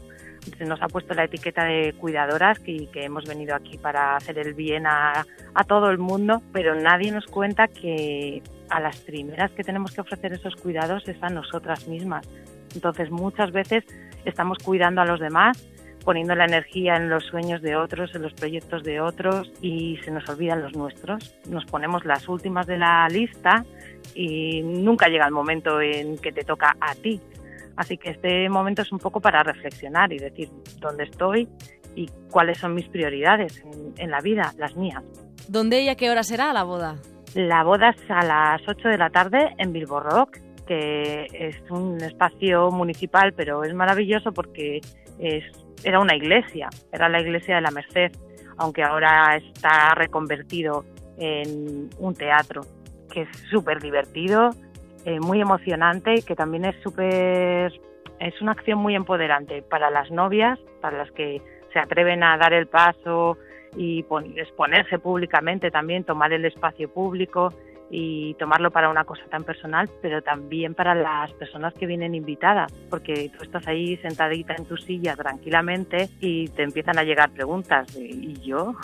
se 0.56 0.64
nos 0.64 0.80
ha 0.82 0.86
puesto 0.86 1.14
la 1.14 1.24
etiqueta 1.24 1.64
de 1.64 1.92
cuidadoras 1.94 2.58
que, 2.58 2.88
que 2.92 3.04
hemos 3.04 3.24
venido 3.24 3.54
aquí 3.54 3.76
para 3.78 4.16
hacer 4.16 4.38
el 4.38 4.54
bien 4.54 4.86
a, 4.86 5.26
a, 5.54 5.64
todo 5.64 5.90
el 5.90 5.98
mundo, 5.98 6.42
pero 6.52 6.74
nadie 6.74 7.10
nos 7.10 7.26
cuenta 7.26 7.66
que 7.68 8.42
a 8.70 8.80
las 8.80 9.00
primeras 9.00 9.50
que 9.52 9.62
tenemos 9.62 9.92
que 9.92 10.00
ofrecer 10.00 10.32
esos 10.32 10.54
cuidados 10.56 11.06
es 11.08 11.22
a 11.22 11.28
nosotras 11.28 11.88
mismas. 11.88 12.28
Entonces 12.74 13.10
muchas 13.10 13.50
veces 13.52 13.84
estamos 14.24 14.58
cuidando 14.58 15.00
a 15.00 15.06
los 15.06 15.20
demás, 15.20 15.66
poniendo 16.08 16.34
la 16.34 16.46
energía 16.46 16.96
en 16.96 17.10
los 17.10 17.22
sueños 17.24 17.60
de 17.60 17.76
otros, 17.76 18.14
en 18.14 18.22
los 18.22 18.32
proyectos 18.32 18.82
de 18.82 18.98
otros 18.98 19.52
y 19.60 19.98
se 20.06 20.10
nos 20.10 20.26
olvidan 20.26 20.62
los 20.62 20.74
nuestros. 20.74 21.34
Nos 21.50 21.66
ponemos 21.66 22.06
las 22.06 22.26
últimas 22.30 22.66
de 22.66 22.78
la 22.78 23.06
lista 23.10 23.66
y 24.14 24.62
nunca 24.62 25.08
llega 25.08 25.26
el 25.26 25.32
momento 25.32 25.82
en 25.82 26.16
que 26.16 26.32
te 26.32 26.44
toca 26.44 26.74
a 26.80 26.94
ti. 26.94 27.20
Así 27.76 27.98
que 27.98 28.08
este 28.08 28.48
momento 28.48 28.80
es 28.80 28.90
un 28.90 28.98
poco 28.98 29.20
para 29.20 29.42
reflexionar 29.42 30.10
y 30.10 30.18
decir 30.18 30.48
dónde 30.80 31.04
estoy 31.04 31.46
y 31.94 32.08
cuáles 32.30 32.56
son 32.56 32.74
mis 32.74 32.88
prioridades 32.88 33.62
en, 33.62 33.92
en, 33.98 34.10
la 34.10 34.22
vida, 34.22 34.54
las 34.56 34.76
mías. 34.76 35.04
¿Dónde 35.46 35.82
y 35.82 35.90
a 35.90 35.94
qué 35.94 36.08
hora 36.08 36.22
será 36.22 36.54
la 36.54 36.62
boda? 36.62 36.96
La 37.34 37.62
boda 37.64 37.90
es 37.90 38.10
a 38.10 38.24
las 38.24 38.62
8 38.66 38.88
de 38.88 38.96
la 38.96 39.10
tarde 39.10 39.54
en 39.58 39.74
Bilbo 39.74 40.00
Rock, 40.00 40.38
que 40.66 41.26
es 41.34 41.70
un 41.70 42.00
espacio 42.00 42.70
municipal, 42.70 43.34
pero 43.34 43.62
es 43.62 43.74
maravilloso 43.74 44.32
porque 44.32 44.80
es, 45.18 45.44
era 45.84 46.00
una 46.00 46.14
iglesia, 46.16 46.68
era 46.92 47.08
la 47.08 47.20
iglesia 47.20 47.56
de 47.56 47.60
la 47.60 47.70
Merced, 47.70 48.12
aunque 48.56 48.82
ahora 48.82 49.36
está 49.36 49.94
reconvertido 49.94 50.84
en 51.18 51.90
un 51.98 52.14
teatro, 52.14 52.62
que 53.12 53.22
es 53.22 53.28
súper 53.50 53.80
divertido, 53.80 54.50
eh, 55.04 55.20
muy 55.20 55.40
emocionante 55.40 56.14
y 56.16 56.22
que 56.22 56.34
también 56.34 56.64
es 56.64 56.76
súper 56.82 57.72
es 58.20 58.40
una 58.42 58.52
acción 58.52 58.78
muy 58.78 58.94
empoderante 58.94 59.62
para 59.62 59.90
las 59.90 60.10
novias, 60.10 60.58
para 60.80 60.98
las 60.98 61.10
que 61.12 61.40
se 61.72 61.78
atreven 61.78 62.22
a 62.22 62.36
dar 62.36 62.52
el 62.52 62.66
paso 62.66 63.38
y 63.76 64.04
exponerse 64.36 64.98
públicamente 64.98 65.70
también, 65.70 66.04
tomar 66.04 66.32
el 66.32 66.44
espacio 66.44 66.92
público 66.92 67.52
y 67.90 68.34
tomarlo 68.34 68.70
para 68.70 68.90
una 68.90 69.04
cosa 69.04 69.24
tan 69.30 69.44
personal, 69.44 69.88
pero 70.02 70.22
también 70.22 70.74
para 70.74 70.94
las 70.94 71.32
personas 71.32 71.72
que 71.74 71.86
vienen 71.86 72.14
invitadas, 72.14 72.72
porque 72.90 73.30
tú 73.36 73.44
estás 73.44 73.66
ahí 73.66 73.96
sentadita 73.98 74.54
en 74.56 74.66
tu 74.66 74.76
silla 74.76 75.16
tranquilamente 75.16 76.08
y 76.20 76.48
te 76.48 76.62
empiezan 76.62 76.98
a 76.98 77.04
llegar 77.04 77.30
preguntas 77.30 77.96
¿y 77.96 78.34
yo? 78.40 78.74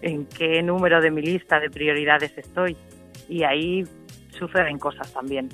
¿En 0.00 0.26
qué 0.26 0.62
número 0.62 1.00
de 1.00 1.10
mi 1.10 1.22
lista 1.22 1.60
de 1.60 1.70
prioridades 1.70 2.36
estoy? 2.36 2.76
Y 3.28 3.44
ahí 3.44 3.84
suceden 4.30 4.78
cosas 4.78 5.12
también. 5.12 5.48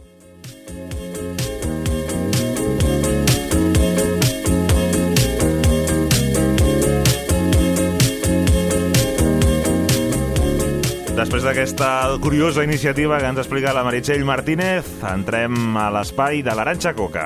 Després 11.19 11.43
d'aquesta 11.43 12.15
curiosa 12.23 12.63
iniciativa 12.63 13.17
que 13.19 13.27
ens 13.27 13.41
explica 13.43 13.73
la 13.75 13.83
Meritxell 13.83 14.23
Martínez, 14.23 14.87
entrem 15.03 15.75
a 15.75 15.89
l'espai 15.91 16.45
de 16.47 16.53
l'Aranxa 16.55 16.93
Coca. 16.95 17.25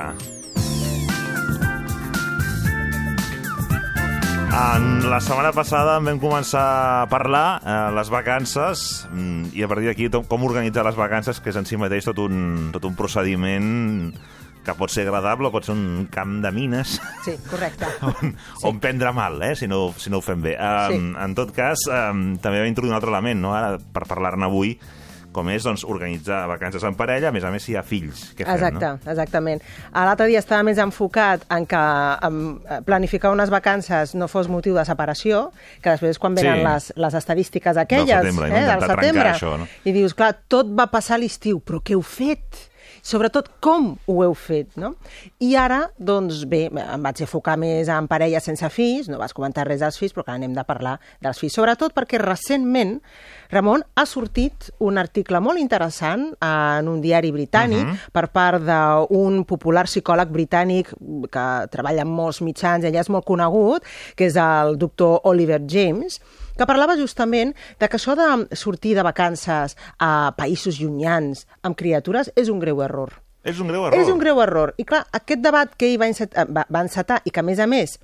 En 4.49 5.05
la 5.11 5.19
setmana 5.21 5.53
passada 5.53 5.99
vam 6.01 6.17
començar 6.17 6.65
a 6.65 7.05
parlar 7.11 7.45
eh, 7.61 7.77
les 7.93 8.09
vacances 8.09 8.81
mm, 9.11 9.53
i 9.53 9.61
a 9.61 9.69
partir 9.69 9.91
d'aquí 9.91 10.09
com 10.25 10.49
organitzar 10.49 10.87
les 10.89 10.97
vacances, 10.97 11.37
que 11.37 11.53
és 11.53 11.61
en 11.61 11.69
si 11.69 11.77
mateix 11.77 12.09
tot 12.09 12.25
un, 12.25 12.71
tot 12.73 12.89
un 12.89 12.97
procediment 12.97 14.09
que 14.63 14.73
pot 14.79 14.91
ser 14.93 15.03
agradable, 15.07 15.51
pot 15.51 15.65
ser 15.67 15.75
un 15.75 16.07
camp 16.11 16.39
de 16.43 16.51
mines. 16.55 16.97
Sí, 17.25 17.35
correcte. 17.49 17.89
on, 18.09 18.33
sí. 18.33 18.65
on 18.69 18.79
prendre 18.83 19.11
mal, 19.15 19.41
eh, 19.43 19.55
si 19.59 19.67
no, 19.67 19.85
si 19.97 20.09
no 20.09 20.21
ho 20.21 20.25
fem 20.25 20.41
bé. 20.41 20.57
Um, 20.57 20.91
sí. 20.93 21.13
En 21.27 21.35
tot 21.35 21.51
cas, 21.55 21.83
um, 21.91 22.33
també 22.41 22.63
va 22.63 22.67
introduir 22.71 22.93
un 22.95 22.99
altre 22.99 23.11
element, 23.11 23.41
no?, 23.43 23.55
ara, 23.57 23.77
per 23.93 24.07
parlar-ne 24.09 24.47
avui, 24.47 24.77
com 25.33 25.47
és 25.49 25.63
doncs, 25.65 25.81
organitzar 25.89 26.43
vacances 26.45 26.83
en 26.85 26.93
parella, 26.93 27.31
a 27.31 27.33
més 27.33 27.41
a 27.41 27.49
més 27.49 27.63
si 27.65 27.71
hi 27.73 27.77
ha 27.79 27.81
fills. 27.81 28.19
Què 28.37 28.45
fem, 28.45 28.53
Exacte, 28.53 28.85
no? 28.85 29.11
exactament. 29.11 29.63
L'altre 29.89 30.27
dia 30.29 30.37
estava 30.43 30.61
més 30.67 30.77
enfocat 30.77 31.47
en 31.55 31.65
que 31.65 31.79
en 32.29 32.35
planificar 32.85 33.31
unes 33.33 33.49
vacances 33.49 34.13
no 34.13 34.27
fos 34.29 34.45
motiu 34.53 34.77
de 34.77 34.83
separació, 34.85 35.47
que 35.81 35.95
després 35.95 36.21
quan 36.21 36.37
venen 36.37 36.61
Sí. 36.61 36.67
les, 36.67 36.91
les 37.01 37.17
estadístiques 37.17 37.81
aquelles 37.81 38.13
Del 38.13 38.29
setembre, 38.29 38.51
eh, 38.53 38.67
del 38.69 38.85
setembre, 38.93 39.25
això, 39.31 39.55
no? 39.57 39.67
i 39.83 39.95
dius, 39.97 40.13
clar, 40.13 40.35
tot 40.47 40.69
va 40.69 40.85
passar 40.93 41.17
l'estiu, 41.17 41.63
però 41.65 41.81
què 41.81 41.97
heu 41.97 42.05
fet? 42.05 42.69
Sobretot 43.03 43.49
com 43.63 43.91
ho 44.07 44.15
heu 44.23 44.33
fet, 44.37 44.77
no? 44.79 44.93
I 45.43 45.53
ara, 45.59 45.81
doncs 45.99 46.45
bé, 46.49 46.65
em 46.71 47.03
vaig 47.03 47.23
enfocar 47.25 47.57
més 47.59 47.91
en 47.91 48.07
parelles 48.07 48.45
sense 48.47 48.69
fills, 48.71 49.09
no 49.11 49.19
vas 49.19 49.35
comentar 49.35 49.67
res 49.67 49.83
dels 49.83 49.99
fills, 49.99 50.15
però 50.15 50.23
que 50.25 50.35
anem 50.37 50.55
de 50.55 50.63
parlar 50.67 50.95
dels 51.23 51.41
fills, 51.41 51.57
sobretot 51.59 51.93
perquè 51.93 52.21
recentment, 52.21 52.95
Ramon, 53.53 53.83
ha 53.99 54.05
sortit 54.09 54.71
un 54.81 54.97
article 54.97 55.41
molt 55.43 55.61
interessant 55.61 56.29
en 56.41 56.87
un 56.89 57.03
diari 57.03 57.29
britànic 57.35 57.83
uh 57.83 57.91
-huh. 57.91 58.11
per 58.11 58.27
part 58.31 58.63
d'un 58.63 59.43
popular 59.43 59.83
psicòleg 59.85 60.31
britànic 60.31 60.93
que 61.29 61.67
treballa 61.69 62.01
en 62.01 62.07
molts 62.09 62.41
mitjans, 62.41 62.85
ella 62.85 63.01
és 63.01 63.09
molt 63.09 63.25
conegut, 63.25 63.83
que 64.15 64.25
és 64.25 64.35
el 64.35 64.77
doctor 64.77 65.19
Oliver 65.23 65.61
James, 65.67 66.21
que 66.57 66.67
parlava 66.69 66.97
justament 66.99 67.53
de 67.79 67.89
que 67.89 67.99
això 67.99 68.15
de 68.19 68.57
sortir 68.57 68.95
de 68.97 69.05
vacances 69.05 69.77
a 69.99 70.33
països 70.37 70.79
llunyans 70.81 71.45
amb 71.61 71.77
criatures 71.79 72.31
és 72.35 72.49
un 72.53 72.61
greu 72.63 72.81
error. 72.85 73.13
És 73.43 73.59
un 73.59 73.67
greu 73.67 73.85
error. 73.87 73.99
És 73.99 74.09
un 74.09 74.19
greu 74.21 74.39
error. 74.41 74.73
I 74.79 74.85
clar, 74.87 75.03
aquest 75.11 75.41
debat 75.43 75.73
que 75.75 75.89
ell 75.89 75.99
va 75.99 76.07
encetar, 76.07 76.47
va, 76.47 76.63
va 76.71 76.83
encetar 76.85 77.19
i 77.27 77.31
que, 77.33 77.43
a 77.43 77.47
més 77.47 77.59
a 77.59 77.67
més, 77.67 77.97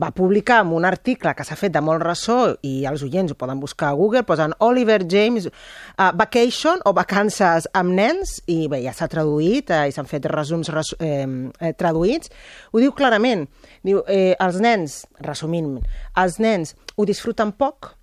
va 0.00 0.10
publicar 0.16 0.60
en 0.64 0.72
un 0.72 0.86
article 0.88 1.34
que 1.36 1.44
s'ha 1.44 1.58
fet 1.58 1.74
de 1.74 1.82
molt 1.84 2.02
ressò 2.02 2.38
i 2.66 2.86
els 2.88 3.02
oients 3.04 3.32
ho 3.32 3.36
poden 3.38 3.60
buscar 3.60 3.90
a 3.90 3.98
Google, 3.98 4.24
posen 4.24 4.54
Oliver 4.64 5.02
James 5.04 5.46
uh, 5.50 6.10
Vacation 6.16 6.80
o 6.88 6.94
Vacances 6.96 7.68
amb 7.76 7.94
nens 7.98 8.38
i 8.50 8.64
bé, 8.72 8.80
ja 8.86 8.94
s'ha 8.96 9.10
traduït 9.12 9.72
uh, 9.74 9.84
i 9.88 9.94
s'han 9.94 10.08
fet 10.08 10.26
resums 10.30 10.72
res, 10.72 10.94
eh, 11.00 11.26
eh, 11.60 11.72
traduïts. 11.76 12.32
Ho 12.72 12.80
diu 12.82 12.94
clarament. 12.96 13.46
Diu, 13.86 14.02
eh, 14.08 14.34
els 14.40 14.60
nens, 14.62 15.04
resumint, 15.24 15.78
els 16.20 16.40
nens 16.40 16.74
ho 16.96 17.06
disfruten 17.08 17.52
poc, 17.52 17.94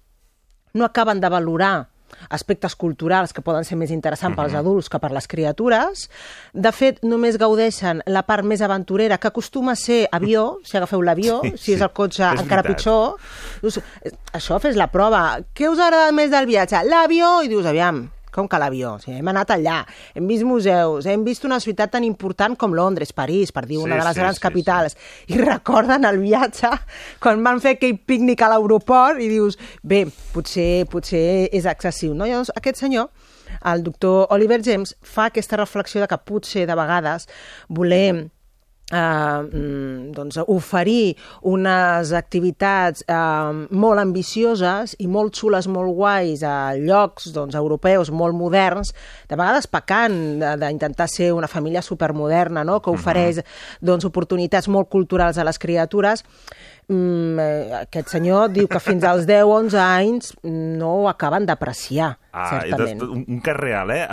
no 0.77 0.85
acaben 0.85 1.21
de 1.23 1.29
valorar 1.33 1.87
aspectes 2.29 2.75
culturals 2.75 3.33
que 3.33 3.41
poden 3.41 3.63
ser 3.65 3.77
més 3.77 3.91
interessants 3.91 4.35
pels 4.37 4.53
adults 4.53 4.89
que 4.89 4.99
per 4.99 5.11
les 5.11 5.27
criatures. 5.27 6.09
De 6.53 6.71
fet, 6.71 6.99
només 7.03 7.37
gaudeixen 7.37 8.01
la 8.05 8.23
part 8.23 8.43
més 8.45 8.61
aventurera, 8.61 9.17
que 9.17 9.27
acostuma 9.27 9.73
a 9.73 9.75
ser 9.75 10.07
avió, 10.11 10.59
si 10.63 10.77
agafeu 10.77 11.01
l'avió, 11.01 11.41
Sí, 11.43 11.53
si 11.57 11.73
és 11.73 11.81
el 11.81 11.91
cotxe 11.91 12.23
És 12.23 12.41
encara 12.41 12.61
veritat. 12.63 12.77
pitjor. 12.77 13.15
Dius, 13.61 13.77
eh, 14.03 14.11
això 14.33 14.59
fes 14.59 14.75
la 14.75 14.87
prova. 14.91 15.39
Què 15.53 15.69
us 15.69 15.79
agrada 15.79 16.11
més 16.11 16.31
del 16.31 16.45
viatge? 16.45 16.83
L'avió! 16.85 17.41
I 17.43 17.47
dius, 17.47 17.65
aviam, 17.65 18.09
com 18.33 18.47
que 18.49 18.59
l'avió? 18.61 18.95
O 18.95 19.01
sigui, 19.01 19.17
hem 19.19 19.31
anat 19.31 19.53
allà, 19.55 19.79
hem 20.15 20.27
vist 20.29 20.45
museus, 20.47 21.07
hem 21.09 21.23
vist 21.25 21.45
una 21.47 21.59
ciutat 21.63 21.93
tan 21.95 22.05
important 22.07 22.57
com 22.59 22.75
Londres, 22.77 23.13
París, 23.15 23.53
per 23.55 23.65
dir 23.65 23.79
Sí, 23.79 23.83
una 23.85 23.97
de 23.97 24.05
les 24.05 24.15
sí, 24.17 24.21
grans 24.21 24.39
sí, 24.39 24.43
capitals. 24.43 24.97
I 25.33 25.41
recorden 25.41 26.05
el 26.05 26.21
viatge 26.21 26.71
quan 27.23 27.43
van 27.45 27.61
fer 27.63 27.77
aquell 27.77 27.97
pícnic 27.97 28.43
a 28.43 28.51
l'aeroport 28.53 29.21
i 29.23 29.29
dius, 29.31 29.59
bé, 29.83 30.05
potser, 30.33 30.85
potser 30.91 31.49
és 31.51 31.67
excessiu. 31.69 32.13
No? 32.13 32.27
Llavors, 32.29 32.53
aquest 32.55 32.83
senyor, 32.83 33.09
el 33.71 33.83
doctor 33.83 34.27
Oliver 34.35 34.61
James, 34.63 34.95
fa 35.01 35.29
aquesta 35.31 35.59
reflexió 35.59 36.03
de 36.03 36.07
que 36.11 36.19
potser 36.19 36.67
de 36.67 36.75
vegades 36.77 37.27
volem 37.69 38.27
eh, 38.91 38.97
mm, 38.97 40.11
doncs, 40.15 40.39
oferir 40.47 41.15
unes 41.41 42.13
activitats 42.15 43.03
eh, 43.07 43.65
molt 43.69 44.01
ambicioses 44.01 44.95
i 44.99 45.07
molt 45.11 45.35
xules, 45.35 45.67
molt 45.67 45.95
guais 45.97 46.43
a 46.43 46.73
llocs 46.77 47.31
doncs, 47.35 47.55
europeus 47.55 48.11
molt 48.11 48.35
moderns, 48.37 48.93
de 49.27 49.35
vegades 49.35 49.67
pecant 49.67 50.39
d'intentar 50.61 51.09
ser 51.11 51.33
una 51.35 51.47
família 51.51 51.81
supermoderna, 51.81 52.63
no? 52.63 52.79
que 52.81 52.93
ofereix 52.93 53.41
doncs, 53.81 54.07
oportunitats 54.07 54.69
molt 54.71 54.89
culturals 54.89 55.37
a 55.37 55.47
les 55.47 55.59
criatures, 55.59 56.23
mm, 56.89 57.39
eh, 57.39 57.73
aquest 57.81 58.09
senyor 58.15 58.49
diu 58.55 58.67
que 58.71 58.79
fins 58.79 59.03
als 59.03 59.25
10-11 59.27 59.75
anys 59.81 60.31
no 60.43 60.93
ho 61.01 61.07
acaben 61.09 61.45
d'apreciar, 61.45 62.13
Ah, 62.31 62.61
certament. 62.61 63.01
un, 63.01 63.25
un 63.27 63.39
cas 63.41 63.55
real, 63.57 63.91
eh? 63.91 64.03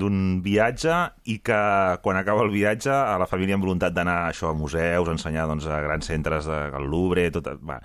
D'un 0.00 0.40
viatge 0.42 0.94
i 1.28 1.38
que 1.44 1.58
quan 2.02 2.16
acaba 2.16 2.42
el 2.42 2.50
viatge 2.50 2.90
a 2.90 3.18
la 3.20 3.26
família 3.28 3.54
amb 3.58 3.64
voluntat 3.66 3.92
d'anar 3.92 4.30
això, 4.30 4.50
a 4.50 4.54
museus, 4.56 5.08
a 5.08 5.12
ensenyar 5.12 5.46
doncs, 5.50 5.66
a 5.66 5.80
grans 5.84 6.06
centres 6.06 6.46
del 6.46 6.88
Louvre, 6.88 7.30
tot, 7.30 7.48
va. 7.62 7.80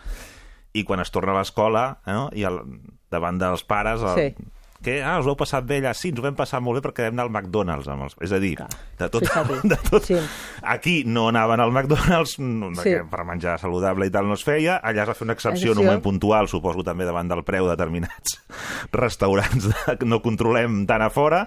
i 0.74 0.84
quan 0.86 1.00
es 1.02 1.10
torna 1.12 1.34
a 1.34 1.40
l'escola 1.40 2.00
eh, 2.06 2.14
no? 2.14 2.30
i 2.34 2.44
el, 2.46 2.60
davant 3.12 3.38
dels 3.42 3.64
pares 3.64 4.02
el, 4.06 4.16
Sí. 4.16 4.50
Què? 4.84 5.00
Ah, 5.04 5.18
us 5.20 5.28
ho 5.28 5.34
heu 5.34 5.38
passat 5.40 5.66
bé 5.68 5.78
allà? 5.82 5.92
Sí, 5.98 6.10
ens 6.14 6.20
ho 6.22 6.24
vam 6.24 6.36
passar 6.38 6.62
molt 6.64 6.80
bé 6.80 6.84
perquè 6.88 7.08
vam 7.10 7.18
anar 7.18 7.26
al 7.28 7.32
McDonald's. 7.34 7.88
Amb 7.92 8.06
els... 8.08 8.16
És 8.24 8.32
a 8.36 8.40
dir, 8.40 8.54
de 9.00 9.10
tot, 9.12 9.26
fixa't. 9.26 9.66
de 9.74 9.78
tot. 9.90 10.06
Sí. 10.08 10.18
Aquí 10.64 11.04
no 11.06 11.28
anaven 11.30 11.60
al 11.64 11.72
McDonald's 11.76 12.38
no, 12.40 12.72
Sí. 12.80 12.96
per 13.12 13.26
menjar 13.28 13.58
saludable 13.60 14.08
i 14.08 14.14
tal 14.14 14.28
no 14.30 14.38
es 14.40 14.44
feia. 14.48 14.78
Allà 14.80 15.04
es 15.04 15.12
va 15.12 15.18
fer 15.18 15.28
una 15.28 15.36
excepció 15.36 15.74
en 15.74 15.80
un 15.84 15.90
moment 15.90 16.04
puntual, 16.06 16.48
suposo 16.48 16.84
també 16.88 17.08
davant 17.10 17.28
del 17.32 17.44
preu 17.48 17.68
de 17.68 17.76
determinats 17.76 18.40
restaurants 18.96 19.68
de, 19.72 19.98
que 20.00 20.08
no 20.08 20.22
controlem 20.24 20.86
tant 20.90 21.04
a 21.04 21.10
fora. 21.14 21.46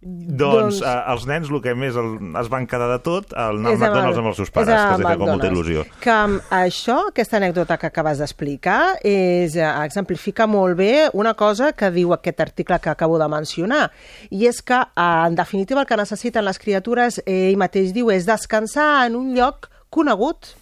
Doncs, 0.00 0.78
Doncs- 0.78 0.82
eh, 0.86 0.90
els 1.10 1.24
nens 1.26 1.48
el 1.50 1.58
que 1.58 1.72
més 1.74 1.96
el, 1.98 2.12
es 2.38 2.48
van 2.52 2.68
quedar 2.70 2.86
de 2.92 2.98
tot 3.02 3.32
el 3.32 3.56
anar 3.58 3.72
al 3.72 3.78
McDonald's 3.80 4.20
amb 4.20 4.28
els 4.30 4.36
seus 4.38 4.52
pares, 4.54 4.70
que 4.70 4.92
els 4.94 5.02
feia 5.02 5.18
com 5.18 5.30
molta 5.32 5.48
il·lusió. 5.50 5.82
Que 6.04 6.12
amb 6.14 6.52
això, 6.54 6.98
aquesta 7.10 7.40
anècdota 7.40 7.76
que 7.82 7.88
acabes 7.90 8.22
d'explicar, 8.22 8.78
és, 9.02 9.56
eh, 9.58 9.66
exemplifica 9.82 10.46
molt 10.46 10.78
bé 10.78 11.08
una 11.18 11.34
cosa 11.34 11.72
que 11.72 11.90
diu 11.90 12.12
aquest 12.14 12.40
article 12.40 12.78
que 12.78 12.92
acabo 12.92 13.18
de 13.18 13.26
mencionar, 13.26 13.90
i 14.30 14.46
és 14.46 14.62
que, 14.62 14.78
eh, 14.78 15.26
en 15.26 15.34
definitiva, 15.34 15.80
el 15.80 15.86
que 15.90 15.96
necessiten 15.98 16.44
les 16.44 16.58
criatures, 16.62 17.18
eh, 17.26 17.50
ell 17.50 17.58
mateix 17.58 17.92
diu, 17.92 18.12
és 18.12 18.24
descansar 18.24 19.04
en 19.08 19.16
un 19.16 19.34
lloc 19.34 19.68
conegut, 19.90 20.54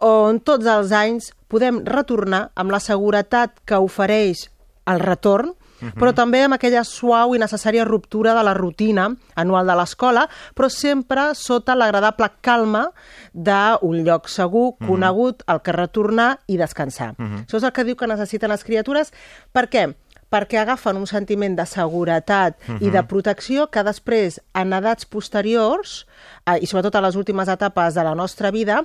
on 0.00 0.40
tots 0.40 0.64
els 0.64 0.90
anys 0.90 1.34
podem 1.48 1.84
retornar 1.84 2.50
amb 2.56 2.70
la 2.70 2.80
seguretat 2.80 3.60
que 3.66 3.76
ofereix 3.76 4.48
el 4.86 5.00
retorn, 5.00 5.52
però 5.94 6.12
també 6.16 6.44
amb 6.44 6.56
aquella 6.56 6.84
suau 6.84 7.34
i 7.34 7.40
necessària 7.42 7.84
ruptura 7.84 8.34
de 8.36 8.44
la 8.46 8.54
rutina 8.54 9.08
anual 9.34 9.66
de 9.66 9.76
l'escola, 9.78 10.28
però 10.54 10.70
sempre 10.70 11.32
sota 11.38 11.76
l'agradable 11.76 12.30
calma 12.40 12.86
d'un 13.32 14.00
lloc 14.06 14.28
segur, 14.28 14.74
conegut, 14.86 15.42
al 15.46 15.62
que 15.62 15.74
retornar 15.74 16.38
i 16.46 16.58
descansar. 16.60 17.14
Això 17.18 17.58
és 17.58 17.66
el 17.66 17.74
que 17.74 17.84
diu 17.84 17.96
que 17.96 18.10
necessiten 18.10 18.50
les 18.50 18.64
criatures. 18.64 19.12
Per 19.52 19.68
què? 19.68 19.90
perquè 20.34 20.58
agafen 20.58 20.96
un 20.98 21.06
sentiment 21.06 21.54
de 21.54 21.62
seguretat 21.68 22.58
i 22.82 22.90
de 22.90 23.02
protecció 23.06 23.68
que 23.70 23.84
després, 23.86 24.40
en 24.58 24.74
edats 24.74 25.06
posteriors, 25.06 26.06
eh, 26.42 26.58
i 26.58 26.66
sobretot 26.66 26.96
a 26.98 27.04
les 27.04 27.14
últimes 27.14 27.46
etapes 27.52 27.94
de 27.94 28.02
la 28.02 28.16
nostra 28.18 28.50
vida, 28.50 28.82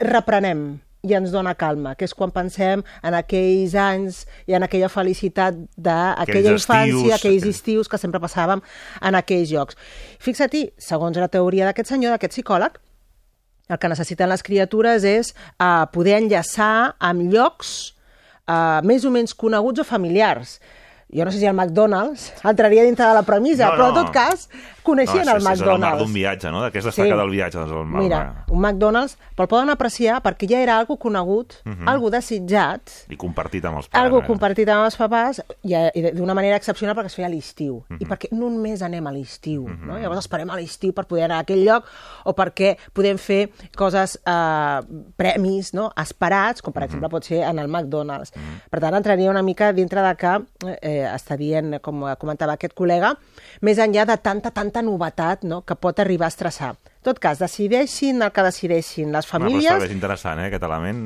reprenem 0.00 0.80
i 1.02 1.14
ens 1.18 1.32
dona 1.34 1.54
calma, 1.58 1.96
que 1.98 2.04
és 2.06 2.12
quan 2.14 2.30
pensem 2.30 2.82
en 3.02 3.14
aquells 3.18 3.74
anys 3.74 4.20
i 4.46 4.54
en 4.54 4.62
aquella 4.62 4.88
felicitat 4.88 5.56
d'aquella 5.76 6.52
infància, 6.54 6.84
estius, 6.86 7.14
aquells 7.16 7.42
aquell- 7.42 7.50
estius 7.50 7.88
que 7.90 7.98
sempre 7.98 8.20
passàvem 8.22 8.62
en 9.02 9.14
aquells 9.18 9.50
llocs. 9.50 9.76
Fixa-t'hi, 10.22 10.68
segons 10.78 11.18
la 11.18 11.26
teoria 11.28 11.66
d'aquest 11.66 11.88
senyor, 11.90 12.14
d'aquest 12.14 12.36
psicòleg, 12.36 12.78
el 13.68 13.78
que 13.78 13.88
necessiten 13.88 14.28
les 14.28 14.42
criatures 14.46 15.02
és 15.04 15.32
uh, 15.58 15.86
poder 15.92 16.18
enllaçar 16.20 16.94
amb 17.00 17.32
llocs 17.32 17.94
uh, 18.46 18.78
més 18.86 19.04
o 19.04 19.10
menys 19.10 19.34
coneguts 19.34 19.80
o 19.80 19.84
familiars. 19.88 20.60
Jo 21.12 21.26
no 21.26 21.32
sé 21.32 21.42
si 21.42 21.46
el 21.46 21.52
McDonald's 21.52 22.30
entraria 22.44 22.84
dintre 22.86 23.04
de 23.06 23.14
la 23.18 23.22
premissa, 23.22 23.66
No, 23.68 23.72
però 23.76 23.88
en 23.90 23.94
no. 23.94 24.02
tot 24.04 24.12
cas 24.14 24.46
coneixien 24.82 25.24
no, 25.24 25.32
el 25.32 25.36
és, 25.38 25.42
és 25.42 25.42
el 25.42 25.48
marc 25.48 25.58
McDonald's. 25.60 25.98
d'un 26.04 26.12
viatge, 26.12 26.50
no? 26.50 26.62
De 26.62 26.70
què 26.72 26.78
es 26.78 26.84
destaca 26.84 27.08
Sí. 27.08 27.16
del 27.18 27.30
viatge? 27.30 27.58
Doncs 27.58 27.72
el, 27.72 27.84
Mira, 27.86 28.44
un 28.48 28.60
McDonald's, 28.60 29.16
però 29.36 29.42
el 29.42 29.48
poden 29.48 29.70
apreciar 29.70 30.22
perquè 30.22 30.48
ja 30.48 30.60
era 30.60 30.78
algo 30.78 30.96
conegut, 30.98 31.54
Mhm. 31.64 31.88
algo 31.88 32.10
desitjat, 32.10 32.90
I 33.08 33.16
compartit 33.16 33.64
amb 33.64 33.76
els 33.78 33.88
pares. 33.88 34.04
algo 34.04 34.20
eh? 34.20 34.26
compartit 34.26 34.68
amb 34.68 34.84
els 34.84 34.96
papàs 34.98 35.42
i, 35.62 35.74
eh, 35.74 35.90
i 35.94 36.02
d'una 36.12 36.34
manera 36.34 36.56
excepcional 36.56 36.96
perquè 36.96 37.06
es 37.06 37.14
feia 37.14 37.26
a 37.26 37.30
l'estiu. 37.30 37.84
Mhm. 37.88 37.98
I 38.00 38.04
perquè 38.06 38.28
només 38.32 38.82
anem 38.82 39.06
a 39.06 39.12
l'estiu. 39.12 39.68
no? 39.68 39.98
Llavors 39.98 40.18
esperem 40.20 40.48
a 40.50 40.56
l'estiu 40.56 40.92
per 40.92 41.06
poder 41.06 41.24
anar 41.24 41.36
a 41.36 41.40
aquell 41.40 41.64
lloc 41.64 41.84
o 42.24 42.34
perquè 42.34 42.76
podem 42.92 43.18
fer 43.18 43.50
coses, 43.76 44.18
eh, 44.26 44.80
premis 45.16 45.74
no? 45.74 45.90
esperats, 45.96 46.62
com 46.62 46.72
per 46.72 46.82
Mhm. 46.82 46.88
exemple 46.88 47.08
pot 47.08 47.24
ser 47.24 47.42
en 47.42 47.58
el 47.58 47.68
McDonald's. 47.68 48.32
Per 48.70 48.80
tant, 48.80 48.94
entraria 48.94 49.30
una 49.30 49.42
mica 49.42 49.72
dintre 49.72 50.00
de 50.02 50.14
que 50.16 50.32
eh, 50.80 51.06
està 51.12 51.36
dient, 51.36 51.80
com 51.80 52.04
comentava 52.18 52.52
aquest 52.54 52.74
col·lega, 52.74 53.16
més 53.60 53.78
enllà 53.78 54.04
de 54.06 54.16
tanta, 54.16 54.50
tanta 54.50 54.71
novetat 54.80 55.44
no? 55.44 55.60
que 55.66 55.76
pot 55.76 56.00
arribar 56.00 56.30
a 56.30 56.32
estressar. 56.32 56.70
En 57.02 57.10
tot 57.10 57.18
cas, 57.18 57.40
decideixin 57.42 58.22
el 58.22 58.30
que 58.30 58.44
decideixin 58.46 59.10
les 59.12 59.26
Home, 59.26 59.32
però 59.34 59.50
famílies, 59.50 59.72
està 59.72 59.80
bé, 59.82 59.88
és 59.90 59.94
interessant, 59.96 60.38
eh, 60.38 60.46
aquest 60.46 60.62
element. 60.62 61.00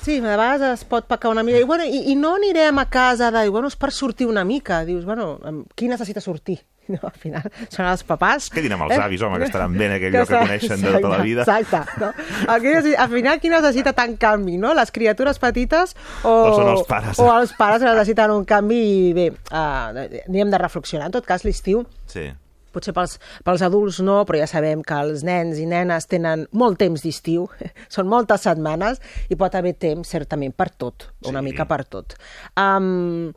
Sí, 0.00 0.18
de 0.18 0.26
vegades 0.26 0.80
es 0.80 0.84
pot 0.88 1.06
pecar 1.06 1.28
una 1.30 1.42
mica. 1.44 1.60
I, 1.60 1.64
bueno, 1.68 1.84
i, 1.84 2.10
i 2.10 2.16
no 2.16 2.34
anirem 2.40 2.78
a 2.80 2.86
casa 2.88 3.30
de... 3.30 3.46
Bueno, 3.52 3.68
és 3.68 3.76
per 3.76 3.92
sortir 3.92 4.26
una 4.26 4.46
mica. 4.48 4.80
Dius, 4.88 5.04
bueno, 5.04 5.36
qui 5.76 5.92
necessita 5.92 6.24
sortir? 6.24 6.58
No, 6.92 6.98
al 7.06 7.14
final 7.14 7.44
són 7.70 7.86
els 7.86 8.00
papàs. 8.02 8.48
Quedin 8.50 8.72
amb 8.74 8.88
els 8.88 8.98
avis, 8.98 9.22
home, 9.22 9.38
que 9.38 9.46
estaran 9.46 9.70
bé 9.78 9.86
en 9.86 9.92
aquell 9.94 10.10
Que 10.16 10.18
lloc 10.18 10.28
que 10.32 10.40
coneixen 10.40 10.80
de 10.82 10.90
tota 10.96 11.12
la 11.12 11.20
exacte, 11.20 11.28
vida. 11.28 11.44
Exacte. 11.60 12.00
No? 12.02 12.50
Aquí, 12.56 12.94
al 12.96 13.08
final, 13.12 13.38
qui 13.38 13.52
necessita 13.52 13.92
tant 13.94 14.16
canvi? 14.18 14.56
No? 14.58 14.72
Les 14.74 14.90
criatures 14.90 15.38
petites 15.38 15.94
o, 16.24 16.32
O 16.32 16.56
són 16.56 16.72
els 16.72 16.82
pares. 16.90 17.20
o 17.22 17.28
els 17.36 17.54
pares 17.54 17.84
que 17.84 17.88
necessiten 17.88 18.34
un 18.34 18.42
canvi 18.44 18.80
i 18.82 19.12
bé, 19.14 19.28
uh, 19.30 19.94
n'hi 20.26 20.42
hem 20.42 20.50
de 20.50 20.58
reflexionar. 20.58 21.06
En 21.06 21.14
tot 21.14 21.28
cas, 21.28 21.46
l'estiu 21.46 21.86
Sí. 22.10 22.26
Potser 22.72 22.94
pels, 22.96 23.18
pels 23.44 23.62
adults 23.62 24.00
no, 24.04 24.22
però 24.28 24.40
ja 24.40 24.48
sabem 24.50 24.82
que 24.82 24.98
els 25.04 25.22
nens 25.26 25.60
i 25.62 25.66
nenes 25.68 26.08
tenen 26.10 26.46
molt 26.52 26.80
temps 26.82 27.02
d'estiu, 27.04 27.46
són 27.94 28.08
moltes 28.10 28.44
setmanes, 28.48 29.00
i 29.30 29.36
pot 29.38 29.54
haver 29.54 29.74
temps, 29.78 30.08
certament, 30.08 30.56
per 30.56 30.70
tot, 30.74 31.10
una 31.28 31.40
Sí. 31.40 31.44
mica 31.52 31.66
per 31.68 31.84
tot. 31.84 32.16
Um, 32.58 33.32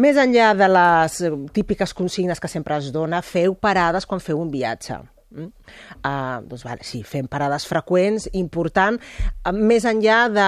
més 0.00 0.16
enllà 0.16 0.52
de 0.56 0.68
les 0.70 1.20
eh, 1.26 1.30
típiques 1.52 1.92
consignes 1.94 2.40
que 2.40 2.48
sempre 2.48 2.76
es 2.78 2.92
dona, 2.94 3.20
feu 3.22 3.54
parades 3.58 4.06
quan 4.06 4.20
feu 4.22 4.38
un 4.40 4.50
viatge. 4.50 5.00
Uh, 5.30 6.42
doncs 6.50 6.64
vale, 6.66 6.82
sí, 6.86 7.04
fem 7.06 7.28
parades 7.30 7.66
freqüents, 7.70 8.26
important. 8.34 8.98
Uh, 9.44 9.52
més 9.54 9.86
enllà 9.86 10.20
de 10.32 10.46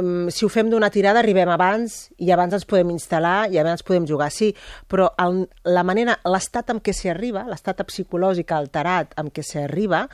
um, 0.00 0.30
si 0.34 0.46
ho 0.46 0.50
fem 0.50 0.70
d'una 0.72 0.90
tirada, 0.90 1.22
arribem 1.22 1.52
abans 1.54 2.08
i 2.18 2.32
abans 2.34 2.56
ens 2.58 2.66
podem 2.66 2.90
instal·lar 2.96 3.50
i 3.54 3.60
abans 3.62 3.86
podem 3.86 4.08
jugar, 4.10 4.32
sí, 4.34 4.50
però 4.90 5.12
el, 5.22 5.44
la 5.70 5.84
manera, 5.86 6.18
l'estat 6.26 6.74
amb 6.74 6.82
què 6.84 6.94
s'hi 6.96 7.12
arriba, 7.14 7.46
l'estat 7.50 7.84
psicològic 7.86 8.50
alterat 8.56 9.14
amb 9.20 9.30
què 9.34 9.44
s'hi 9.44 9.62
arriba, 9.62 10.08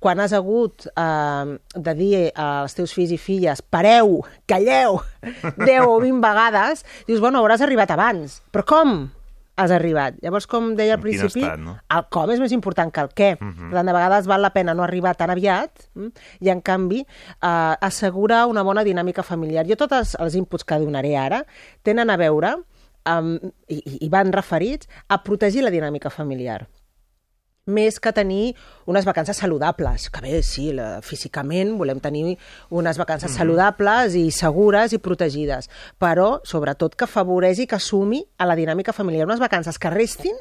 quan 0.00 0.20
has 0.20 0.32
hagut 0.36 0.86
eh, 0.86 1.56
de 1.74 1.94
dir 1.96 2.30
als 2.36 2.76
teus 2.76 2.92
fills 2.94 3.14
i 3.16 3.18
filles 3.20 3.62
pareu, 3.62 4.20
calleu, 4.48 5.00
10 5.56 5.88
o 5.88 5.98
20 6.02 6.20
vegades, 6.22 6.84
dius, 7.08 7.20
bueno, 7.20 7.40
hauràs 7.40 7.64
arribat 7.64 7.94
abans. 7.96 8.40
Però 8.52 8.66
com 8.68 8.96
has 9.56 9.72
arribat? 9.72 10.18
Llavors, 10.22 10.46
com 10.50 10.74
deia 10.78 10.96
al 10.96 11.02
principi, 11.02 11.42
estat, 11.42 11.60
no? 11.62 11.76
el 11.96 12.06
com 12.12 12.32
és 12.32 12.40
més 12.42 12.52
important 12.56 12.92
que 12.92 13.04
el 13.04 13.10
què. 13.10 13.30
Uh 13.40 13.48
-huh. 13.48 13.68
Per 13.70 13.78
tant, 13.78 13.86
de 13.86 13.92
vegades 13.92 14.26
val 14.26 14.42
la 14.42 14.52
pena 14.52 14.74
no 14.74 14.82
arribar 14.82 15.14
tan 15.16 15.30
aviat 15.30 15.88
mm, 15.94 16.08
i, 16.40 16.50
en 16.50 16.60
canvi, 16.60 17.00
eh, 17.00 17.74
assegurar 17.80 18.46
una 18.46 18.62
bona 18.62 18.84
dinàmica 18.84 19.22
familiar. 19.22 19.66
Jo 19.66 19.76
tots 19.76 19.92
els, 19.92 20.16
els 20.20 20.34
inputs 20.34 20.64
que 20.64 20.78
donaré 20.78 21.16
ara 21.16 21.44
tenen 21.82 22.10
a 22.10 22.16
veure 22.16 22.56
amb, 23.04 23.42
i, 23.68 23.82
i 24.04 24.08
van 24.08 24.32
referits 24.32 24.88
a 25.08 25.22
protegir 25.22 25.62
la 25.62 25.70
dinàmica 25.70 26.10
familiar. 26.10 26.66
Més 27.66 27.98
que 28.00 28.12
tenir 28.14 28.54
unes 28.86 29.04
vacances 29.04 29.36
saludables. 29.36 30.08
Que 30.10 30.20
bé, 30.22 30.42
sí, 30.46 30.70
la, 30.72 31.00
físicament 31.02 31.76
volem 31.78 32.00
tenir 32.00 32.36
unes 32.70 32.98
vacances 32.98 33.30
Mhm. 33.32 33.36
saludables 33.36 34.14
i 34.14 34.30
segures 34.30 34.92
i 34.92 34.98
protegides, 34.98 35.68
però 35.98 36.40
sobretot 36.44 36.94
que 36.94 37.04
afavoreixi, 37.04 37.66
que 37.66 37.78
sumi 37.78 38.24
a 38.38 38.46
la 38.46 38.54
dinàmica 38.56 38.92
familiar 38.92 39.26
unes 39.26 39.40
vacances 39.40 39.78
que 39.78 39.90
restin 39.90 40.34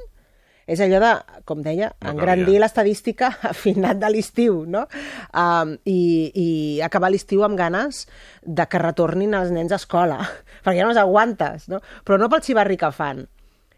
és 0.67 0.79
allò 0.81 0.99
de, 0.99 1.41
com 1.45 1.61
deia, 1.61 1.91
No 2.01 2.09
engrandir 2.09 2.59
l'estadística 2.59 3.37
a 3.43 3.53
final 3.53 3.99
de 3.99 4.09
l'estiu, 4.09 4.63
no? 4.65 4.87
Um, 5.31 5.75
i, 5.85 6.31
I 6.33 6.81
acabar 6.81 7.11
l'estiu 7.11 7.43
amb 7.45 7.55
ganes 7.55 8.07
de 8.41 8.65
que 8.65 8.79
retornin 8.81 9.35
els 9.37 9.51
nens 9.51 9.71
a 9.71 9.75
escola, 9.75 10.17
perquè 10.65 10.79
ja 10.79 10.83
no 10.87 10.89
els 10.89 10.97
aguantes, 10.97 11.67
no? 11.69 11.81
Però 12.03 12.17
no 12.17 12.29
pel 12.29 12.41
xivarri 12.41 12.77
que 12.77 12.89
fan, 12.91 13.27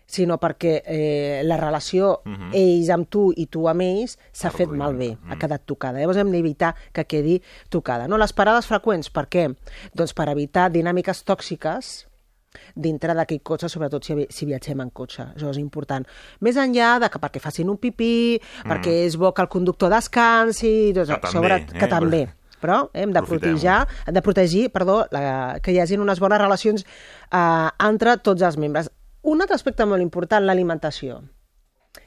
sinó 0.08 0.40
perquè 0.40 0.82
eh, 0.86 1.42
la 1.44 1.58
relació 1.60 2.22
Mhm. 2.26 2.50
ells 2.54 2.90
amb 2.90 3.10
tu 3.10 3.28
i 3.36 3.46
tu 3.48 3.68
amb 3.68 3.82
ells 3.82 4.18
s'ha 4.32 4.50
fet 4.50 4.70
malbé, 4.70 5.18
ha 5.30 5.38
quedat 5.38 5.66
tocada. 5.66 6.00
Llavors 6.00 6.18
hem 6.18 6.32
d'evitar 6.32 6.74
que 6.94 7.06
quedi 7.06 7.42
tocada. 7.70 8.08
No? 8.08 8.18
Les 8.18 8.34
parades 8.34 8.66
freqüents, 8.66 9.12
per 9.12 9.28
què? 9.28 9.54
Doncs 9.94 10.14
per 10.14 10.30
evitar 10.30 10.72
dinàmiques 10.72 11.26
tòxiques 11.28 12.08
dintre 12.74 13.14
d'aquell 13.14 13.42
cotxe, 13.44 13.70
sobretot 13.70 14.06
si, 14.06 14.16
si 14.34 14.48
viatgem 14.48 14.82
en 14.82 14.90
cotxe. 14.96 15.28
Això 15.36 15.52
és 15.52 15.60
important. 15.62 16.06
Més 16.42 16.58
enllà 16.58 16.98
de 17.04 17.10
que 17.14 17.20
perquè 17.22 17.42
facin 17.44 17.70
un 17.70 17.78
pipí, 17.78 18.40
mm. 18.40 18.72
perquè 18.72 18.96
és 19.06 19.18
bo 19.20 19.34
que 19.34 19.44
el 19.46 19.52
conductor 19.52 19.92
descansi, 19.94 20.94
doncs, 20.96 21.12
Que 21.12 21.20
també, 21.20 21.36
sobre, 21.36 21.56
eh? 21.62 21.80
que 21.80 21.88
també. 21.92 22.28
Però 22.58 22.88
hem 22.94 23.12
de 23.14 23.22
hem 23.22 24.14
de 24.16 24.22
protegir 24.26 24.70
perdó, 24.74 25.06
la, 25.12 25.60
que 25.62 25.72
hi 25.72 25.80
hagin 25.80 26.02
unes 26.02 26.20
bones 26.20 26.40
relacions 26.42 26.86
eh, 26.86 27.70
entre 27.86 28.18
tots 28.18 28.42
els 28.42 28.58
membres. 28.58 28.90
Un 29.28 29.44
altre 29.44 29.58
aspecte 29.60 29.86
molt 29.86 30.04
important, 30.04 30.46
l'alimentació. 30.46 31.20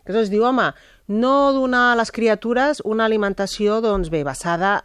Que 0.07 0.15
es 0.17 0.31
diu, 0.33 0.47
home, 0.49 0.71
no 1.13 1.35
donar 1.53 1.91
a 1.91 1.97
les 2.01 2.13
criatures 2.15 2.81
una 2.89 3.05
alimentació, 3.05 3.81
doncs 3.85 4.09
bé, 4.13 4.23
basada 4.25 4.79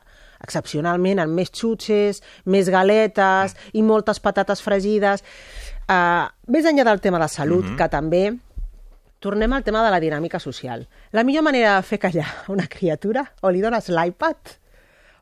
excepcionalment 0.44 1.22
en 1.24 1.32
més 1.32 1.52
xutxes, 1.56 2.20
més 2.52 2.70
galetes 2.70 3.56
i 3.74 3.84
moltes 3.86 4.20
patates 4.20 4.62
fregides. 4.62 5.24
Uh, 5.86 6.28
més 6.52 6.68
enllà 6.68 6.84
del 6.90 7.02
tema 7.02 7.22
de 7.22 7.30
salut, 7.32 7.64
mm 7.64 7.72
-hmm. 7.72 7.78
que 7.78 7.90
també 7.90 8.26
tornem 9.20 9.54
al 9.54 9.64
tema 9.64 9.84
de 9.86 9.92
la 9.92 10.00
dinàmica 10.00 10.40
social. 10.40 10.88
La 11.12 11.24
millor 11.24 11.44
manera 11.44 11.78
de 11.78 11.84
fer 11.84 12.00
callar 12.00 12.28
una 12.48 12.68
criatura 12.68 13.32
o 13.42 13.50
li 13.50 13.62
dones 13.62 13.90
l'iPad 13.90 14.38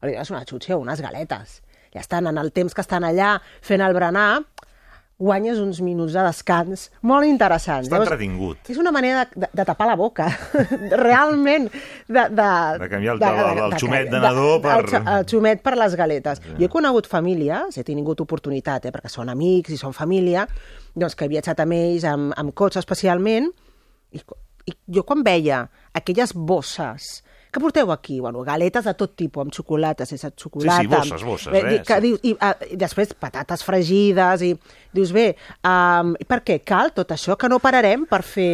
o 0.01 0.07
li 0.07 0.13
dones 0.13 0.31
una 0.31 0.45
xutxa 0.45 0.75
o 0.75 0.79
unes 0.79 1.01
galetes. 1.01 1.61
Ja 1.93 1.99
estan 1.99 2.27
en 2.27 2.37
el 2.37 2.51
temps 2.51 2.73
que 2.73 2.81
estan 2.81 3.03
allà 3.03 3.39
fent 3.61 3.81
el 3.81 3.93
berenar, 3.93 4.43
guanyes 5.19 5.59
uns 5.61 5.79
minuts 5.81 6.11
de 6.15 6.23
descans 6.25 6.87
molt 7.01 7.25
interessants. 7.27 7.87
Està 7.87 7.99
entretingut. 8.01 8.57
És 8.69 8.77
una 8.81 8.91
manera 8.91 9.23
de, 9.25 9.43
de, 9.45 9.49
de 9.53 9.65
tapar 9.65 9.87
la 9.87 9.95
boca, 9.95 10.27
realment. 11.03 11.69
De, 12.07 12.23
de, 12.29 12.47
De 12.81 12.89
canviar 12.91 13.15
el- 13.15 13.23
el- 13.23 13.61
el 13.67 13.75
xumet 13.79 14.09
de 14.11 14.19
nadó 14.19 14.59
per- 14.61 14.79
El, 14.83 15.07
el 15.17 15.25
xumet 15.29 15.61
per 15.63 15.75
les 15.77 15.95
galetes. 15.95 16.41
Jo 16.57 16.65
he 16.65 16.69
conegut 16.69 17.07
famílies, 17.07 17.77
he 17.77 17.83
tingut 17.87 18.19
oportunitat, 18.25 18.85
eh, 18.85 18.91
perquè 18.91 19.09
són 19.11 19.29
amics 19.29 19.71
i 19.71 19.77
són 19.79 19.93
família, 19.93 20.47
doncs 20.95 21.15
que 21.15 21.25
he 21.25 21.31
viatjat 21.31 21.59
amb 21.63 21.73
ells, 21.77 22.03
amb, 22.09 22.33
amb 22.37 22.53
cotxe 22.53 22.79
especialment, 22.83 23.51
i, 24.11 24.21
i 24.69 24.75
jo 24.97 25.03
quan 25.07 25.23
veia 25.23 25.63
aquelles 25.93 26.33
bosses 26.33 27.21
que 27.53 27.61
porteu 27.61 27.91
aquí? 27.93 28.19
Bueno, 28.19 28.41
galetes 28.43 28.87
de 28.89 28.93
tot 28.97 29.13
tipus, 29.19 29.45
amb 29.45 29.53
xocolata, 29.53 30.07
sense 30.09 30.31
xocolata. 30.35 30.81
Sí, 30.81 30.89
sí, 30.89 30.91
bosses, 30.91 31.23
bosses, 31.23 31.53
eh? 31.53 31.79
Que 31.85 31.99
dius, 32.01 32.19
i, 32.25 32.33
uh, 32.33 32.51
i 32.73 32.79
després 32.81 33.13
patates 33.13 33.63
fregides, 33.63 34.41
i 34.43 34.51
dius, 34.93 35.13
bé, 35.15 35.29
um, 35.69 36.15
per 36.27 36.41
què 36.43 36.59
cal 36.65 36.91
tot 36.97 37.13
això? 37.13 37.37
Que 37.37 37.49
no 37.51 37.61
pararem 37.63 38.07
per 38.09 38.23
fer 38.25 38.51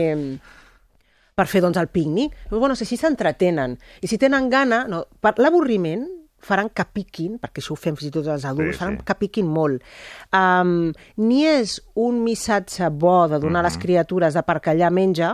per 1.39 1.47
fer 1.47 1.61
doncs, 1.63 1.79
el 1.79 1.87
pícnic. 1.87 2.33
Però, 2.49 2.59
bueno, 2.59 2.75
si 2.75 2.83
així 2.83 2.97
s'entretenen. 2.99 3.77
I 4.03 4.07
si 4.11 4.17
tenen 4.19 4.49
gana, 4.51 4.83
no, 4.91 5.05
per 5.23 5.37
l'avorriment 5.39 6.03
faran 6.43 6.69
que 6.71 6.83
piquin, 6.95 7.37
perquè 7.39 7.59
això 7.63 7.75
ho 7.75 7.79
fem 7.79 7.95
fins 7.99 8.09
i 8.09 8.13
tot 8.15 8.27
els 8.31 8.45
adults, 8.47 8.75
Sí, 8.75 8.79
faran 8.79 8.97
sí. 8.99 9.05
que 9.07 9.15
piquin 9.19 9.47
molt. 9.47 9.83
Um, 10.35 10.91
ni 11.19 11.45
és 11.47 11.77
un 11.95 12.21
missatge 12.23 12.89
bo 12.91 13.27
de 13.31 13.39
donar 13.39 13.59
a 13.63 13.67
les 13.69 13.77
criatures 13.79 14.35
de 14.35 14.43
per 14.43 14.59
callar 14.63 14.91
menja, 14.91 15.33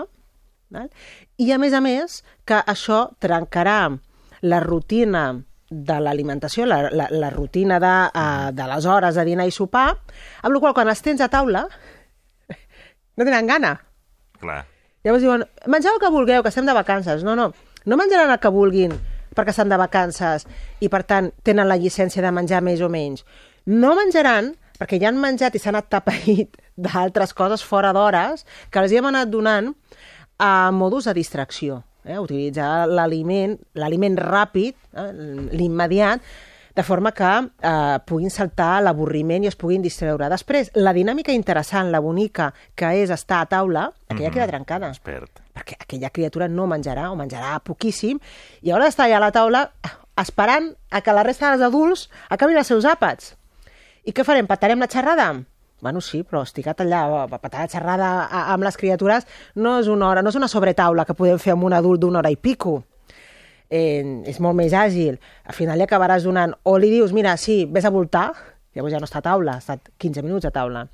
val? 0.74 0.90
I 1.38 1.52
a 1.52 1.58
més 1.60 1.74
a 1.74 1.82
més 1.84 2.22
que 2.48 2.62
això 2.62 3.10
trencarà 3.20 3.80
la 4.46 4.60
rutina 4.64 5.26
de 5.70 5.98
l'alimentació, 6.00 6.68
la, 6.70 6.86
la, 6.94 7.08
la 7.10 7.32
rutina 7.34 7.80
de, 7.82 7.96
uh, 8.08 8.52
de 8.56 8.68
les 8.70 8.86
hores 8.86 9.18
de 9.18 9.26
dinar 9.28 9.48
i 9.50 9.52
sopar, 9.52 9.90
amb 10.44 10.54
la 10.54 10.62
qual 10.62 10.76
quan 10.78 10.92
els 10.92 11.02
tens 11.04 11.24
a 11.26 11.30
taula 11.34 11.66
no 13.18 13.26
tenen 13.26 13.50
gana. 13.50 13.74
Clar. 14.40 14.62
Llavors 15.06 15.26
diuen, 15.26 15.46
mengeu 15.70 15.96
el 15.96 16.02
que 16.02 16.14
vulgueu, 16.14 16.44
que 16.44 16.50
estem 16.54 16.66
de 16.66 16.74
vacances. 16.74 17.24
No, 17.26 17.36
no, 17.38 17.52
no 17.86 17.98
menjaran 17.98 18.32
el 18.34 18.42
que 18.42 18.54
vulguin 18.54 18.94
perquè 19.36 19.52
estan 19.52 19.70
de 19.70 19.78
vacances 19.78 20.46
i, 20.80 20.88
per 20.90 21.04
tant, 21.04 21.30
tenen 21.44 21.68
la 21.68 21.78
llicència 21.78 22.24
de 22.24 22.32
menjar 22.34 22.62
més 22.66 22.82
o 22.82 22.90
menys. 22.90 23.26
No 23.68 23.94
menjaran 23.98 24.54
perquè 24.80 25.00
ja 25.02 25.10
han 25.12 25.20
menjat 25.22 25.56
i 25.56 25.62
s'han 25.62 25.78
atapeït 25.80 26.58
d'altres 26.76 27.34
coses 27.36 27.64
fora 27.64 27.94
d'hores 27.96 28.46
que 28.72 28.82
els 28.82 28.92
hi 28.92 29.00
hem 29.00 29.10
anat 29.12 29.32
donant 29.32 29.74
a 30.38 30.72
modus 30.72 31.10
de 31.10 31.14
distracció. 31.18 31.84
Eh? 32.06 32.20
Utilitzar 32.20 32.88
l'aliment, 32.88 33.56
l'aliment 33.80 34.18
ràpid, 34.20 34.76
eh? 34.94 35.08
l'immediat, 35.56 36.22
de 36.76 36.84
forma 36.84 37.14
que 37.16 37.32
eh, 37.40 37.98
puguin 38.06 38.30
saltar 38.30 38.82
l'avorriment 38.84 39.46
i 39.46 39.50
es 39.50 39.56
puguin 39.56 39.82
distreure. 39.82 40.28
Després, 40.30 40.74
la 40.76 40.92
dinàmica 40.94 41.34
interessant, 41.34 41.90
la 41.92 42.04
bonica, 42.04 42.50
que 42.76 42.92
és 43.00 43.14
estar 43.16 43.40
a 43.42 43.50
taula, 43.50 43.88
aquella 44.10 44.34
queda 44.34 44.50
trencada. 44.52 44.92
Expert. 44.92 45.40
Perquè 45.56 45.80
aquella 45.80 46.12
criatura 46.12 46.50
no 46.52 46.68
menjarà 46.68 47.08
o 47.14 47.16
menjarà 47.16 47.56
poquíssim 47.64 48.20
i 48.62 48.74
haurà 48.74 48.90
d'estar 48.90 49.08
allà 49.08 49.22
a 49.22 49.24
la 49.24 49.32
taula 49.32 49.64
esperant 50.20 50.74
a 50.92 51.00
que 51.02 51.16
la 51.16 51.24
resta 51.24 51.54
dels 51.54 51.64
adults 51.64 52.10
acabin 52.30 52.60
els 52.60 52.68
seus 52.68 52.88
àpats. 52.88 53.34
I 54.04 54.12
què 54.12 54.28
farem? 54.28 54.48
Patarem 54.48 54.84
la 54.84 54.92
xerrada? 54.92 55.32
Bueno, 55.86 56.02
sí, 56.02 56.24
però 56.26 56.42
esticat 56.42 56.80
allà, 56.82 57.04
a 57.28 57.38
patar 57.38 57.62
la 57.62 57.70
xerrada 57.70 58.08
a- 58.26 58.48
amb 58.56 58.66
les 58.66 58.78
criatures 58.82 59.28
no 59.54 59.76
és 59.78 59.88
una 59.92 60.08
hora, 60.10 60.24
no 60.26 60.32
és 60.34 60.38
una 60.40 60.48
sobretaula 60.50 61.06
que 61.06 61.14
podem 61.14 61.38
fer 61.38 61.54
amb 61.54 61.68
un 61.68 61.76
adult 61.78 62.02
d'una 62.02 62.24
hora 62.24 62.32
i 62.34 62.38
pico 62.42 62.80
eh, 63.70 64.02
és 64.26 64.40
molt 64.42 64.58
més 64.58 64.74
àgil. 64.74 65.20
Al 65.46 65.54
final 65.54 65.78
li 65.78 65.86
acabaràs 65.86 66.26
donant... 66.26 66.56
O 66.66 66.78
li 66.82 66.90
dius, 66.90 67.14
mira, 67.14 67.36
sí, 67.38 67.66
vés 67.70 67.86
a 67.86 67.92
voltar, 67.94 68.32
llavors 68.74 68.94
ja 68.96 69.02
no 69.02 69.06
està 69.10 69.22
a 69.22 69.26
taula, 69.30 69.56
ha 69.60 69.62
estat 69.64 69.92
15 70.02 70.26
minuts 70.26 70.50
a 70.50 70.54
taula. 70.56 70.88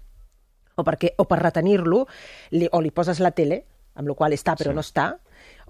O, 0.76 0.84
perquè, 0.88 1.14
o 1.20 1.26
per 1.28 1.40
retenir-lo, 1.42 2.06
o 2.06 2.82
li 2.82 2.92
poses 2.92 3.20
la 3.24 3.32
tele, 3.36 3.62
amb 3.96 4.08
la 4.12 4.16
qual 4.16 4.36
està 4.36 4.56
però 4.60 4.72
sí. 4.72 4.76
no 4.76 4.84
està, 4.84 5.08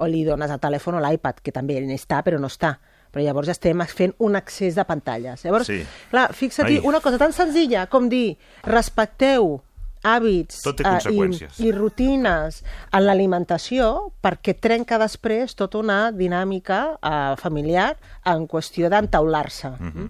o 0.02 0.08
li 0.10 0.24
dones 0.26 0.52
el 0.54 0.62
telèfon 0.62 0.98
o 0.98 1.04
l'iPad, 1.04 1.42
que 1.46 1.54
també 1.54 1.78
està 1.94 2.22
però 2.26 2.40
no 2.42 2.50
està. 2.50 2.80
Però 3.12 3.24
llavors 3.24 3.48
ja 3.48 3.56
estem 3.56 3.82
fent 3.92 4.14
un 4.20 4.36
accés 4.40 4.76
de 4.76 4.86
pantalles. 4.88 5.44
Llavors, 5.44 5.68
Sí. 5.68 5.84
clar, 6.10 6.34
fixa't, 6.34 6.68
Ai. 6.68 6.80
una 6.84 7.02
cosa 7.02 7.18
tan 7.18 7.34
senzilla 7.34 7.88
com 7.88 8.08
dir 8.10 8.38
respecteu 8.64 9.62
hàbits 10.04 10.62
Tot 10.66 10.82
eh, 10.82 11.12
i, 11.14 11.68
i 11.68 11.72
rutines 11.76 12.62
en 12.92 13.04
l'alimentació 13.06 14.12
perquè 14.24 14.56
trenca 14.60 14.98
després 15.02 15.54
tota 15.58 15.78
una 15.82 16.00
dinàmica 16.12 16.98
eh, 16.98 17.36
familiar 17.38 17.96
en 18.26 18.48
qüestió 18.48 18.90
d'entaular-se. 18.90 19.70
Mm 19.70 19.92
-hmm. 19.92 20.10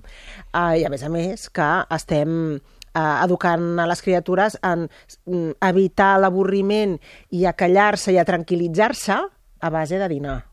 eh, 0.54 0.80
I 0.82 0.86
a 0.86 0.90
més 0.90 1.04
a 1.04 1.10
més 1.10 1.50
que 1.50 1.86
estem 1.90 2.56
eh, 2.56 3.24
educant 3.24 3.80
a 3.80 3.88
les 3.88 4.02
criatures 4.02 4.58
en 4.64 4.90
mm, 5.26 5.52
evitar 5.62 6.20
l'avorriment 6.20 7.00
i 7.30 7.46
a 7.46 7.54
callar-se 7.54 8.12
i 8.12 8.18
a 8.18 8.26
tranquil·litzar-se 8.26 9.18
a 9.62 9.70
base 9.70 9.98
de 9.98 10.08
dinar 10.08 10.46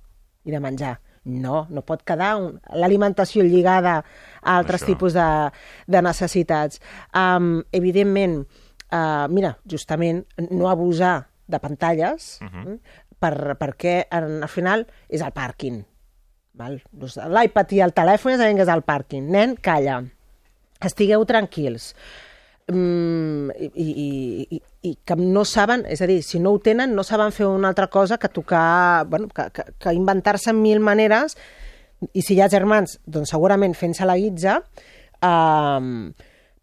i 0.45 0.51
de 0.51 0.61
menjar. 0.61 0.99
No, 1.29 1.67
no 1.71 1.85
pot 1.87 2.05
quedar 2.09 2.35
un... 2.41 2.55
l'alimentació 2.81 3.45
lligada 3.45 3.99
a 4.01 4.57
altres 4.57 4.83
Això. 4.83 4.93
tipus 4.93 5.17
de, 5.17 5.29
de 5.87 6.03
necessitats. 6.05 6.81
Um, 7.13 7.59
evidentment, 7.73 8.41
uh, 8.89 9.27
mira, 9.33 9.57
justament, 9.69 10.25
no 10.49 10.71
abusar 10.73 11.29
de 11.49 11.61
pantalles, 11.61 12.39
uh 12.43 12.49
-huh. 12.49 12.79
per, 13.19 13.57
perquè 13.61 14.07
en, 14.11 14.43
al 14.43 14.49
final 14.49 14.87
és 15.09 15.21
el 15.21 15.33
pàrquing. 15.33 15.85
Doncs 16.91 17.19
L'iPad 17.23 17.73
i 17.73 17.81
el 17.81 17.93
telèfon 17.95 18.33
és 18.33 18.69
el 18.69 18.83
pàrquing. 18.83 19.29
Nen, 19.31 19.57
calla. 19.57 20.03
Estigueu 20.81 21.25
tranquils. 21.25 21.95
Mm, 22.69 23.49
i, 23.57 23.71
i, 23.89 24.59
i, 24.85 24.91
que 25.09 25.17
no 25.17 25.47
saben, 25.49 25.87
és 25.89 26.03
a 26.05 26.09
dir, 26.11 26.19
si 26.23 26.37
no 26.37 26.53
ho 26.53 26.59
tenen, 26.61 26.93
no 26.93 27.05
saben 27.07 27.33
fer 27.33 27.47
una 27.49 27.71
altra 27.73 27.87
cosa 27.89 28.19
que 28.21 28.29
tocar, 28.29 29.07
bueno, 29.09 29.29
que, 29.33 29.47
que, 29.57 29.65
que 29.81 29.95
inventar-se 29.97 30.53
en 30.53 30.61
mil 30.61 30.83
maneres, 30.85 31.39
i 32.13 32.23
si 32.23 32.37
hi 32.37 32.43
ha 32.45 32.51
germans, 32.53 32.99
doncs 33.09 33.33
segurament 33.33 33.73
fent-se 33.75 34.05
la 34.05 34.19
guitza, 34.21 34.59
um, 35.25 36.13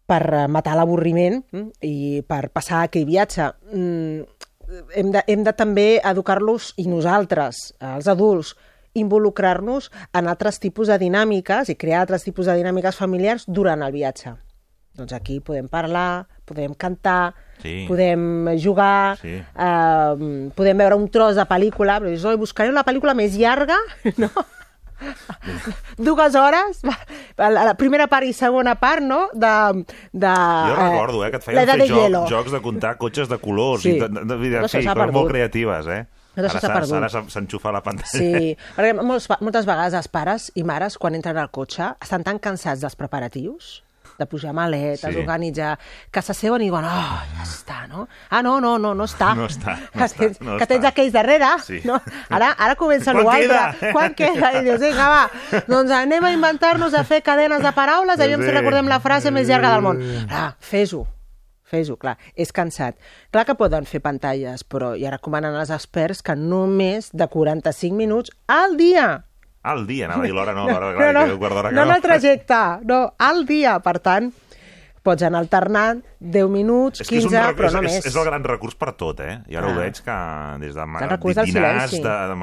per 0.06 0.46
matar 0.46 0.76
l'avorriment 0.78 1.42
mm, 1.42 1.66
i 1.82 2.22
per 2.22 2.46
passar 2.54 2.84
aquell 2.86 3.08
viatge. 3.08 3.50
Mm, 3.74 4.46
hem, 4.94 5.12
de, 5.12 5.26
hem 5.26 5.42
de 5.42 5.56
també 5.58 5.88
educar-los, 5.98 6.72
i 6.78 6.86
nosaltres, 6.86 7.72
els 7.82 8.06
adults, 8.14 8.54
involucrar-nos 8.96 9.90
en 10.16 10.30
altres 10.30 10.62
tipus 10.62 10.88
de 10.88 10.96
dinàmiques 11.02 11.68
i 11.68 11.76
crear 11.76 12.06
altres 12.06 12.24
tipus 12.24 12.46
de 12.48 12.56
dinàmiques 12.62 12.96
familiars 12.96 13.44
durant 13.50 13.82
el 13.84 13.92
viatge. 13.92 14.38
Doncs 14.96 15.12
aquí 15.12 15.40
podem 15.44 15.66
parlar, 15.68 16.26
podem 16.48 16.72
cantar, 16.74 17.34
Sí. 17.62 17.84
podem 17.88 18.46
jugar, 18.60 19.16
Sí. 19.20 19.36
eh, 19.36 20.50
podem 20.56 20.76
veure 20.78 20.96
un 20.96 21.08
tros 21.10 21.36
de 21.36 21.44
pel·lícula, 21.44 21.98
però 22.00 22.08
dius, 22.08 22.24
buscaré 22.38 22.72
la 22.72 22.84
pel·lícula 22.84 23.14
més 23.14 23.36
llarga, 23.36 23.76
no? 24.16 24.30
Dues 25.98 26.34
hores, 26.34 26.80
la, 27.36 27.50
la 27.50 27.74
primera 27.76 28.06
part 28.08 28.24
i 28.26 28.32
segona 28.32 28.74
part, 28.80 29.02
no? 29.04 29.26
De, 29.32 29.84
de, 30.12 30.32
Jo 30.32 30.76
recordo, 30.76 31.24
eh, 31.26 31.30
que 31.30 31.36
et 31.40 31.44
feien 31.44 31.68
fer 31.68 31.78
joc, 31.86 31.96
hielo. 31.98 32.22
jocs 32.30 32.52
de 32.52 32.60
comptar 32.64 32.96
cotxes 33.00 33.28
de 33.28 33.38
colors. 33.38 33.82
Sí. 33.84 33.96
I 33.96 34.00
de, 34.00 34.08
de, 34.08 34.24
de, 34.24 34.36
de, 34.38 34.60
No, 34.60 34.68
sí, 34.68 34.78
coses 34.80 34.86
molt 34.94 35.02
perdut. 35.12 35.28
creatives, 35.32 35.86
eh? 35.92 36.06
No, 36.36 36.44
Ara 36.52 37.08
s'enxufa 37.32 37.72
la 37.72 37.80
pantalla. 37.84 38.08
Sí, 38.12 38.56
perquè 38.76 38.92
molts, 39.00 39.28
moltes 39.40 39.64
vegades 39.68 39.94
els 39.96 40.08
pares 40.12 40.50
i 40.54 40.64
mares, 40.68 40.98
quan 41.00 41.14
entren 41.16 41.38
al 41.40 41.48
cotxe, 41.50 41.94
estan 42.04 42.24
tan 42.26 42.38
cansats 42.44 42.80
dels 42.84 42.96
preparatius, 42.96 43.82
de 44.18 44.26
pujar 44.26 44.52
maletes, 44.52 45.00
Sí. 45.12 45.16
organitzar, 45.20 45.78
que 46.10 46.22
s'asseuen 46.22 46.62
i 46.62 46.66
diuen, 46.70 46.84
oh, 46.84 46.88
ja 47.36 47.42
està, 47.44 47.86
no? 47.88 48.08
Ah, 48.30 48.42
no, 48.42 48.60
no, 48.60 48.78
no, 48.78 48.94
no 48.94 49.04
està. 49.04 49.34
No 49.36 49.46
està, 49.46 49.76
no 49.94 49.98
que 49.98 50.04
està, 50.04 50.18
tens, 50.18 50.40
no 50.40 50.56
que 50.56 50.64
està. 50.64 50.66
tens 50.68 50.84
aquells 50.84 51.12
darrere, 51.12 51.46
Sí. 51.64 51.80
no? 51.84 52.00
Ara, 52.30 52.52
ara 52.58 52.74
comença 52.76 53.12
l'altre. 53.12 53.40
queda? 53.42 53.92
Quan 53.92 54.14
queda? 54.14 54.52
I 54.60 54.64
dius, 54.64 54.80
vinga, 54.80 55.08
va, 55.08 55.62
doncs 55.66 55.90
anem 55.90 56.24
a 56.24 56.32
inventar-nos 56.32 56.94
a 56.94 57.04
fer 57.04 57.22
cadenes 57.22 57.62
de 57.62 57.72
paraules, 57.72 58.18
aviam 58.20 58.40
si 58.42 58.48
Sí. 58.48 58.52
recordem 58.54 58.86
la 58.88 59.00
frase 59.00 59.30
més 59.30 59.48
llarga 59.48 59.72
del 59.72 59.82
món. 59.82 60.00
Ah, 60.30 60.54
fes-ho. 60.60 61.06
Fes-ho, 61.66 61.96
clar, 61.96 62.16
és 62.36 62.52
cansat. 62.54 62.94
Clar 63.32 63.44
que 63.44 63.56
poden 63.58 63.86
fer 63.90 63.98
pantalles, 64.00 64.62
però 64.62 64.92
ja 64.94 65.10
recomanen 65.10 65.56
als 65.58 65.70
experts 65.74 66.22
que 66.22 66.36
només 66.36 67.08
de 67.12 67.26
45 67.26 67.96
minuts 67.96 68.30
al 68.46 68.76
dia. 68.76 69.24
Al 69.66 69.86
dia, 69.88 70.06
anava 70.06 70.22
a 70.22 70.28
dir 70.28 70.34
l'hora, 70.36 70.54
no, 70.54 70.66
l'hora, 70.70 70.92
no, 70.92 70.98
clar, 70.98 71.12
no, 71.16 71.22
que 71.26 71.34
un 71.34 71.40
quart 71.42 71.56
d'hora 71.58 71.70
que 71.70 71.76
no 71.76 71.86
en 71.86 71.94
el 71.96 72.02
trajecte, 72.04 72.60
no, 72.86 73.00
al 73.30 73.40
dia. 73.48 73.72
Per 73.82 73.96
tant, 74.04 74.28
pots 75.06 75.26
anar 75.26 75.42
alternant 75.42 76.02
10 76.32 76.48
minuts, 76.50 77.00
És 77.00 77.08
que 77.08 77.16
és, 77.20 77.24
15, 77.26 77.36
un, 77.38 77.56
però 77.56 77.70
no 77.72 77.80
és, 77.82 77.86
més. 77.86 77.96
és, 78.00 78.06
és 78.10 78.16
el 78.16 78.24
gran 78.28 78.44
recurs 78.44 78.74
per 78.78 78.92
tot, 78.98 79.20
eh? 79.20 79.38
I 79.48 79.56
ara 79.56 79.66
Clar. 79.66 79.76
ho 79.76 79.80
veig 79.80 80.00
que 80.06 80.16
des 80.64 80.74
de 80.74 80.86
del 81.36 81.46
dinars, 81.46 81.92
de, 81.92 82.00
de 82.02 82.36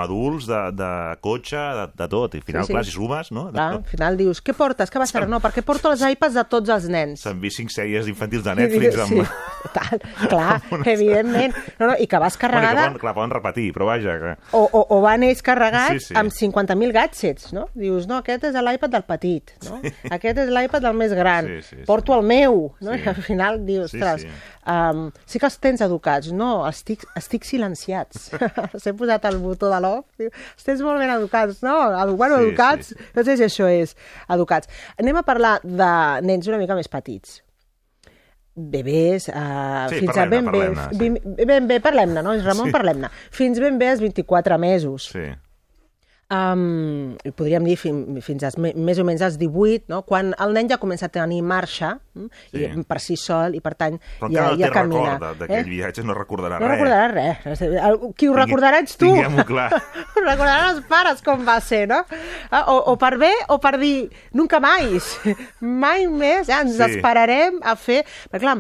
de, 0.48 0.62
de 0.80 0.92
cotxe, 1.22 1.58
de, 1.58 1.86
de 2.04 2.08
tot. 2.08 2.34
I 2.36 2.38
al 2.38 2.44
final, 2.44 2.64
Sí, 2.64 2.68
sí. 2.68 2.74
clar, 2.74 2.86
si 2.86 2.92
sumes, 2.92 3.32
no? 3.32 3.46
De 3.48 3.52
Clar, 3.58 3.70
tot. 3.74 3.84
al 3.84 3.90
final 3.90 4.18
dius, 4.18 4.42
què 4.44 4.54
portes? 4.56 4.90
Què 4.92 5.00
passarà? 5.02 5.28
No, 5.28 5.40
perquè 5.44 5.62
porto 5.66 5.92
els 5.92 6.02
iPads 6.02 6.34
de 6.40 6.44
tots 6.50 6.70
els 6.70 6.88
nens. 6.90 7.22
S'han 7.26 7.40
vist 7.42 7.58
cinc 7.60 7.72
sèries 7.74 8.08
infantils 8.08 8.44
de 8.44 8.56
Netflix 8.56 8.98
amb... 9.04 9.14
Sí, 9.14 9.24
total, 9.64 10.02
clar, 10.30 10.62
evidentment. 10.94 11.54
No, 11.80 11.88
no, 11.88 11.96
I 12.00 12.08
que 12.08 12.20
vas 12.20 12.38
Bueno, 12.38 12.40
que 12.40 12.48
carregada... 12.48 12.86
poden, 12.88 13.00
clar, 13.00 13.14
poden 13.16 13.30
repetir, 13.32 13.74
però 13.74 13.86
vaja, 13.90 14.18
que... 14.20 14.34
o, 14.52 14.64
o, 14.72 14.86
o 14.98 15.02
van 15.02 15.24
ells 15.24 15.42
carregats 15.46 16.08
Sí, 16.08 16.14
sí. 16.14 16.16
amb 16.18 16.32
50.000 16.32 16.92
gadgets, 16.96 17.52
no? 17.54 17.68
Dius, 17.78 18.08
no, 18.10 18.18
aquest 18.24 18.44
és 18.50 18.56
l'iPad 18.56 18.94
del 18.98 19.04
petit, 19.08 19.54
no? 19.68 19.80
Aquest 20.12 20.38
és 20.46 20.50
l'iPad 20.54 20.82
del 20.88 20.98
més 20.98 21.14
gran. 21.18 21.48
Sí, 21.48 21.62
sí, 21.62 21.76
sí. 21.82 21.86
Porto 21.88 22.16
el 22.18 22.26
meu, 22.26 22.74
no? 22.82 22.94
Sí. 22.96 23.02
I 23.04 23.08
al 23.12 23.22
final 23.26 23.60
Sí, 23.76 23.84
ostres, 23.86 24.22
sí. 24.22 24.30
Um, 24.70 25.12
sí 25.26 25.40
que 25.40 25.46
els 25.50 25.58
tens 25.60 25.82
educats. 25.82 26.32
No, 26.32 26.68
estic, 26.70 27.04
estic 27.20 27.44
silenciats. 27.48 28.30
S'he 28.82 28.94
posat 28.94 29.26
el 29.30 29.38
botó 29.44 29.70
de 29.74 29.80
l'off. 29.84 30.06
Els 30.20 30.64
tens 30.68 30.82
molt 30.86 31.00
ben 31.02 31.10
educats, 31.16 31.64
no? 31.66 31.78
Edu- 32.04 32.16
Bueno, 32.18 32.38
Sí, 32.38 32.50
educats, 32.50 32.94
sí, 32.94 32.96
no 33.16 33.24
sé 33.24 33.38
si 33.38 33.44
això 33.48 33.68
és 33.72 33.96
educats. 34.30 34.70
Anem 34.98 35.18
a 35.18 35.24
parlar 35.24 35.58
de 35.64 35.92
nens 36.28 36.48
una 36.48 36.58
mica 36.62 36.76
més 36.78 36.88
petits 36.92 37.42
bebès, 38.56 39.30
uh, 39.34 39.88
Sí, 39.90 40.00
fins 40.04 40.18
a 40.18 40.26
ben 40.30 40.46
bé, 40.54 40.68
sí. 40.94 41.08
ben 41.50 41.66
bé, 41.68 41.80
parlem-ne, 41.82 42.22
no? 42.22 42.36
Ramon, 42.46 42.68
Sí. 42.68 42.72
parlem-ne. 42.76 43.10
Fins 43.34 43.58
ben 43.60 43.80
bé 43.80 43.88
als 43.90 44.00
24 44.04 44.60
mesos. 44.62 45.08
Sí. 45.12 45.24
Um, 46.34 47.14
podríem 47.38 47.66
dir 47.68 47.76
fin, 47.78 47.98
fins 48.26 48.42
als, 48.48 48.56
més 48.58 48.98
o 48.98 49.04
menys 49.06 49.22
als 49.22 49.36
18, 49.38 49.84
no? 49.92 50.00
quan 50.08 50.32
el 50.42 50.54
nen 50.56 50.70
ja 50.72 50.80
comença 50.82 51.06
a 51.06 51.12
tenir 51.14 51.44
marxa 51.46 51.92
mm? 52.16 52.30
Sí. 52.50 52.64
i 52.64 52.84
per 52.90 52.98
si 53.04 53.18
sol 53.20 53.54
i 53.54 53.60
per 53.62 53.74
tant 53.78 54.00
Però 54.22 54.30
ja, 54.34 54.48
no 54.48 54.58
ja 54.58 54.72
camina. 54.74 55.12
record 55.20 55.38
de- 55.38 55.44
d'aquell 55.44 55.70
viatge, 55.70 56.06
no 56.08 56.16
recordarà 56.18 56.58
No 56.58 56.72
res. 56.72 56.80
recordarà 56.80 57.12
res. 57.12 57.62
El- 57.62 58.00
Qui 58.18 58.30
ho 58.32 58.34
Tingui- 58.34 58.40
recordarà 58.46 58.80
ets 58.82 58.98
tu. 58.98 59.12
tinguem-ho 59.12 59.46
clar. 59.46 59.68
Ho 60.16 60.24
recordaran 60.26 60.76
els 60.78 60.88
pares 60.90 61.22
com 61.22 61.46
va 61.46 61.60
ser, 61.62 61.84
no? 61.92 62.02
Ah, 62.50 62.64
O, 62.74 62.80
o 62.94 62.98
per 62.98 63.18
bé 63.22 63.34
o 63.50 63.60
per 63.60 63.76
dir 63.78 64.10
nunca 64.34 64.60
més. 64.64 65.14
Mai 65.62 66.08
més. 66.08 66.48
Ja, 66.48 66.62
ens 66.66 66.78
Sí. 66.80 66.88
esperarem 66.98 67.60
a 67.62 67.76
fer... 67.76 68.06
Perquè, 68.32 68.42
clar, 68.48 68.58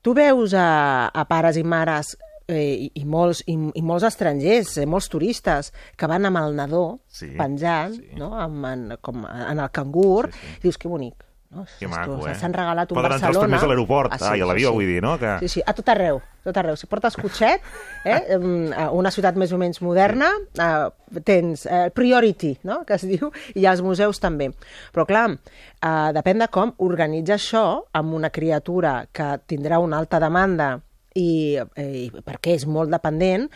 tu 0.00 0.14
veus 0.16 0.54
a, 0.54 1.10
a 1.12 1.24
pares 1.28 1.56
i 1.60 1.64
mares 1.64 2.14
eh, 2.48 2.86
i, 2.86 2.90
i, 3.00 3.04
molts, 3.04 3.42
i, 3.46 3.54
i 3.74 3.82
molts 3.82 4.04
estrangers, 4.10 4.76
eh, 4.78 4.86
molts 4.86 5.08
turistes, 5.12 5.72
que 5.96 6.06
van 6.10 6.26
amb 6.26 6.42
el 6.42 6.56
nadó 6.56 6.84
Sí, 7.08 7.30
penjant, 7.38 7.94
sí. 7.96 8.16
no? 8.20 8.32
amb, 8.38 8.64
en, 8.70 8.88
com 9.00 9.24
en 9.26 9.58
el 9.60 9.70
cangur, 9.70 10.30
Sí, 10.32 10.38
sí. 10.56 10.58
dius 10.68 10.78
que 10.78 10.88
bonic. 10.88 11.20
No? 11.54 11.62
Que 11.78 11.86
maco, 11.86 12.16
eh? 12.26 12.32
S'han 12.34 12.50
regalat 12.50 12.90
un 12.90 12.96
Poden 12.98 13.12
entrar 13.12 13.28
els 13.30 13.36
Barcelona. 13.36 13.46
primers 13.46 13.62
a 13.62 13.66
l'aeroport, 13.70 14.12
Ah, 14.16 14.30
ah, 14.32 14.36
i 14.36 14.40
a 14.42 14.46
l'avió, 14.48 14.72
vull 14.74 14.88
dir, 14.90 14.96
no? 15.04 15.12
Que... 15.20 15.36
Sí, 15.44 15.48
sí, 15.52 15.60
a 15.64 15.70
tot 15.72 15.86
arreu, 15.92 16.16
a 16.18 16.48
tot 16.48 16.56
arreu. 16.58 16.74
Si 16.74 16.88
portes 16.90 17.14
cotxet, 17.14 17.62
eh, 18.04 18.16
a 18.82 18.88
una 18.90 19.12
ciutat 19.14 19.36
més 19.38 19.52
o 19.54 19.58
menys 19.62 19.78
moderna, 19.80 20.32
eh, 20.58 21.20
tens 21.22 21.62
eh, 21.70 21.92
priority, 21.94 22.56
no?, 22.66 22.80
que 22.88 22.98
es 22.98 23.06
diu, 23.06 23.30
i 23.54 23.68
als 23.70 23.84
museus 23.86 24.18
també. 24.18 24.48
Però, 24.90 25.06
clar, 25.06 25.28
eh, 25.30 26.10
depèn 26.18 26.42
de 26.42 26.48
com 26.50 26.74
organitza 26.82 27.36
això 27.38 27.62
amb 27.94 28.18
una 28.18 28.30
criatura 28.34 29.04
que 29.14 29.36
tindrà 29.46 29.78
una 29.78 30.02
alta 30.02 30.18
demanda 30.18 30.80
i, 31.14 31.56
eh, 31.76 31.88
i 32.04 32.22
perquè 32.26 32.54
és 32.58 32.66
molt 32.66 32.92
dependent, 32.92 33.48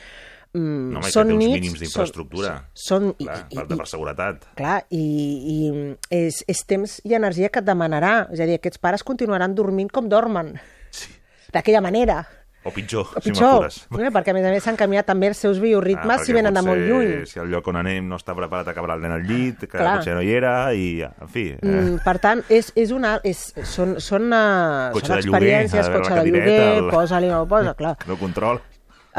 mm, 0.55 0.95
No, 0.95 1.03
són 1.03 1.05
que 1.05 1.13
té 1.13 1.23
uns 1.35 1.43
nits... 1.43 1.55
mínims 1.59 1.83
d'infraestructura. 1.83 2.55
Són, 2.73 3.11
són, 3.11 3.15
Clar, 3.21 3.39
i, 3.51 3.55
per, 3.57 3.65
i, 3.65 3.69
de, 3.73 3.79
per 3.83 3.89
seguretat. 3.91 4.49
Clar, 4.59 4.79
i, 4.95 5.05
i 5.55 6.19
és, 6.23 6.43
és 6.49 6.65
temps 6.69 6.99
i 7.05 7.15
energia 7.19 7.51
que 7.53 7.63
et 7.63 7.69
demanarà. 7.69 8.15
És 8.33 8.43
a 8.43 8.49
dir, 8.49 8.59
aquests 8.59 8.83
pares 8.83 9.07
continuaran 9.07 9.57
dormint 9.59 9.93
com 9.93 10.11
dormen. 10.11 10.55
Sí. 10.95 11.13
D'aquella 11.55 11.85
manera. 11.85 12.23
O 12.65 12.71
pitjor, 12.75 13.07
O 13.17 13.21
si 13.23 13.31
pitjor, 13.31 13.63
m'apures. 13.63 13.77
eh? 14.03 14.11
perquè 14.13 14.31
a 14.31 14.35
més 14.35 14.45
a 14.45 14.51
més 14.51 14.63
s'han 14.67 14.77
canviat 14.77 15.07
també 15.07 15.29
els 15.31 15.39
seus 15.39 15.61
bioritmes 15.63 16.21
si 16.21 16.33
perquè 16.33 16.35
venen 16.35 16.55
de 16.55 16.63
molt 16.67 16.81
lluny. 16.83 17.13
Si 17.31 17.39
el 17.39 17.49
lloc 17.53 17.69
on 17.71 17.77
anem 17.81 18.09
no 18.11 18.17
està 18.19 18.35
preparat 18.37 18.67
a 18.69 18.75
acabar 18.75 18.97
el 18.97 19.01
nen 19.07 19.13
al 19.15 19.23
llit, 19.23 19.61
que 19.61 19.79
Clar. 19.79 19.99
potser 19.99 20.15
no 20.19 20.23
hi 20.27 20.33
era, 20.35 20.75
i, 20.75 21.01
en 21.07 21.29
fi... 21.29 21.47
Eh, 21.55 21.59
Mm, 21.63 22.01
per 22.05 22.19
tant, 22.19 22.43
és, 22.51 22.73
és 22.75 22.91
una, 22.91 23.21
és, 23.25 23.53
són, 23.63 23.95
són, 24.03 24.27
uh, 24.33 24.91
Cotxe 24.93 25.07
són 25.15 25.19
experiències, 25.23 25.87
de 25.87 25.93
cotxe 25.95 26.15
de 26.19 26.25
lloguer, 26.27 26.59
el- 26.83 26.91
posa-li, 26.91 27.29
no 27.31 27.47
posa, 27.49 27.75
clar. 27.79 27.95
no 28.11 28.17
control. 28.19 28.61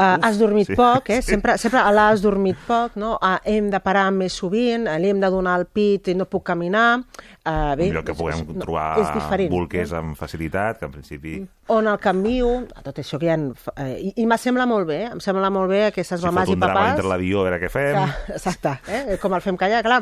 Uh, 0.00 0.16
has 0.24 0.38
dormit 0.40 0.64
sí. 0.70 0.76
poc, 0.78 1.10
eh? 1.12 1.18
Sí. 1.20 1.34
Sempre, 1.34 1.58
sempre 1.60 1.82
l'ha 1.92 2.06
has 2.08 2.22
dormit 2.24 2.56
poc, 2.64 2.94
no? 2.96 3.18
Uh, 3.20 3.34
hem 3.44 3.66
de 3.68 3.80
parar 3.84 4.06
més 4.16 4.32
sovint, 4.32 4.86
uh, 4.88 4.94
li 4.96 5.10
hem 5.12 5.18
de 5.20 5.28
donar 5.28 5.58
el 5.60 5.66
pit 5.68 6.08
i 6.08 6.14
no 6.16 6.24
puc 6.24 6.46
caminar. 6.48 7.02
Uh, 7.44 7.74
bé, 7.76 7.90
un 7.90 7.98
lloc 7.98 8.06
que 8.08 8.14
puguem 8.16 8.38
és- 8.40 8.48
no, 8.48 8.62
trobar 8.64 8.86
és 9.02 9.10
diferent, 9.12 9.50
bolquers 9.52 9.92
eh? 9.92 9.98
amb 10.00 10.16
facilitat, 10.16 10.78
que 10.80 10.88
en 10.88 10.94
principi... 10.94 11.34
on 11.70 11.86
el 11.86 11.98
canvio, 12.02 12.48
tot 12.82 12.96
això 12.98 13.18
que 13.20 13.28
hi 13.28 13.30
ha... 13.34 13.36
Eh, 13.76 13.92
I, 14.08 14.14
i 14.22 14.26
me 14.26 14.38
sembla 14.40 14.64
molt 14.66 14.88
bé, 14.88 15.02
eh? 15.04 15.10
em 15.12 15.20
sembla 15.22 15.50
molt 15.52 15.68
bé 15.70 15.82
aquestes 15.90 16.18
Si 16.22 16.26
mamàs 16.26 16.48
i 16.48 16.56
papàs... 16.58 16.94
entre 16.96 17.06
l'avió, 17.12 17.44
a 17.44 17.50
veure 17.50 17.60
què 17.62 17.68
fem... 17.70 17.92
Clar, 17.94 18.16
exacte, 18.40 18.72
eh? 18.88 19.18
com 19.22 19.36
el 19.36 19.44
fem 19.44 19.60
callar, 19.60 19.84
clar. 19.86 20.00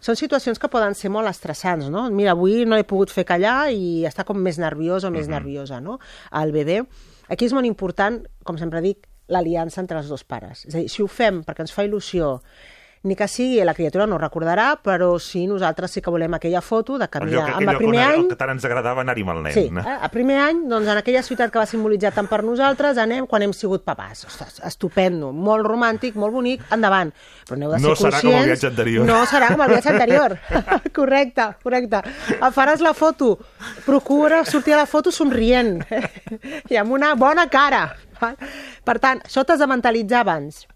Són 0.00 0.16
situacions 0.16 0.58
que 0.62 0.70
poden 0.72 0.94
ser 0.96 1.10
molt 1.12 1.28
estressants, 1.28 1.90
no? 1.92 2.06
Mira, 2.14 2.32
avui 2.38 2.62
no 2.70 2.78
he 2.78 2.86
pogut 2.88 3.10
fer 3.12 3.26
callar 3.28 3.66
i 3.74 4.06
està 4.08 4.24
com 4.24 4.38
més 4.40 4.62
nerviós 4.62 5.04
o 5.04 5.10
més 5.10 5.26
Mhm. 5.26 5.34
nerviosa, 5.36 5.80
no? 5.84 5.98
El 6.40 6.54
bebè. 6.56 6.80
Aquí 7.28 7.44
és 7.46 7.52
molt 7.52 7.66
important, 7.68 8.22
com 8.42 8.56
sempre 8.58 8.80
dic, 8.80 9.04
l'aliança 9.30 9.80
entre 9.80 10.02
els 10.02 10.10
dos 10.10 10.26
pares. 10.26 10.66
És 10.66 10.74
a 10.74 10.82
dir, 10.82 10.90
si 10.92 11.02
ho 11.02 11.08
fem 11.08 11.42
perquè 11.46 11.64
ens 11.66 11.74
fa 11.74 11.86
il·lusió, 11.86 12.36
ni 13.02 13.16
que 13.16 13.24
sigui, 13.32 13.62
la 13.64 13.72
criatura 13.72 14.04
no 14.04 14.18
recordarà, 14.20 14.74
però 14.84 15.14
sí, 15.18 15.46
nosaltres 15.48 15.94
sí 15.94 16.02
que 16.04 16.12
volem 16.12 16.34
aquella 16.36 16.60
foto 16.60 16.98
de 17.00 17.06
canviar. 17.08 17.46
lloc, 17.46 17.56
Amb 17.56 17.72
el 17.72 17.78
primer 17.80 18.02
on, 18.02 18.10
any, 18.12 18.26
que 18.28 18.36
tant 18.36 18.50
ens 18.52 18.66
agradava 18.68 19.00
anar-hi 19.00 19.22
amb 19.24 19.32
el 19.32 19.38
nen. 19.46 19.54
Sí, 19.54 19.62
eh? 19.72 19.94
a 20.04 20.10
primer 20.12 20.36
any, 20.42 20.60
doncs, 20.68 20.90
en 20.92 21.00
aquella 21.00 21.22
ciutat 21.24 21.48
que 21.48 21.62
va 21.62 21.64
simbolitzar 21.70 22.10
tant 22.12 22.28
per 22.28 22.42
nosaltres, 22.44 23.00
anem 23.00 23.24
quan 23.30 23.46
hem 23.46 23.54
sigut 23.56 23.86
papàs. 23.88 24.26
Ostres, 24.28 24.60
estupendo, 24.68 25.30
molt 25.32 25.64
romàntic, 25.64 26.18
molt 26.20 26.36
bonic, 26.36 26.66
endavant. 26.76 27.14
Però 27.48 27.56
aneu 27.56 27.72
de 27.72 27.80
ser 27.80 27.88
No 27.88 27.94
serà 27.96 28.20
com 28.20 28.28
el 28.28 28.36
conscients... 28.36 28.50
viatge 28.52 28.68
anterior. 28.68 29.08
No 29.08 29.22
serà 29.32 29.48
com 29.54 29.64
el 29.64 29.72
viatge 29.72 29.94
anterior. 29.94 30.36
correcte, 31.00 31.48
correcte. 31.64 32.02
Faràs 32.52 32.84
la 32.84 32.92
foto, 32.92 33.32
procura 33.88 34.44
sortir 34.44 34.76
a 34.76 34.82
la 34.84 34.86
foto 34.86 35.08
somrient 35.08 35.78
i 36.70 36.76
amb 36.76 37.00
una 37.00 37.14
bona 37.16 37.48
cara. 37.48 37.86
Per 38.84 38.98
tant, 38.98 39.22
això 39.24 39.44
t'has 39.44 39.60
de 39.60 39.66
mentalitzar 39.70 40.20
abans 40.24 40.66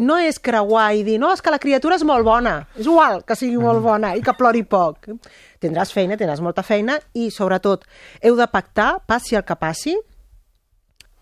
no 0.00 0.16
és 0.16 0.38
creuar 0.40 0.90
i 0.96 1.02
dir, 1.04 1.18
no, 1.20 1.30
és 1.34 1.42
que 1.44 1.52
la 1.52 1.60
criatura 1.60 1.98
és 1.98 2.04
molt 2.08 2.24
bona. 2.24 2.54
És 2.78 2.86
igual 2.88 3.20
que 3.26 3.36
sigui 3.36 3.58
molt 3.60 3.82
bona 3.84 4.14
i 4.16 4.22
que 4.24 4.34
plori 4.36 4.62
poc. 4.64 5.10
Tindràs 5.60 5.92
feina, 5.92 6.16
tindràs 6.16 6.40
molta 6.40 6.64
feina 6.64 6.98
i, 7.12 7.28
sobretot, 7.34 7.84
heu 8.24 8.38
de 8.38 8.46
pactar, 8.50 8.94
passi 9.06 9.36
el 9.36 9.44
que 9.44 9.58
passi, 9.60 9.94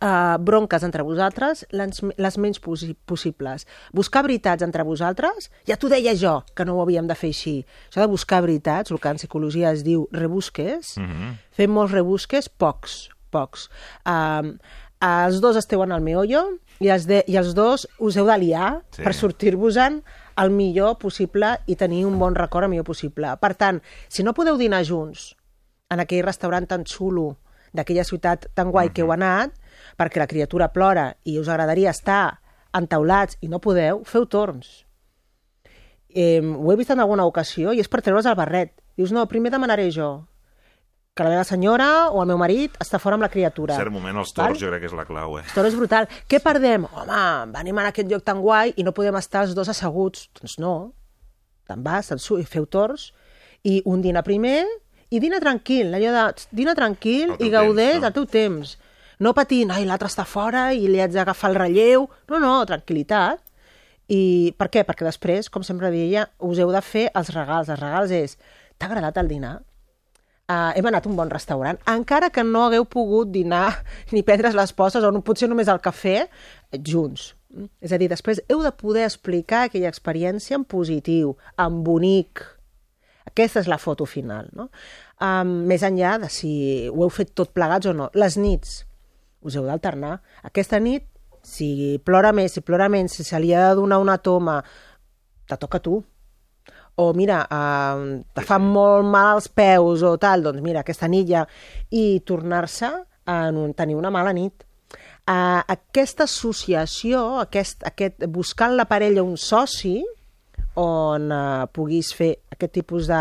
uh, 0.05 0.39
bronques 0.39 0.87
entre 0.87 1.03
vosaltres, 1.07 1.65
les, 1.75 2.03
les 2.17 2.39
menys 2.39 2.63
possi 2.63 2.95
possibles. 3.09 3.67
Buscar 3.95 4.23
veritats 4.27 4.63
entre 4.67 4.87
vosaltres, 4.87 5.51
ja 5.69 5.79
t'ho 5.79 5.91
deia 5.91 6.15
jo, 6.19 6.39
que 6.55 6.67
no 6.69 6.79
ho 6.79 6.83
havíem 6.85 7.11
de 7.11 7.19
fer 7.19 7.33
així. 7.35 7.59
Això 7.91 8.05
de 8.05 8.11
buscar 8.15 8.45
veritats, 8.47 8.95
el 8.95 9.03
que 9.03 9.15
en 9.15 9.21
psicologia 9.21 9.75
es 9.75 9.83
diu 9.87 10.07
rebusques, 10.13 10.97
mm 10.99 11.09
-hmm. 11.11 11.39
fem 11.51 11.71
molts 11.71 11.93
rebusques, 11.93 12.49
pocs, 12.49 13.09
pocs. 13.31 13.69
Uh, 14.07 14.55
els 15.01 15.41
dos 15.41 15.57
esteu 15.57 15.83
en 15.85 15.93
el 15.95 16.01
meollo 16.03 16.59
i 16.83 16.89
els, 16.91 17.07
de, 17.07 17.23
i 17.31 17.37
els 17.39 17.53
dos 17.55 17.87
us 17.99 18.17
heu 18.19 18.27
d'aliar 18.27 18.83
Sí. 18.97 19.03
per 19.03 19.15
sortir-vos-en 19.15 20.03
el 20.39 20.51
millor 20.51 20.99
possible 20.99 21.59
i 21.67 21.77
tenir 21.77 22.05
un 22.07 22.19
bon 22.19 22.35
record 22.35 22.65
el 22.65 22.71
millor 22.71 22.85
possible. 22.87 23.31
Per 23.41 23.55
tant, 23.55 23.81
si 24.09 24.23
no 24.23 24.35
podeu 24.35 24.57
dinar 24.59 24.85
junts 24.85 25.35
en 25.91 26.01
aquell 26.01 26.25
restaurant 26.27 26.67
tan 26.67 26.85
xulo 26.85 27.37
d'aquella 27.73 28.05
ciutat 28.05 28.49
tan 28.55 28.71
guai 28.71 28.91
que 28.93 29.03
heu 29.03 29.13
anat, 29.13 29.53
perquè 29.97 30.19
la 30.19 30.27
criatura 30.27 30.73
plora 30.73 31.17
i 31.25 31.39
us 31.39 31.49
agradaria 31.49 31.91
estar 31.91 32.41
entaulats 32.75 33.37
i 33.41 33.49
no 33.49 33.59
podeu, 33.61 34.03
feu 34.05 34.27
torns. 34.27 34.85
Eh, 36.09 36.41
ho 36.41 36.73
he 36.73 36.77
vist 36.77 36.91
en 36.91 37.01
alguna 37.01 37.27
ocasió 37.29 37.73
i 37.73 37.81
és 37.81 37.89
per 37.89 38.01
treure's 38.03 38.27
el 38.27 38.35
barret. 38.39 38.73
Dius, 38.97 39.13
no, 39.13 39.27
primer 39.29 39.51
demanaré 39.53 39.91
jo 39.95 40.27
que 41.19 41.27
la 41.27 41.33
meva 41.35 41.45
senyora 41.45 41.89
o 42.15 42.23
el 42.23 42.29
meu 42.31 42.39
marit 42.39 42.77
està 42.83 43.01
fora 43.03 43.19
amb 43.19 43.25
la 43.27 43.31
criatura. 43.33 43.75
En 43.75 43.83
cert 43.83 43.93
moment, 43.95 44.17
els 44.23 44.31
tors 44.37 44.59
jo 44.61 44.71
crec 44.71 44.85
que 44.85 44.91
és 44.93 44.95
la 44.97 45.05
clau, 45.09 45.35
eh? 45.41 45.43
El 45.43 45.55
toro 45.57 45.69
és 45.73 45.77
brutal. 45.79 46.07
Què 46.31 46.39
perdem? 46.45 46.87
Home, 46.95 47.23
venim 47.57 47.79
a 47.83 47.89
aquest 47.91 48.09
lloc 48.11 48.23
tan 48.25 48.39
guai 48.45 48.73
i 48.79 48.85
no 48.87 48.95
podem 48.95 49.19
estar 49.19 49.43
els 49.49 49.57
dos 49.59 49.69
asseguts. 49.73 50.29
Doncs 50.39 50.59
no. 50.63 50.75
Te'n 51.69 51.83
vas, 51.85 52.07
te'n 52.13 52.23
su- 52.23 52.39
feu 52.49 52.65
tors 52.71 53.11
i 53.67 53.81
un 53.85 54.01
dina 54.01 54.23
primer 54.23 54.63
i 55.11 55.19
dina 55.21 55.41
tranquil, 55.43 55.91
allò 55.97 56.13
de 56.15 56.23
tx, 56.37 56.49
dina 56.53 56.75
tranquil 56.79 57.35
i 57.41 57.51
gaudeix 57.51 57.99
temps, 57.99 58.01
no? 58.01 58.07
al 58.07 58.15
teu 58.15 58.27
temps. 58.27 58.77
No 59.19 59.33
patint, 59.35 59.73
ai, 59.75 59.85
l'altre 59.89 60.07
està 60.07 60.23
fora 60.25 60.69
i 60.73 60.87
li 60.87 61.01
haig 61.03 61.11
d'agafar 61.13 61.51
el 61.51 61.57
relleu. 61.59 62.05
No, 62.31 62.39
no, 62.39 62.53
tranquil·litat. 62.69 63.41
I 64.09 64.55
per 64.57 64.69
què? 64.73 64.85
Perquè 64.89 65.05
després, 65.05 65.51
com 65.53 65.65
sempre 65.67 65.91
deia, 65.93 66.29
us 66.39 66.61
heu 66.63 66.71
de 66.73 66.81
fer 66.81 67.09
els 67.19 67.33
regals. 67.35 67.69
Els 67.69 67.81
regals 67.83 68.15
és, 68.15 68.37
t'ha 68.79 68.87
agradat 68.89 69.19
el 69.21 69.29
dinar? 69.29 69.57
Uh, 70.49 70.71
hem 70.79 70.87
anat 70.89 71.05
a 71.05 71.11
un 71.11 71.17
bon 71.19 71.29
restaurant, 71.29 71.77
encara 71.93 72.31
que 72.33 72.41
no 72.41 72.63
hagueu 72.65 72.87
pogut 72.89 73.29
dinar 73.29 73.83
ni 74.17 74.23
prendre's 74.25 74.57
les 74.57 74.73
posses 74.73 75.05
o 75.05 75.11
no, 75.13 75.21
potser 75.21 75.45
només 75.51 75.69
el 75.69 75.83
cafè 75.85 76.15
eh, 76.25 76.79
junts. 76.81 77.35
És 77.85 77.93
a 77.93 77.99
dir, 78.01 78.09
després 78.09 78.41
heu 78.49 78.63
de 78.65 78.73
poder 78.73 79.05
explicar 79.05 79.67
aquella 79.67 79.93
experiència 79.93 80.57
en 80.57 80.65
positiu, 80.65 81.35
en 81.61 81.83
bonic. 81.85 82.47
Aquesta 83.29 83.61
és 83.61 83.69
la 83.69 83.77
foto 83.77 84.09
final. 84.09 84.49
No? 84.57 84.71
Um, 85.21 85.53
més 85.69 85.85
enllà 85.85 86.17
de 86.25 86.33
si 86.33 86.51
ho 86.89 87.05
heu 87.05 87.13
fet 87.13 87.37
tot 87.37 87.53
plegats 87.53 87.89
o 87.89 87.93
no. 87.97 88.09
Les 88.17 88.41
nits, 88.41 88.83
us 89.45 89.57
heu 89.57 89.69
d'alternar. 89.69 90.19
Aquesta 90.49 90.81
nit, 90.81 91.05
si 91.45 91.99
plora 92.09 92.33
més, 92.33 92.57
si 92.57 92.65
plora 92.65 92.89
menys, 92.89 93.21
si 93.21 93.29
se 93.29 93.41
li 93.41 93.53
ha 93.53 93.69
de 93.69 93.83
donar 93.83 94.01
una 94.01 94.17
toma, 94.17 94.63
te 95.45 95.61
toca 95.61 95.77
a 95.77 95.85
tu 95.85 96.01
o 96.99 97.13
mira, 97.15 97.43
eh, 97.47 98.23
te 98.35 98.45
fan 98.47 98.65
molt 98.75 99.07
mal 99.07 99.37
els 99.39 99.49
peus 99.49 100.03
o 100.03 100.17
tal, 100.21 100.43
doncs 100.47 100.65
mira, 100.65 100.83
aquesta 100.85 101.09
nit 101.11 101.29
ja... 101.31 101.47
I 101.89 102.21
tornar-se 102.29 102.89
a 103.25 103.37
tenir 103.77 103.95
una 103.97 104.11
mala 104.13 104.35
nit. 104.37 104.65
Uh, 105.29 105.61
aquesta 105.73 106.25
associació, 106.25 107.21
aquest, 107.41 107.83
aquest, 107.85 108.27
buscant 108.33 108.75
la 108.77 108.87
parella 108.89 109.25
un 109.25 109.37
soci, 109.41 109.99
on 110.79 111.33
uh, 111.35 111.67
puguis 111.75 112.11
fer 112.15 112.31
aquest 112.55 112.73
tipus 112.75 113.09
de, 113.11 113.21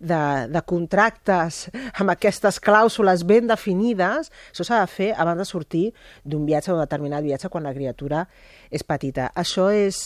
de, 0.00 0.20
de 0.52 0.62
contractes 0.68 1.64
amb 2.00 2.14
aquestes 2.14 2.60
clàusules 2.64 3.24
ben 3.28 3.48
definides, 3.50 4.30
això 4.52 4.66
s'ha 4.66 4.80
de 4.82 4.90
fer 4.90 5.10
abans 5.12 5.40
de 5.40 5.48
sortir 5.48 5.84
d'un 6.24 6.46
viatge, 6.48 6.72
d'un 6.72 6.82
determinat 6.82 7.24
viatge, 7.24 7.50
quan 7.52 7.66
la 7.66 7.74
criatura 7.76 8.24
és 8.70 8.84
petita. 8.86 9.30
Això 9.36 9.68
és, 9.72 10.00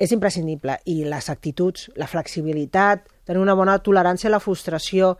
és 0.00 0.16
imprescindible. 0.16 0.78
I 0.88 1.02
les 1.08 1.30
actituds, 1.32 1.88
la 2.00 2.08
flexibilitat, 2.10 3.06
tenir 3.28 3.44
una 3.44 3.56
bona 3.58 3.78
tolerància 3.84 4.30
a 4.30 4.36
la 4.36 4.42
frustració 4.42 5.16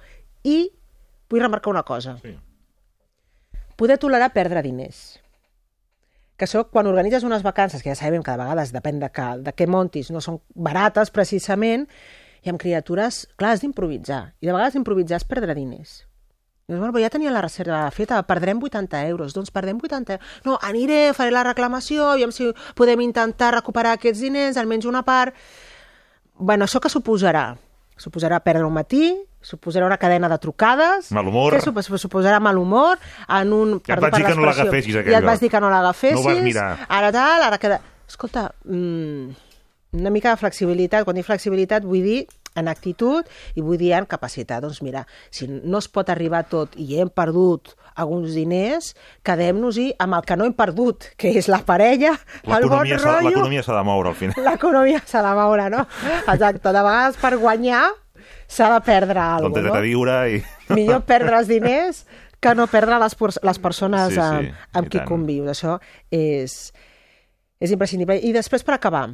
i 0.48 0.66
vull 1.28 1.44
remarcar 1.44 1.72
una 1.74 1.84
cosa. 1.86 2.16
Sí. 2.22 2.34
Poder 3.78 3.98
tolerar 4.02 4.32
perdre 4.34 4.64
diners 4.64 5.17
que 6.38 6.46
això, 6.46 6.62
quan 6.70 6.86
organitzes 6.86 7.26
unes 7.26 7.42
vacances, 7.42 7.82
que 7.82 7.90
ja 7.90 7.98
sabem 7.98 8.22
que 8.22 8.30
de 8.30 8.40
vegades 8.40 8.70
depèn 8.72 9.02
de, 9.02 9.10
que, 9.10 9.26
de 9.42 9.52
què 9.52 9.66
montis, 9.66 10.12
no 10.14 10.22
són 10.22 10.38
barates 10.54 11.10
precisament, 11.10 11.88
i 12.46 12.52
amb 12.52 12.60
criatures, 12.62 13.24
clar, 13.36 13.56
has 13.56 13.64
d'improvisar. 13.64 14.20
I 14.38 14.46
de 14.46 14.54
vegades 14.54 14.78
improvisar 14.78 15.18
és 15.18 15.26
perdre 15.26 15.56
diners. 15.58 16.04
Dius, 16.68 16.78
bueno, 16.78 17.00
ja 17.00 17.08
tenia 17.08 17.32
la 17.32 17.40
reserva 17.40 17.80
feta, 17.90 18.20
perdrem 18.28 18.60
80 18.62 19.00
euros. 19.08 19.32
Doncs 19.34 19.50
perdem 19.50 19.80
80 19.82 20.18
euros. 20.18 20.34
No, 20.44 20.58
aniré, 20.62 21.14
faré 21.16 21.32
la 21.32 21.42
reclamació, 21.46 22.10
aviam 22.12 22.30
si 22.34 22.50
podem 22.76 23.00
intentar 23.00 23.54
recuperar 23.56 23.96
aquests 23.96 24.20
diners, 24.20 24.60
almenys 24.60 24.86
una 24.86 25.02
part. 25.02 25.34
Bueno, 26.36 26.68
això 26.68 26.78
que 26.78 26.92
suposarà? 26.92 27.56
Suposarà 27.98 28.38
perdre 28.44 28.68
un 28.68 28.76
matí, 28.76 29.08
suposarà 29.40 29.86
una 29.86 29.98
cadena 29.98 30.28
de 30.28 30.38
trucades... 30.42 31.12
Mal 31.14 31.28
humor. 31.30 31.54
Què 31.54 31.62
sup 31.62 31.78
suposarà 32.00 32.40
mal 32.40 32.58
humor 32.58 32.98
en 33.28 33.52
un... 33.54 33.76
Ja 33.86 33.96
et 33.96 34.04
vaig 34.04 34.16
dir 34.18 34.26
que 34.26 34.38
no 34.38 34.46
l'agafessis, 34.48 35.00
aquell 35.02 35.14
Ja 35.14 35.22
et 35.34 35.44
dir 35.44 35.52
que 35.52 35.60
no 35.62 35.70
l'agafessis. 35.72 36.18
No 36.18 36.24
ho 36.24 36.32
vas 36.32 36.42
mirar. 36.44 36.70
Ara 36.88 37.12
tal, 37.14 37.46
ara 37.50 37.60
queda... 37.62 37.80
Escolta, 38.08 38.48
mm, 38.64 39.48
una 40.00 40.10
mica 40.10 40.32
de 40.32 40.40
flexibilitat. 40.40 41.04
Quan 41.04 41.18
dic 41.18 41.26
flexibilitat 41.28 41.84
vull 41.86 42.04
dir 42.04 42.22
en 42.58 42.68
actitud 42.68 43.26
i 43.54 43.64
vull 43.64 43.78
dir 43.80 43.92
en 43.98 44.08
capacitat. 44.08 44.62
Doncs 44.64 44.80
mira, 44.82 45.04
si 45.30 45.48
no 45.48 45.80
es 45.82 45.88
pot 45.92 46.10
arribar 46.12 46.44
tot 46.50 46.74
i 46.80 46.98
hem 46.98 47.12
perdut 47.12 47.74
alguns 47.98 48.34
diners, 48.36 48.92
quedem-nos-hi 49.26 49.88
amb 49.98 50.18
el 50.18 50.26
que 50.26 50.36
no 50.38 50.46
hem 50.46 50.54
perdut, 50.58 51.10
que 51.18 51.32
és 51.40 51.48
la 51.50 51.60
parella, 51.66 52.12
el 52.44 52.68
bon 52.68 52.68
rotllo... 52.70 52.98
l'economia 53.26 53.64
s'ha 53.66 53.74
de 53.74 53.86
moure, 53.86 54.12
al 54.12 54.18
final. 54.18 54.44
L'economia 54.46 55.02
s'ha 55.04 55.22
de 55.24 55.32
moure, 55.38 55.70
no? 55.74 55.86
Exacte. 56.20 56.62
De 56.68 56.84
vegades 56.84 57.18
per 57.18 57.34
guanyar 57.42 57.88
s'ha 58.46 58.70
de 58.74 58.80
perdre 58.86 59.20
alguna 59.20 59.68
cosa, 59.68 59.76
de 59.76 59.84
viure 59.86 60.18
i... 60.34 60.42
no? 60.68 60.76
Millor 60.78 61.02
perdre 61.08 61.38
els 61.40 61.48
diners 61.50 62.04
que 62.40 62.54
no 62.54 62.68
perdre 62.70 62.98
les, 63.02 63.16
les 63.42 63.58
persones 63.58 64.12
Sí, 64.12 64.14
sí, 64.14 64.20
amb, 64.20 64.68
amb 64.78 64.88
qui 64.92 65.00
tant. 65.00 65.08
convius. 65.08 65.50
Això 65.56 65.78
és, 66.14 66.58
és 67.58 67.74
imprescindible. 67.74 68.18
I 68.22 68.32
després, 68.36 68.62
per 68.62 68.76
acabar, 68.76 69.08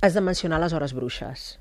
has 0.00 0.16
de 0.16 0.22
mencionar 0.24 0.60
les 0.62 0.72
hores 0.76 0.94
bruixes. 0.96 1.58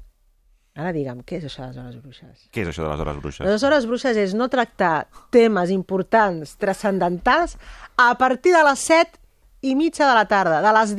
Ara 0.76 0.92
digue'm, 0.92 1.22
què 1.24 1.38
és 1.40 1.46
això 1.48 1.64
de 1.64 1.70
les 1.72 1.78
hores 1.80 2.02
bruixes? 2.04 2.48
Què 2.52 2.64
és 2.66 2.68
això 2.72 2.84
de 2.84 2.90
les 2.92 3.00
hores 3.00 3.20
bruixes? 3.24 3.46
Les 3.48 3.64
hores 3.64 3.86
bruixes 3.88 4.18
és 4.20 4.34
no 4.36 4.50
tractar 4.52 5.08
temes 5.32 5.72
importants, 5.72 6.58
transcendentals, 6.60 7.56
a 7.96 8.10
partir 8.20 8.52
de 8.52 8.64
les 8.68 8.84
7 8.84 9.22
i 9.64 9.76
mitja 9.80 10.04
de 10.10 10.18
la 10.18 10.26
tarda, 10.28 10.60
de 10.62 10.74
les 10.76 10.92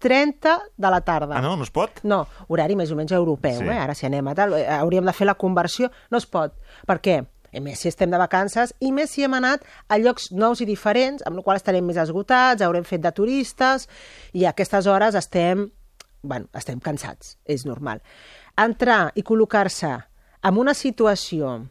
19.30 0.00 0.58
de 0.76 0.90
la 0.90 1.00
tarda. 1.02 1.36
Ah, 1.36 1.42
no? 1.42 1.56
No 1.56 1.62
es 1.64 1.70
pot? 1.70 2.00
No, 2.02 2.26
horari 2.48 2.76
més 2.76 2.90
o 2.90 2.96
menys 2.96 3.12
europeu, 3.12 3.58
Sí. 3.60 3.68
eh? 3.68 3.78
ara 3.78 3.94
si 3.94 4.06
anem 4.06 4.26
a 4.28 4.34
tal, 4.34 4.54
eh, 4.54 4.66
hauríem 4.68 5.04
de 5.04 5.12
fer 5.12 5.26
la 5.26 5.34
conversió, 5.34 5.90
no 6.10 6.18
es 6.18 6.26
pot. 6.26 6.54
Per 6.86 7.00
què? 7.00 7.26
I 7.52 7.60
més 7.60 7.80
si 7.80 7.88
estem 7.88 8.10
de 8.10 8.16
vacances 8.18 8.72
i 8.80 8.92
més 8.92 9.10
si 9.10 9.24
hem 9.24 9.34
anat 9.34 9.64
a 9.88 9.98
llocs 9.98 10.30
nous 10.30 10.60
i 10.60 10.64
diferents, 10.64 11.22
amb 11.26 11.36
la 11.36 11.42
qual 11.42 11.56
estarem 11.56 11.84
més 11.84 11.96
esgotats, 11.96 12.62
haurem 12.62 12.84
fet 12.84 13.00
de 13.02 13.10
turistes 13.12 13.88
i 14.32 14.44
a 14.44 14.50
aquestes 14.50 14.86
hores 14.86 15.14
estem, 15.16 15.70
bueno, 16.22 16.46
estem 16.54 16.78
cansats, 16.78 17.38
és 17.44 17.66
normal. 17.66 18.00
Entrar 18.56 19.10
i 19.16 19.22
col·locar-se 19.22 19.90
en 20.42 20.56
una 20.58 20.74
situació 20.74 21.66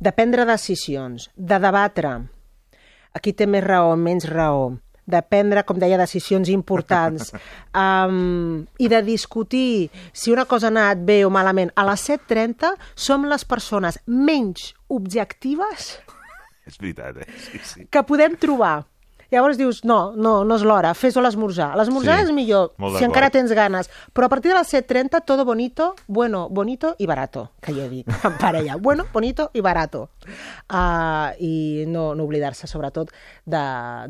de 0.00 0.10
prendre 0.12 0.44
decisions, 0.44 1.30
de 1.36 1.58
debatre, 1.60 2.28
aquí 3.14 3.32
té 3.32 3.46
més 3.46 3.62
raó, 3.62 3.94
menys 3.96 4.26
raó, 4.28 4.72
de 5.12 5.20
prendre, 5.22 5.64
com 5.68 5.78
deia, 5.78 6.00
decisions 6.00 6.50
importants 6.52 7.30
um, 7.76 8.62
i 8.80 8.88
de 8.90 9.02
discutir 9.06 9.90
si 10.12 10.32
una 10.32 10.46
cosa 10.48 10.70
ha 10.70 10.74
anat 10.74 11.04
bé 11.06 11.22
o 11.26 11.30
malament. 11.32 11.72
A 11.76 11.86
les 11.90 12.08
7.30 12.08 12.74
som 12.96 13.28
les 13.28 13.44
persones 13.48 14.00
menys 14.06 14.72
objectives 14.92 15.94
És 16.66 16.78
veritat, 16.78 17.16
eh? 17.18 17.26
Sí, 17.42 17.60
sí. 17.66 17.86
que 17.90 18.02
podem 18.06 18.36
trobar. 18.38 18.84
Llavors 19.32 19.56
dius, 19.56 19.80
no, 19.88 20.12
no, 20.12 20.42
no 20.44 20.56
és 20.58 20.64
l'hora, 20.68 20.90
fes-ho 20.92 21.22
a 21.22 21.24
l'esmorzar. 21.24 21.70
L'esmorzar 21.78 22.18
Sí, 22.18 22.26
és 22.26 22.32
millor, 22.36 22.74
si 22.98 23.06
encara 23.06 23.30
tens 23.32 23.52
ganes. 23.56 23.88
Però 24.12 24.26
a 24.28 24.28
partir 24.28 24.52
de 24.52 24.58
les 24.58 24.68
7.30, 24.74 25.22
todo 25.24 25.46
bonito, 25.48 25.94
bueno, 26.06 26.48
bonito 26.50 26.94
i 26.98 27.06
barato, 27.08 27.46
que 27.64 27.72
jo 27.72 27.88
dic, 27.88 28.06
en 28.28 28.36
parella. 28.36 28.76
Bueno, 28.76 29.06
bonito 29.12 29.48
i 29.54 29.64
barato. 29.64 30.10
Uh, 30.68 31.32
I 31.40 31.84
no, 31.88 32.12
no 32.14 32.26
oblidar-se, 32.28 32.68
sobretot, 32.68 33.14
de, 33.46 33.62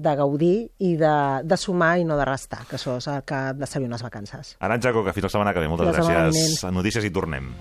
de 0.02 0.16
gaudir 0.18 0.56
i 0.82 0.96
de, 0.98 1.14
de 1.46 1.56
sumar 1.56 1.94
i 2.02 2.04
no 2.08 2.18
de 2.18 2.26
restar, 2.26 2.64
que 2.66 2.76
això 2.80 2.98
és 2.98 3.06
el 3.06 3.22
que 3.22 3.38
han 3.38 3.62
de 3.62 3.70
saber 3.70 3.86
unes 3.86 4.02
vacances. 4.02 4.56
Arantxa 4.58 4.92
Coca, 4.92 5.14
fins 5.14 5.30
la 5.30 5.34
setmana 5.36 5.54
que 5.54 5.62
ve. 5.62 5.70
Moltes 5.70 5.94
gràcies. 6.02 6.66
Notícies 6.74 7.06
i 7.06 7.14
tornem. 7.14 7.52